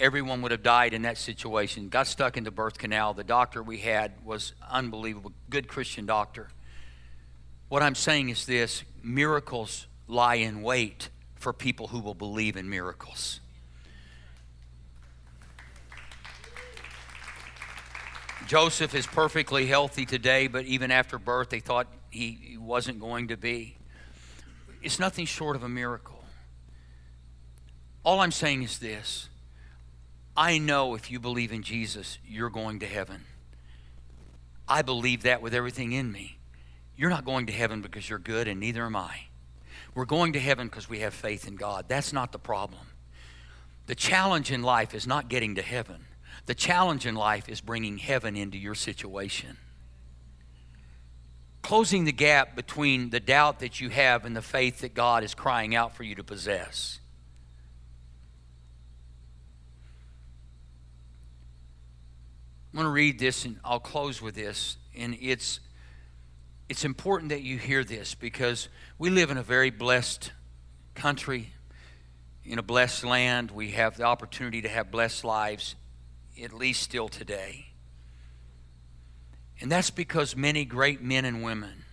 everyone 0.00 0.42
would 0.42 0.50
have 0.50 0.62
died 0.64 0.92
in 0.92 1.02
that 1.02 1.16
situation. 1.16 1.88
Got 1.88 2.08
stuck 2.08 2.36
in 2.36 2.42
the 2.42 2.50
birth 2.50 2.76
canal. 2.76 3.14
The 3.14 3.24
doctor 3.24 3.62
we 3.62 3.78
had 3.78 4.12
was 4.24 4.52
unbelievable, 4.68 5.32
good 5.48 5.68
Christian 5.68 6.06
doctor. 6.06 6.48
What 7.68 7.82
I'm 7.82 7.94
saying 7.94 8.30
is 8.30 8.46
this 8.46 8.82
miracles 9.02 9.86
lie 10.08 10.36
in 10.36 10.62
wait 10.62 11.08
for 11.42 11.52
people 11.52 11.88
who 11.88 11.98
will 11.98 12.14
believe 12.14 12.56
in 12.56 12.70
miracles. 12.70 13.40
Joseph 18.46 18.94
is 18.94 19.06
perfectly 19.06 19.66
healthy 19.66 20.06
today, 20.06 20.46
but 20.46 20.64
even 20.64 20.90
after 20.90 21.18
birth, 21.18 21.50
they 21.50 21.60
thought 21.60 21.86
he 22.10 22.56
wasn't 22.60 23.00
going 23.00 23.28
to 23.28 23.36
be. 23.36 23.76
It's 24.82 24.98
nothing 24.98 25.26
short 25.26 25.56
of 25.56 25.62
a 25.62 25.68
miracle. 25.68 26.22
All 28.04 28.20
I'm 28.20 28.32
saying 28.32 28.62
is 28.62 28.78
this 28.78 29.28
I 30.36 30.58
know 30.58 30.94
if 30.94 31.10
you 31.10 31.18
believe 31.18 31.52
in 31.52 31.62
Jesus, 31.62 32.18
you're 32.26 32.50
going 32.50 32.78
to 32.80 32.86
heaven. 32.86 33.24
I 34.68 34.82
believe 34.82 35.22
that 35.22 35.42
with 35.42 35.54
everything 35.54 35.92
in 35.92 36.12
me. 36.12 36.38
You're 36.96 37.10
not 37.10 37.24
going 37.24 37.46
to 37.46 37.52
heaven 37.52 37.82
because 37.82 38.08
you're 38.08 38.18
good, 38.18 38.46
and 38.48 38.60
neither 38.60 38.84
am 38.84 38.96
I. 38.96 39.26
We're 39.94 40.04
going 40.06 40.32
to 40.32 40.40
heaven 40.40 40.68
because 40.68 40.88
we 40.88 41.00
have 41.00 41.12
faith 41.12 41.46
in 41.46 41.56
God. 41.56 41.84
That's 41.88 42.12
not 42.12 42.32
the 42.32 42.38
problem. 42.38 42.86
The 43.86 43.94
challenge 43.94 44.50
in 44.50 44.62
life 44.62 44.94
is 44.94 45.06
not 45.06 45.28
getting 45.28 45.56
to 45.56 45.62
heaven. 45.62 46.06
The 46.46 46.54
challenge 46.54 47.06
in 47.06 47.14
life 47.14 47.48
is 47.48 47.60
bringing 47.60 47.98
heaven 47.98 48.36
into 48.36 48.58
your 48.58 48.74
situation. 48.74 49.58
Closing 51.62 52.04
the 52.04 52.12
gap 52.12 52.56
between 52.56 53.10
the 53.10 53.20
doubt 53.20 53.60
that 53.60 53.80
you 53.80 53.90
have 53.90 54.24
and 54.24 54.34
the 54.34 54.42
faith 54.42 54.80
that 54.80 54.94
God 54.94 55.22
is 55.22 55.34
crying 55.34 55.74
out 55.74 55.94
for 55.94 56.02
you 56.02 56.14
to 56.16 56.24
possess. 56.24 56.98
I'm 62.72 62.78
going 62.78 62.86
to 62.86 62.90
read 62.90 63.18
this 63.18 63.44
and 63.44 63.58
I'll 63.64 63.78
close 63.78 64.22
with 64.22 64.34
this. 64.34 64.78
And 64.96 65.16
it's 65.20 65.60
it's 66.72 66.86
important 66.86 67.28
that 67.28 67.42
you 67.42 67.58
hear 67.58 67.84
this 67.84 68.14
because 68.14 68.70
we 68.96 69.10
live 69.10 69.30
in 69.30 69.36
a 69.36 69.42
very 69.42 69.68
blessed 69.68 70.32
country, 70.94 71.52
in 72.46 72.58
a 72.58 72.62
blessed 72.62 73.04
land. 73.04 73.50
We 73.50 73.72
have 73.72 73.98
the 73.98 74.04
opportunity 74.04 74.62
to 74.62 74.70
have 74.70 74.90
blessed 74.90 75.22
lives, 75.22 75.74
at 76.42 76.54
least 76.54 76.82
still 76.82 77.10
today. 77.10 77.66
And 79.60 79.70
that's 79.70 79.90
because 79.90 80.34
many 80.34 80.64
great 80.64 81.02
men 81.02 81.26
and 81.26 81.42
women 81.42 81.84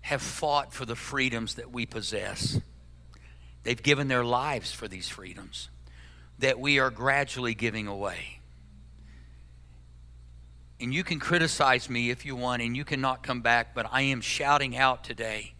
have 0.00 0.22
fought 0.22 0.72
for 0.72 0.86
the 0.86 0.96
freedoms 0.96 1.56
that 1.56 1.70
we 1.70 1.84
possess. 1.84 2.58
They've 3.64 3.82
given 3.82 4.08
their 4.08 4.24
lives 4.24 4.72
for 4.72 4.88
these 4.88 5.10
freedoms 5.10 5.68
that 6.38 6.58
we 6.58 6.78
are 6.78 6.90
gradually 6.90 7.52
giving 7.52 7.86
away. 7.86 8.40
And 10.80 10.92
you 10.92 11.04
can 11.04 11.20
criticize 11.20 11.88
me 11.88 12.10
if 12.10 12.26
you 12.26 12.36
want, 12.36 12.62
and 12.62 12.76
you 12.76 12.84
cannot 12.84 13.22
come 13.22 13.40
back, 13.40 13.74
but 13.74 13.86
I 13.90 14.02
am 14.02 14.20
shouting 14.20 14.76
out 14.76 15.04
today 15.04 15.54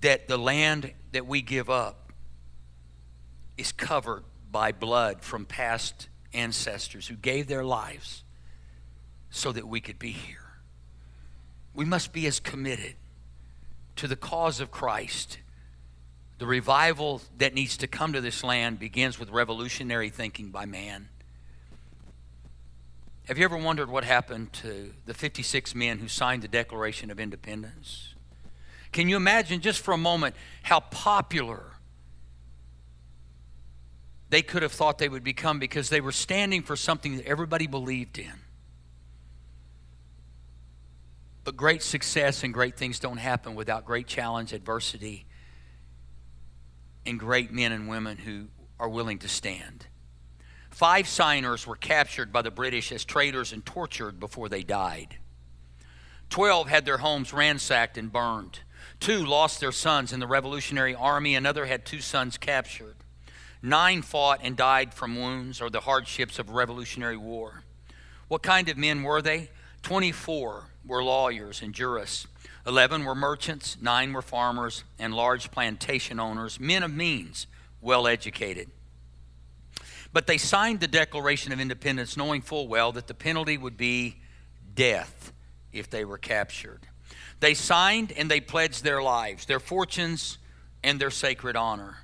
that 0.00 0.28
the 0.28 0.38
land 0.38 0.92
that 1.12 1.26
we 1.26 1.42
give 1.42 1.68
up 1.68 2.12
is 3.56 3.72
covered 3.72 4.24
by 4.50 4.70
blood 4.70 5.22
from 5.22 5.46
past 5.46 6.08
ancestors 6.32 7.08
who 7.08 7.16
gave 7.16 7.46
their 7.46 7.64
lives 7.64 8.22
so 9.30 9.50
that 9.52 9.66
we 9.66 9.80
could 9.80 9.98
be 9.98 10.10
here. 10.10 10.38
We 11.74 11.84
must 11.84 12.12
be 12.12 12.26
as 12.26 12.38
committed 12.38 12.94
to 13.96 14.06
the 14.06 14.16
cause 14.16 14.60
of 14.60 14.70
Christ. 14.70 15.38
The 16.38 16.46
revival 16.46 17.20
that 17.38 17.54
needs 17.54 17.76
to 17.78 17.86
come 17.86 18.12
to 18.12 18.20
this 18.20 18.44
land 18.44 18.78
begins 18.78 19.18
with 19.18 19.30
revolutionary 19.30 20.10
thinking 20.10 20.50
by 20.50 20.66
man. 20.66 21.08
Have 23.26 23.38
you 23.38 23.44
ever 23.44 23.56
wondered 23.56 23.88
what 23.88 24.04
happened 24.04 24.52
to 24.54 24.92
the 25.06 25.14
56 25.14 25.74
men 25.74 25.98
who 25.98 26.08
signed 26.08 26.42
the 26.42 26.48
Declaration 26.48 27.10
of 27.10 27.18
Independence? 27.18 28.14
Can 28.92 29.08
you 29.08 29.16
imagine 29.16 29.60
just 29.60 29.80
for 29.80 29.92
a 29.92 29.98
moment 29.98 30.36
how 30.62 30.80
popular 30.80 31.74
they 34.34 34.42
could 34.42 34.62
have 34.62 34.72
thought 34.72 34.98
they 34.98 35.08
would 35.08 35.22
become 35.22 35.60
because 35.60 35.90
they 35.90 36.00
were 36.00 36.10
standing 36.10 36.60
for 36.60 36.74
something 36.74 37.18
that 37.18 37.24
everybody 37.24 37.68
believed 37.68 38.18
in. 38.18 38.32
But 41.44 41.56
great 41.56 41.82
success 41.82 42.42
and 42.42 42.52
great 42.52 42.76
things 42.76 42.98
don't 42.98 43.18
happen 43.18 43.54
without 43.54 43.84
great 43.84 44.08
challenge, 44.08 44.52
adversity, 44.52 45.26
and 47.06 47.16
great 47.16 47.52
men 47.52 47.70
and 47.70 47.86
women 47.86 48.16
who 48.16 48.46
are 48.80 48.88
willing 48.88 49.18
to 49.20 49.28
stand. 49.28 49.86
Five 50.74 51.06
signers 51.06 51.68
were 51.68 51.76
captured 51.76 52.32
by 52.32 52.42
the 52.42 52.50
British 52.50 52.90
as 52.90 53.04
traitors 53.04 53.52
and 53.52 53.64
tortured 53.64 54.18
before 54.18 54.48
they 54.48 54.64
died. 54.64 55.18
Twelve 56.30 56.68
had 56.68 56.84
their 56.84 56.98
homes 56.98 57.32
ransacked 57.32 57.96
and 57.96 58.12
burned. 58.12 58.58
Two 58.98 59.24
lost 59.24 59.60
their 59.60 59.70
sons 59.70 60.12
in 60.12 60.18
the 60.18 60.26
Revolutionary 60.26 60.92
Army. 60.92 61.36
Another 61.36 61.66
had 61.66 61.84
two 61.84 62.00
sons 62.00 62.36
captured. 62.36 62.96
Nine 63.62 64.02
fought 64.02 64.40
and 64.42 64.56
died 64.56 64.92
from 64.92 65.14
wounds 65.14 65.60
or 65.60 65.70
the 65.70 65.82
hardships 65.82 66.40
of 66.40 66.50
Revolutionary 66.50 67.16
War. 67.16 67.62
What 68.26 68.42
kind 68.42 68.68
of 68.68 68.76
men 68.76 69.04
were 69.04 69.22
they? 69.22 69.50
24 69.82 70.64
were 70.84 71.04
lawyers 71.04 71.62
and 71.62 71.72
jurists. 71.72 72.26
11 72.66 73.04
were 73.04 73.14
merchants. 73.14 73.76
Nine 73.80 74.12
were 74.12 74.22
farmers 74.22 74.82
and 74.98 75.14
large 75.14 75.52
plantation 75.52 76.18
owners, 76.18 76.58
men 76.58 76.82
of 76.82 76.92
means, 76.92 77.46
well 77.80 78.08
educated. 78.08 78.72
But 80.14 80.28
they 80.28 80.38
signed 80.38 80.78
the 80.78 80.86
Declaration 80.86 81.52
of 81.52 81.58
Independence 81.58 82.16
knowing 82.16 82.40
full 82.40 82.68
well 82.68 82.92
that 82.92 83.08
the 83.08 83.14
penalty 83.14 83.58
would 83.58 83.76
be 83.76 84.20
death 84.72 85.32
if 85.72 85.90
they 85.90 86.04
were 86.04 86.18
captured. 86.18 86.86
They 87.40 87.54
signed 87.54 88.12
and 88.16 88.30
they 88.30 88.40
pledged 88.40 88.84
their 88.84 89.02
lives, 89.02 89.44
their 89.46 89.58
fortunes, 89.58 90.38
and 90.84 91.00
their 91.00 91.10
sacred 91.10 91.56
honor. 91.56 91.96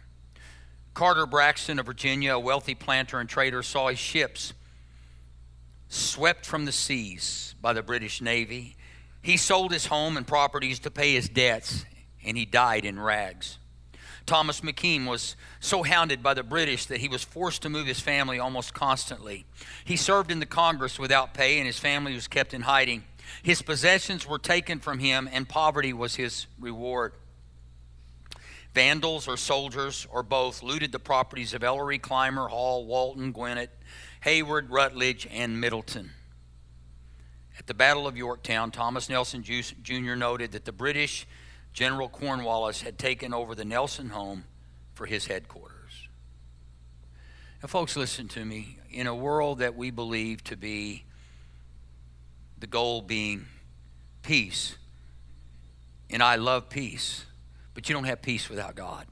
Carter 0.92 1.24
Braxton 1.24 1.78
of 1.78 1.86
Virginia, 1.86 2.34
a 2.34 2.40
wealthy 2.40 2.74
planter 2.74 3.20
and 3.20 3.28
trader, 3.28 3.62
saw 3.62 3.88
his 3.88 4.00
ships 4.00 4.54
swept 5.88 6.44
from 6.44 6.64
the 6.64 6.72
seas 6.72 7.54
by 7.60 7.72
the 7.72 7.82
British 7.82 8.20
Navy. 8.20 8.74
He 9.22 9.36
sold 9.36 9.70
his 9.70 9.86
home 9.86 10.16
and 10.16 10.26
properties 10.26 10.80
to 10.80 10.90
pay 10.90 11.12
his 11.12 11.28
debts, 11.28 11.84
and 12.24 12.36
he 12.36 12.44
died 12.44 12.84
in 12.84 12.98
rags. 12.98 13.59
Thomas 14.26 14.60
McKean 14.60 15.06
was 15.06 15.36
so 15.58 15.82
hounded 15.82 16.22
by 16.22 16.34
the 16.34 16.42
British 16.42 16.86
that 16.86 16.98
he 16.98 17.08
was 17.08 17.24
forced 17.24 17.62
to 17.62 17.68
move 17.68 17.86
his 17.86 18.00
family 18.00 18.38
almost 18.38 18.74
constantly. 18.74 19.44
He 19.84 19.96
served 19.96 20.30
in 20.30 20.40
the 20.40 20.46
Congress 20.46 20.98
without 20.98 21.34
pay, 21.34 21.58
and 21.58 21.66
his 21.66 21.78
family 21.78 22.14
was 22.14 22.28
kept 22.28 22.54
in 22.54 22.62
hiding. 22.62 23.04
His 23.42 23.62
possessions 23.62 24.26
were 24.26 24.38
taken 24.38 24.78
from 24.78 24.98
him, 24.98 25.28
and 25.32 25.48
poverty 25.48 25.92
was 25.92 26.16
his 26.16 26.46
reward. 26.58 27.12
Vandals 28.74 29.26
or 29.26 29.36
soldiers 29.36 30.06
or 30.10 30.22
both 30.22 30.62
looted 30.62 30.92
the 30.92 30.98
properties 30.98 31.54
of 31.54 31.64
Ellery, 31.64 31.98
Clymer, 31.98 32.48
Hall, 32.48 32.86
Walton, 32.86 33.32
Gwinnett, 33.32 33.70
Heyward, 34.24 34.66
Rutledge, 34.70 35.26
and 35.30 35.60
Middleton. 35.60 36.10
At 37.58 37.66
the 37.66 37.74
Battle 37.74 38.06
of 38.06 38.16
Yorktown, 38.16 38.70
Thomas 38.70 39.08
Nelson 39.08 39.42
Jr. 39.42 40.14
noted 40.14 40.52
that 40.52 40.64
the 40.64 40.72
British 40.72 41.26
General 41.72 42.08
Cornwallis 42.08 42.82
had 42.82 42.98
taken 42.98 43.32
over 43.32 43.54
the 43.54 43.64
Nelson 43.64 44.10
home 44.10 44.44
for 44.94 45.06
his 45.06 45.26
headquarters. 45.26 46.08
Now, 47.62 47.68
folks, 47.68 47.96
listen 47.96 48.28
to 48.28 48.44
me. 48.44 48.78
In 48.90 49.06
a 49.06 49.14
world 49.14 49.58
that 49.58 49.76
we 49.76 49.90
believe 49.90 50.42
to 50.44 50.56
be 50.56 51.04
the 52.58 52.66
goal 52.66 53.02
being 53.02 53.46
peace, 54.22 54.76
and 56.10 56.22
I 56.22 56.36
love 56.36 56.68
peace, 56.68 57.24
but 57.72 57.88
you 57.88 57.94
don't 57.94 58.04
have 58.04 58.20
peace 58.20 58.48
without 58.48 58.74
God. 58.74 59.06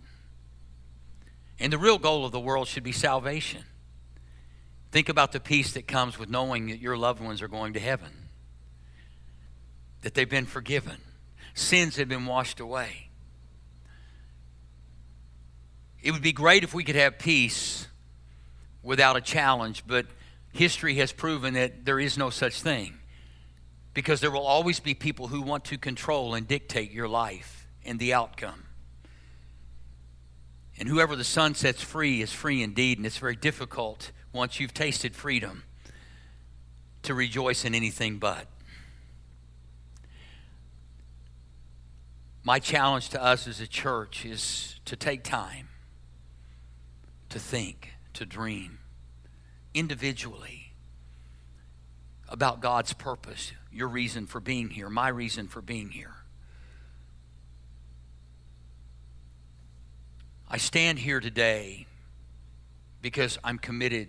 And 1.61 1.73
the 1.73 1.79
real 1.79 1.99
goal 1.99 2.25
of 2.25 2.33
the 2.33 2.41
world 2.41 2.69
should 2.69 2.85
be 2.85 2.93
salvation. 2.93 3.65
Think 4.91 5.09
about 5.09 5.33
the 5.33 5.41
peace 5.41 5.73
that 5.75 5.87
comes 5.87 6.19
with 6.19 6.29
knowing 6.29 6.69
that 6.69 6.79
your 6.79 6.97
loved 6.97 7.21
ones 7.21 7.43
are 7.43 7.49
going 7.49 7.75
to 7.75 7.81
heaven, 7.81 8.29
that 10.03 10.15
they've 10.15 10.29
been 10.29 10.47
forgiven, 10.47 10.97
sins 11.59 11.97
have 11.97 12.09
been 12.09 12.27
washed 12.27 12.61
away. 12.61 13.11
It 16.03 16.13
would 16.13 16.23
be 16.23 16.33
great 16.33 16.65
if 16.65 16.73
we 16.73 16.85
could 16.85 16.95
have 16.95 17.19
peace 17.19 17.87
without 18.83 19.17
a 19.17 19.21
challenge, 19.21 19.85
but 19.87 20.07
history 20.53 20.95
has 20.97 21.13
proven 21.13 21.55
that 21.55 21.85
there 21.85 22.01
is 22.01 22.17
no 22.17 22.31
such 22.31 22.63
thing 22.63 22.99
because 23.95 24.21
there 24.21 24.31
will 24.31 24.47
always 24.47 24.81
be 24.81 24.95
people 24.95 25.29
who 25.29 25.43
want 25.43 25.65
to 25.67 25.77
control 25.77 26.35
and 26.35 26.47
dictate 26.47 26.93
your 26.93 27.09
life 27.09 27.67
and 27.85 27.99
the 27.99 28.15
outcome. 28.15 28.65
And 30.79 30.89
whoever 30.89 31.17
the 31.17 31.25
Son 31.25 31.55
sets 31.55 31.83
free 31.83 32.23
is 32.23 32.33
free 32.33 32.63
indeed, 32.63 32.99
and 32.99 33.07
it's 33.07 33.19
very 33.19 33.35
difficult 33.35 34.13
once 34.33 34.61
you've 34.61 34.75
tasted 34.75 35.17
freedom 35.17 35.65
to 37.03 37.15
rejoice 37.15 37.65
in 37.65 37.75
anything 37.75 38.19
but. 38.19 38.47
My 42.49 42.61
challenge 42.61 43.11
to 43.11 43.23
us 43.23 43.47
as 43.47 43.61
a 43.61 43.67
church 43.67 44.25
is 44.25 44.81
to 44.87 44.97
take 44.97 45.23
time 45.23 45.69
to 47.29 47.39
think, 47.39 47.93
to 48.15 48.25
dream 48.25 48.79
individually 49.75 50.73
about 52.27 52.63
God's 52.63 52.95
purpose, 52.95 53.53
your 53.71 53.89
reason 53.89 54.27
for 54.27 54.41
being 54.41 54.71
here, 54.71 54.89
my 54.89 55.09
reason 55.09 55.47
for 55.47 55.61
being 55.61 55.91
here. 55.91 56.15
I 60.49 60.57
stand 60.57 61.01
here 61.01 61.21
today 61.21 61.87
because 63.03 63.39
I'm 63.45 63.59
committed 63.59 64.09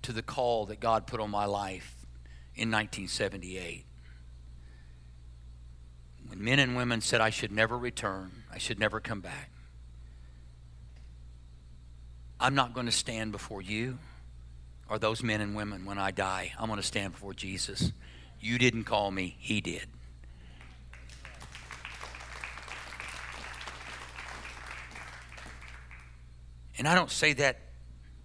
to 0.00 0.14
the 0.14 0.22
call 0.22 0.64
that 0.64 0.80
God 0.80 1.06
put 1.06 1.20
on 1.20 1.30
my 1.30 1.44
life 1.44 1.94
in 2.54 2.70
1978 2.70 3.85
when 6.28 6.42
men 6.42 6.58
and 6.58 6.76
women 6.76 7.00
said 7.00 7.20
I 7.20 7.30
should 7.30 7.52
never 7.52 7.76
return, 7.76 8.44
I 8.52 8.58
should 8.58 8.78
never 8.78 9.00
come 9.00 9.20
back. 9.20 9.50
I'm 12.38 12.54
not 12.54 12.74
going 12.74 12.86
to 12.86 12.92
stand 12.92 13.32
before 13.32 13.62
you 13.62 13.98
or 14.88 14.98
those 14.98 15.22
men 15.22 15.40
and 15.40 15.56
women 15.56 15.84
when 15.84 15.98
I 15.98 16.10
die. 16.10 16.52
I'm 16.58 16.66
going 16.68 16.80
to 16.80 16.86
stand 16.86 17.12
before 17.12 17.32
Jesus. 17.32 17.92
You 18.40 18.58
didn't 18.58 18.84
call 18.84 19.10
me, 19.10 19.36
He 19.38 19.60
did. 19.60 19.86
And 26.78 26.86
I 26.86 26.94
don't 26.94 27.10
say 27.10 27.32
that 27.34 27.58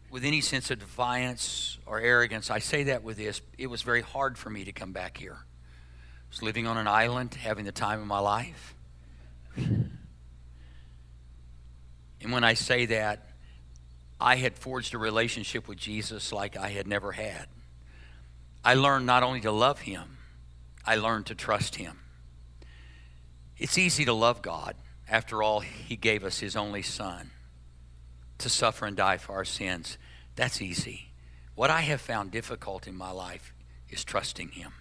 with 0.09 0.25
any 0.25 0.41
sense 0.41 0.69
of 0.71 0.79
defiance 0.79 1.77
or 1.85 2.01
arrogance. 2.01 2.51
I 2.51 2.59
say 2.59 2.83
that 2.83 3.01
with 3.01 3.15
this. 3.15 3.41
It 3.57 3.67
was 3.67 3.81
very 3.81 4.01
hard 4.01 4.37
for 4.37 4.49
me 4.49 4.65
to 4.65 4.73
come 4.73 4.91
back 4.91 5.17
here 5.17 5.37
was 6.31 6.41
living 6.41 6.65
on 6.65 6.77
an 6.77 6.87
island, 6.87 7.35
having 7.35 7.65
the 7.65 7.71
time 7.71 7.99
of 7.99 8.07
my 8.07 8.19
life. 8.19 8.73
And 9.57 9.91
when 12.31 12.43
I 12.43 12.53
say 12.53 12.85
that, 12.87 13.27
I 14.19 14.37
had 14.37 14.57
forged 14.57 14.93
a 14.93 14.97
relationship 14.97 15.67
with 15.67 15.77
Jesus 15.77 16.31
like 16.31 16.55
I 16.55 16.69
had 16.69 16.87
never 16.87 17.11
had. 17.11 17.47
I 18.63 18.75
learned 18.75 19.05
not 19.05 19.23
only 19.23 19.41
to 19.41 19.51
love 19.51 19.81
Him, 19.81 20.19
I 20.85 20.95
learned 20.95 21.25
to 21.27 21.35
trust 21.35 21.75
Him. 21.75 21.99
It's 23.57 23.77
easy 23.77 24.05
to 24.05 24.13
love 24.13 24.41
God. 24.41 24.75
After 25.09 25.43
all, 25.43 25.59
He 25.59 25.95
gave 25.95 26.23
us 26.23 26.39
His 26.39 26.55
only 26.55 26.83
Son 26.83 27.31
to 28.37 28.49
suffer 28.49 28.85
and 28.85 28.95
die 28.95 29.17
for 29.17 29.33
our 29.33 29.45
sins. 29.45 29.97
That's 30.35 30.61
easy. 30.61 31.11
What 31.55 31.69
I 31.69 31.81
have 31.81 31.99
found 31.99 32.31
difficult 32.31 32.87
in 32.87 32.95
my 32.95 33.11
life 33.11 33.53
is 33.89 34.03
trusting 34.03 34.49
Him. 34.49 34.71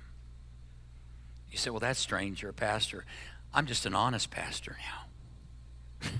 You 1.51 1.59
say, 1.59 1.71
well, 1.71 1.81
that's 1.81 1.99
strange. 1.99 2.43
You're 2.43 2.53
a 2.53 2.55
pastor. 2.55 3.05
I'm 3.53 3.67
just 3.67 3.87
an 3.87 3.95
honest 3.95 4.31
pastor 4.31 4.77
now. 6.03 6.09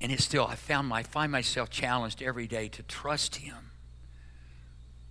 and 0.00 0.10
it's 0.10 0.24
still, 0.24 0.46
I 0.46 0.54
found 0.54 0.88
my, 0.88 1.02
find 1.02 1.30
myself 1.30 1.68
challenged 1.68 2.22
every 2.22 2.46
day 2.46 2.68
to 2.68 2.82
trust 2.82 3.36
Him. 3.36 3.72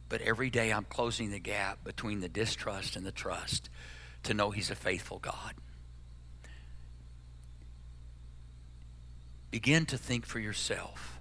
But 0.09 0.21
every 0.21 0.49
day 0.49 0.71
I'm 0.71 0.85
closing 0.85 1.31
the 1.31 1.39
gap 1.39 1.83
between 1.83 2.21
the 2.21 2.29
distrust 2.29 2.95
and 2.95 3.05
the 3.05 3.11
trust 3.11 3.69
to 4.23 4.33
know 4.33 4.51
He's 4.51 4.71
a 4.71 4.75
faithful 4.75 5.19
God. 5.19 5.53
Begin 9.51 9.85
to 9.85 9.97
think 9.97 10.25
for 10.25 10.39
yourself. 10.39 11.19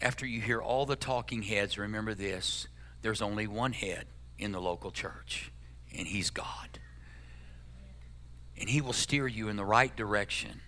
After 0.00 0.26
you 0.26 0.40
hear 0.40 0.60
all 0.60 0.86
the 0.86 0.96
talking 0.96 1.42
heads, 1.42 1.76
remember 1.76 2.14
this 2.14 2.68
there's 3.02 3.22
only 3.22 3.46
one 3.46 3.72
head 3.72 4.06
in 4.38 4.52
the 4.52 4.60
local 4.60 4.90
church, 4.90 5.52
and 5.96 6.06
He's 6.06 6.30
God. 6.30 6.78
And 8.58 8.68
He 8.68 8.80
will 8.80 8.92
steer 8.92 9.26
you 9.26 9.48
in 9.48 9.56
the 9.56 9.64
right 9.64 9.94
direction, 9.94 10.60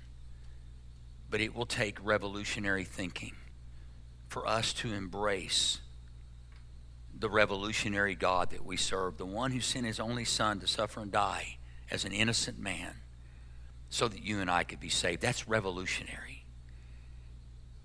but 1.31 1.41
it 1.41 1.55
will 1.55 1.67
take 1.67 1.99
revolutionary 2.05 2.85
thinking 2.85 3.33
for 4.29 4.47
us 4.47 4.73
to 4.75 4.93
embrace 4.93 5.81
the 7.19 7.29
revolutionary 7.29 8.15
God 8.15 8.51
that 8.51 8.65
we 8.65 8.77
serve, 8.77 9.19
the 9.19 9.27
one 9.27 9.53
who 9.53 9.61
sent 9.61 9.87
His 9.87 10.01
only 10.01 10.25
Son 10.25 10.59
to 10.61 10.67
suffer 10.67 11.01
and 11.01 11.13
die 11.13 11.59
as 11.91 12.05
an 12.05 12.13
innocent 12.13 12.59
man 12.59 12.95
so 13.91 14.09
that 14.09 14.25
you 14.25 14.41
and 14.41 14.51
I 14.51 14.65
could 14.65 14.81
be 14.81 14.89
saved. 14.89 15.21
That's 15.21 15.47
revolutionary. 15.47 16.45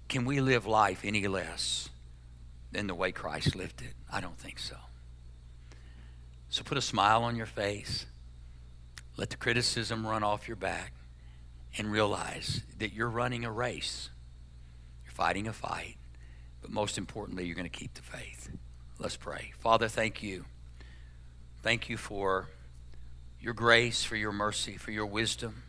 can 0.08 0.24
we 0.24 0.40
live 0.40 0.66
life 0.66 1.02
any 1.04 1.28
less 1.28 1.90
than 2.72 2.88
the 2.88 2.96
way 2.96 3.12
Christ 3.12 3.56
lived 3.56 3.82
it? 3.82 3.94
I 4.12 4.20
don't 4.22 4.38
think 4.38 4.60
so. 4.60 4.76
So 6.50 6.64
put 6.64 6.78
a 6.78 6.82
smile 6.82 7.24
on 7.24 7.36
your 7.36 7.46
face. 7.46 8.06
Let 9.18 9.30
the 9.30 9.38
criticism 9.38 10.06
run 10.06 10.24
off 10.24 10.48
your 10.48 10.58
back 10.58 10.94
and 11.78 11.92
realize 11.92 12.62
that 12.80 12.94
you're 12.94 13.10
running 13.10 13.46
a 13.46 13.52
race. 13.52 14.10
You're 15.06 15.14
fighting 15.14 15.48
a 15.48 15.54
fight. 15.54 15.98
But 16.62 16.72
most 16.72 16.98
importantly, 16.98 17.46
you're 17.46 17.56
going 17.56 17.70
to 17.70 17.78
keep 17.78 17.94
the 17.94 18.02
faith. 18.02 18.50
Let's 19.00 19.16
pray. 19.16 19.54
Father, 19.60 19.88
thank 19.88 20.24
you. 20.24 20.46
Thank 21.62 21.90
you 21.90 21.98
for 21.98 22.50
your 23.40 23.54
grace, 23.54 24.04
for 24.04 24.16
your 24.16 24.32
mercy, 24.32 24.78
for 24.78 24.92
your 24.92 25.06
wisdom, 25.06 25.64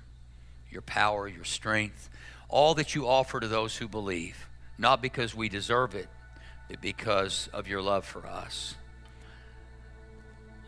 your 0.71 0.83
power, 0.83 1.29
your 1.29 1.45
strength, 1.45 2.09
all 2.49 2.75
that 2.75 2.95
you 2.95 3.07
offer 3.07 3.41
to 3.41 3.49
those 3.49 3.77
who 3.77 3.89
believe, 3.89 4.49
not 4.79 5.03
because 5.03 5.35
we 5.35 5.49
deserve 5.49 5.95
it, 5.95 6.09
because 6.81 7.49
of 7.53 7.69
your 7.69 7.83
love 7.83 8.05
for 8.05 8.27
us. 8.27 8.75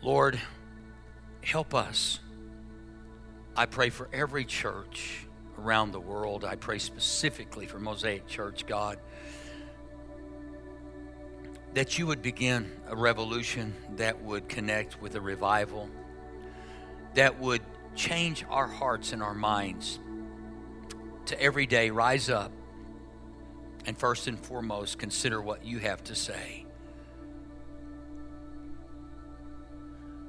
Lord, 0.01 0.39
help 1.43 1.73
us. 1.73 2.19
I 3.55 3.65
pray 3.65 3.89
for 3.89 4.09
every 4.11 4.45
church 4.45 5.27
around 5.59 5.91
the 5.91 5.99
world. 5.99 6.43
I 6.43 6.55
pray 6.55 6.79
specifically 6.79 7.67
for 7.67 7.79
Mosaic 7.79 8.27
Church, 8.27 8.65
God, 8.65 8.97
that 11.73 11.99
you 11.99 12.07
would 12.07 12.21
begin 12.21 12.71
a 12.87 12.95
revolution 12.95 13.75
that 13.97 14.21
would 14.23 14.49
connect 14.49 15.01
with 15.01 15.15
a 15.15 15.21
revival, 15.21 15.89
that 17.13 17.39
would 17.39 17.61
change 17.95 18.45
our 18.49 18.67
hearts 18.67 19.13
and 19.13 19.21
our 19.21 19.33
minds 19.33 19.99
to 21.25 21.41
every 21.41 21.65
day 21.65 21.89
rise 21.89 22.29
up 22.29 22.51
and 23.85 23.97
first 23.97 24.27
and 24.27 24.39
foremost 24.39 24.97
consider 24.97 25.41
what 25.41 25.65
you 25.65 25.79
have 25.79 26.03
to 26.05 26.15
say. 26.15 26.65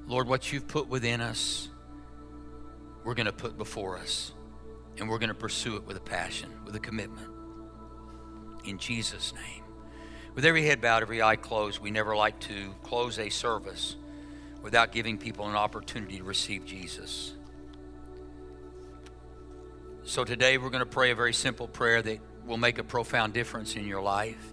Lord, 0.06 0.28
what 0.28 0.52
you've 0.52 0.66
put 0.66 0.88
within 0.88 1.20
us, 1.20 1.68
we're 3.04 3.14
going 3.14 3.26
to 3.26 3.32
put 3.32 3.56
before 3.56 3.98
us. 3.98 4.32
And 4.98 5.08
we're 5.08 5.18
going 5.18 5.28
to 5.28 5.34
pursue 5.34 5.76
it 5.76 5.86
with 5.86 5.96
a 5.96 6.00
passion, 6.00 6.50
with 6.66 6.76
a 6.76 6.80
commitment. 6.80 7.28
In 8.64 8.78
Jesus' 8.78 9.32
name. 9.32 9.62
With 10.34 10.44
every 10.44 10.64
head 10.64 10.80
bowed, 10.80 11.02
every 11.02 11.22
eye 11.22 11.36
closed, 11.36 11.80
we 11.80 11.90
never 11.90 12.14
like 12.14 12.38
to 12.40 12.74
close 12.82 13.18
a 13.18 13.30
service 13.30 13.96
without 14.62 14.92
giving 14.92 15.18
people 15.18 15.48
an 15.48 15.56
opportunity 15.56 16.18
to 16.18 16.24
receive 16.24 16.64
Jesus. 16.64 17.32
So 20.04 20.24
today 20.24 20.58
we're 20.58 20.70
going 20.70 20.80
to 20.80 20.86
pray 20.86 21.10
a 21.10 21.14
very 21.14 21.32
simple 21.32 21.68
prayer 21.68 22.02
that 22.02 22.18
will 22.46 22.56
make 22.56 22.78
a 22.78 22.84
profound 22.84 23.32
difference 23.32 23.76
in 23.76 23.86
your 23.86 24.02
life. 24.02 24.52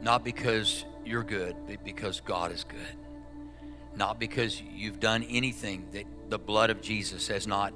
Not 0.00 0.24
because 0.24 0.84
you're 1.04 1.22
good, 1.22 1.56
but 1.66 1.84
because 1.84 2.20
God 2.20 2.52
is 2.52 2.64
good. 2.64 2.96
Not 3.94 4.18
because 4.18 4.60
you've 4.60 5.00
done 5.00 5.22
anything 5.22 5.88
that 5.92 6.04
the 6.28 6.38
blood 6.38 6.70
of 6.70 6.80
Jesus 6.80 7.28
has 7.28 7.46
not 7.46 7.72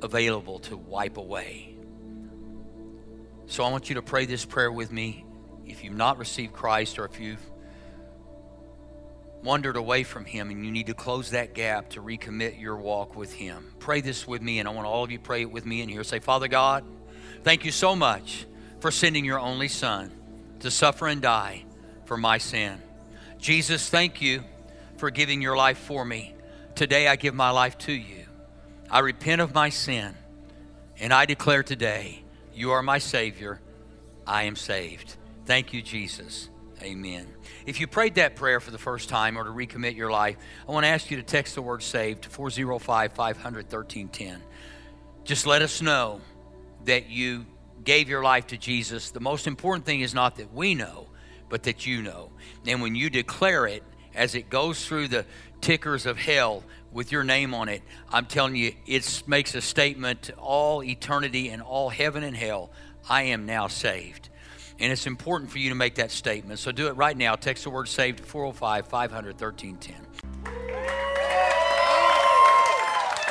available 0.00 0.60
to 0.60 0.76
wipe 0.76 1.16
away. 1.16 1.76
So 3.46 3.64
I 3.64 3.70
want 3.70 3.88
you 3.88 3.96
to 3.96 4.02
pray 4.02 4.26
this 4.26 4.44
prayer 4.44 4.72
with 4.72 4.90
me. 4.90 5.24
If 5.66 5.84
you've 5.84 5.96
not 5.96 6.18
received 6.18 6.52
Christ 6.52 6.98
or 6.98 7.04
if 7.04 7.20
you've 7.20 7.40
wandered 9.44 9.76
away 9.76 10.02
from 10.02 10.24
Him 10.24 10.50
and 10.50 10.64
you 10.64 10.72
need 10.72 10.86
to 10.86 10.94
close 10.94 11.30
that 11.30 11.54
gap 11.54 11.90
to 11.90 12.00
recommit 12.00 12.58
your 12.58 12.76
walk 12.76 13.14
with 13.14 13.32
Him. 13.32 13.74
Pray 13.78 14.00
this 14.00 14.26
with 14.26 14.42
me, 14.42 14.58
and 14.58 14.68
I 14.68 14.72
want 14.72 14.86
all 14.86 15.04
of 15.04 15.10
you 15.10 15.18
pray 15.18 15.42
it 15.42 15.50
with 15.50 15.66
me 15.66 15.82
in 15.82 15.88
here. 15.88 16.02
Say, 16.02 16.18
Father 16.18 16.48
God, 16.48 16.84
thank 17.42 17.64
you 17.64 17.70
so 17.70 17.94
much 17.94 18.46
for 18.80 18.90
sending 18.90 19.24
your 19.24 19.38
only 19.38 19.68
Son 19.68 20.10
to 20.60 20.70
suffer 20.70 21.06
and 21.06 21.20
die 21.20 21.64
for 22.06 22.16
my 22.16 22.38
sin. 22.38 22.80
Jesus, 23.38 23.90
thank 23.90 24.22
you 24.22 24.42
for 24.96 25.10
giving 25.10 25.42
your 25.42 25.56
life 25.56 25.78
for 25.78 26.04
me. 26.04 26.34
Today 26.74 27.06
I 27.06 27.16
give 27.16 27.34
my 27.34 27.50
life 27.50 27.76
to 27.78 27.92
you. 27.92 28.24
I 28.90 29.00
repent 29.00 29.42
of 29.42 29.54
my 29.54 29.68
sin, 29.68 30.14
and 30.98 31.12
I 31.12 31.26
declare 31.26 31.62
today, 31.62 32.22
you 32.54 32.70
are 32.70 32.82
my 32.82 32.98
Savior. 32.98 33.60
I 34.26 34.44
am 34.44 34.56
saved. 34.56 35.16
Thank 35.44 35.72
you, 35.74 35.82
Jesus. 35.82 36.48
Amen. 36.82 37.26
If 37.66 37.80
you 37.80 37.86
prayed 37.86 38.16
that 38.16 38.36
prayer 38.36 38.60
for 38.60 38.70
the 38.70 38.78
first 38.78 39.08
time 39.08 39.38
or 39.38 39.44
to 39.44 39.50
recommit 39.50 39.96
your 39.96 40.10
life, 40.10 40.36
I 40.68 40.72
want 40.72 40.84
to 40.84 40.88
ask 40.88 41.10
you 41.10 41.16
to 41.16 41.22
text 41.22 41.54
the 41.54 41.62
word 41.62 41.82
saved 41.82 42.22
to 42.24 42.30
405 42.30 43.12
500 43.12 43.64
1310. 43.64 44.42
Just 45.24 45.46
let 45.46 45.62
us 45.62 45.80
know 45.80 46.20
that 46.84 47.08
you 47.08 47.46
gave 47.84 48.08
your 48.08 48.22
life 48.22 48.48
to 48.48 48.56
Jesus. 48.56 49.10
The 49.10 49.20
most 49.20 49.46
important 49.46 49.86
thing 49.86 50.00
is 50.00 50.14
not 50.14 50.36
that 50.36 50.52
we 50.52 50.74
know, 50.74 51.06
but 51.48 51.62
that 51.64 51.86
you 51.86 52.02
know. 52.02 52.30
And 52.66 52.82
when 52.82 52.94
you 52.94 53.10
declare 53.10 53.66
it, 53.66 53.82
as 54.14 54.34
it 54.34 54.48
goes 54.48 54.86
through 54.86 55.08
the 55.08 55.26
tickers 55.60 56.06
of 56.06 56.18
hell 56.18 56.62
with 56.92 57.10
your 57.10 57.24
name 57.24 57.54
on 57.54 57.68
it, 57.68 57.82
I'm 58.12 58.26
telling 58.26 58.56
you, 58.56 58.72
it 58.86 59.22
makes 59.26 59.54
a 59.54 59.60
statement 59.60 60.22
to 60.22 60.34
all 60.34 60.82
eternity 60.82 61.48
and 61.48 61.62
all 61.62 61.88
heaven 61.88 62.22
and 62.22 62.36
hell 62.36 62.70
I 63.08 63.22
am 63.24 63.46
now 63.46 63.68
saved. 63.68 64.28
And 64.80 64.92
it's 64.92 65.06
important 65.06 65.50
for 65.50 65.58
you 65.58 65.68
to 65.68 65.74
make 65.74 65.96
that 65.96 66.10
statement. 66.10 66.58
So 66.58 66.72
do 66.72 66.88
it 66.88 66.92
right 66.92 67.16
now. 67.16 67.36
Text 67.36 67.64
the 67.64 67.70
word 67.70 67.88
saved 67.88 68.18
to 68.18 68.24
405 68.24 68.88
500 68.88 69.40
1310. 69.40 69.96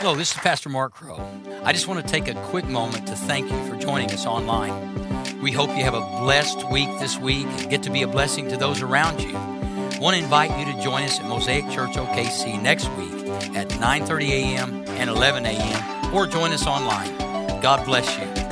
Hello, 0.04 0.16
this 0.16 0.32
is 0.32 0.38
Pastor 0.38 0.68
Mark 0.68 0.94
Crow. 0.94 1.26
I 1.64 1.72
just 1.72 1.88
want 1.88 2.06
to 2.06 2.12
take 2.12 2.28
a 2.28 2.34
quick 2.48 2.66
moment 2.66 3.08
to 3.08 3.16
thank 3.16 3.50
you 3.50 3.66
for 3.70 3.78
joining 3.78 4.12
us 4.12 4.26
online. 4.26 5.42
We 5.42 5.52
hope 5.52 5.70
you 5.70 5.84
have 5.84 5.94
a 5.94 6.02
blessed 6.22 6.70
week 6.70 6.90
this 7.00 7.18
week 7.18 7.46
and 7.48 7.70
get 7.70 7.84
to 7.84 7.90
be 7.90 8.02
a 8.02 8.08
blessing 8.08 8.50
to 8.50 8.58
those 8.58 8.82
around 8.82 9.22
you. 9.22 9.34
I 9.36 10.00
want 10.02 10.18
to 10.18 10.22
invite 10.22 10.58
you 10.60 10.74
to 10.74 10.82
join 10.82 11.04
us 11.04 11.20
at 11.22 11.26
Mosaic 11.26 11.70
Church 11.70 11.92
OKC 11.92 12.62
next 12.62 12.90
week 12.98 13.14
at 13.56 13.70
9:30 13.70 14.30
a.m. 14.30 14.84
and 14.88 15.10
11 15.10 15.46
a.m. 15.46 16.14
or 16.14 16.28
join 16.28 16.52
us 16.52 16.68
online. 16.68 17.16
God 17.62 17.86
bless 17.86 18.18
you. 18.18 18.43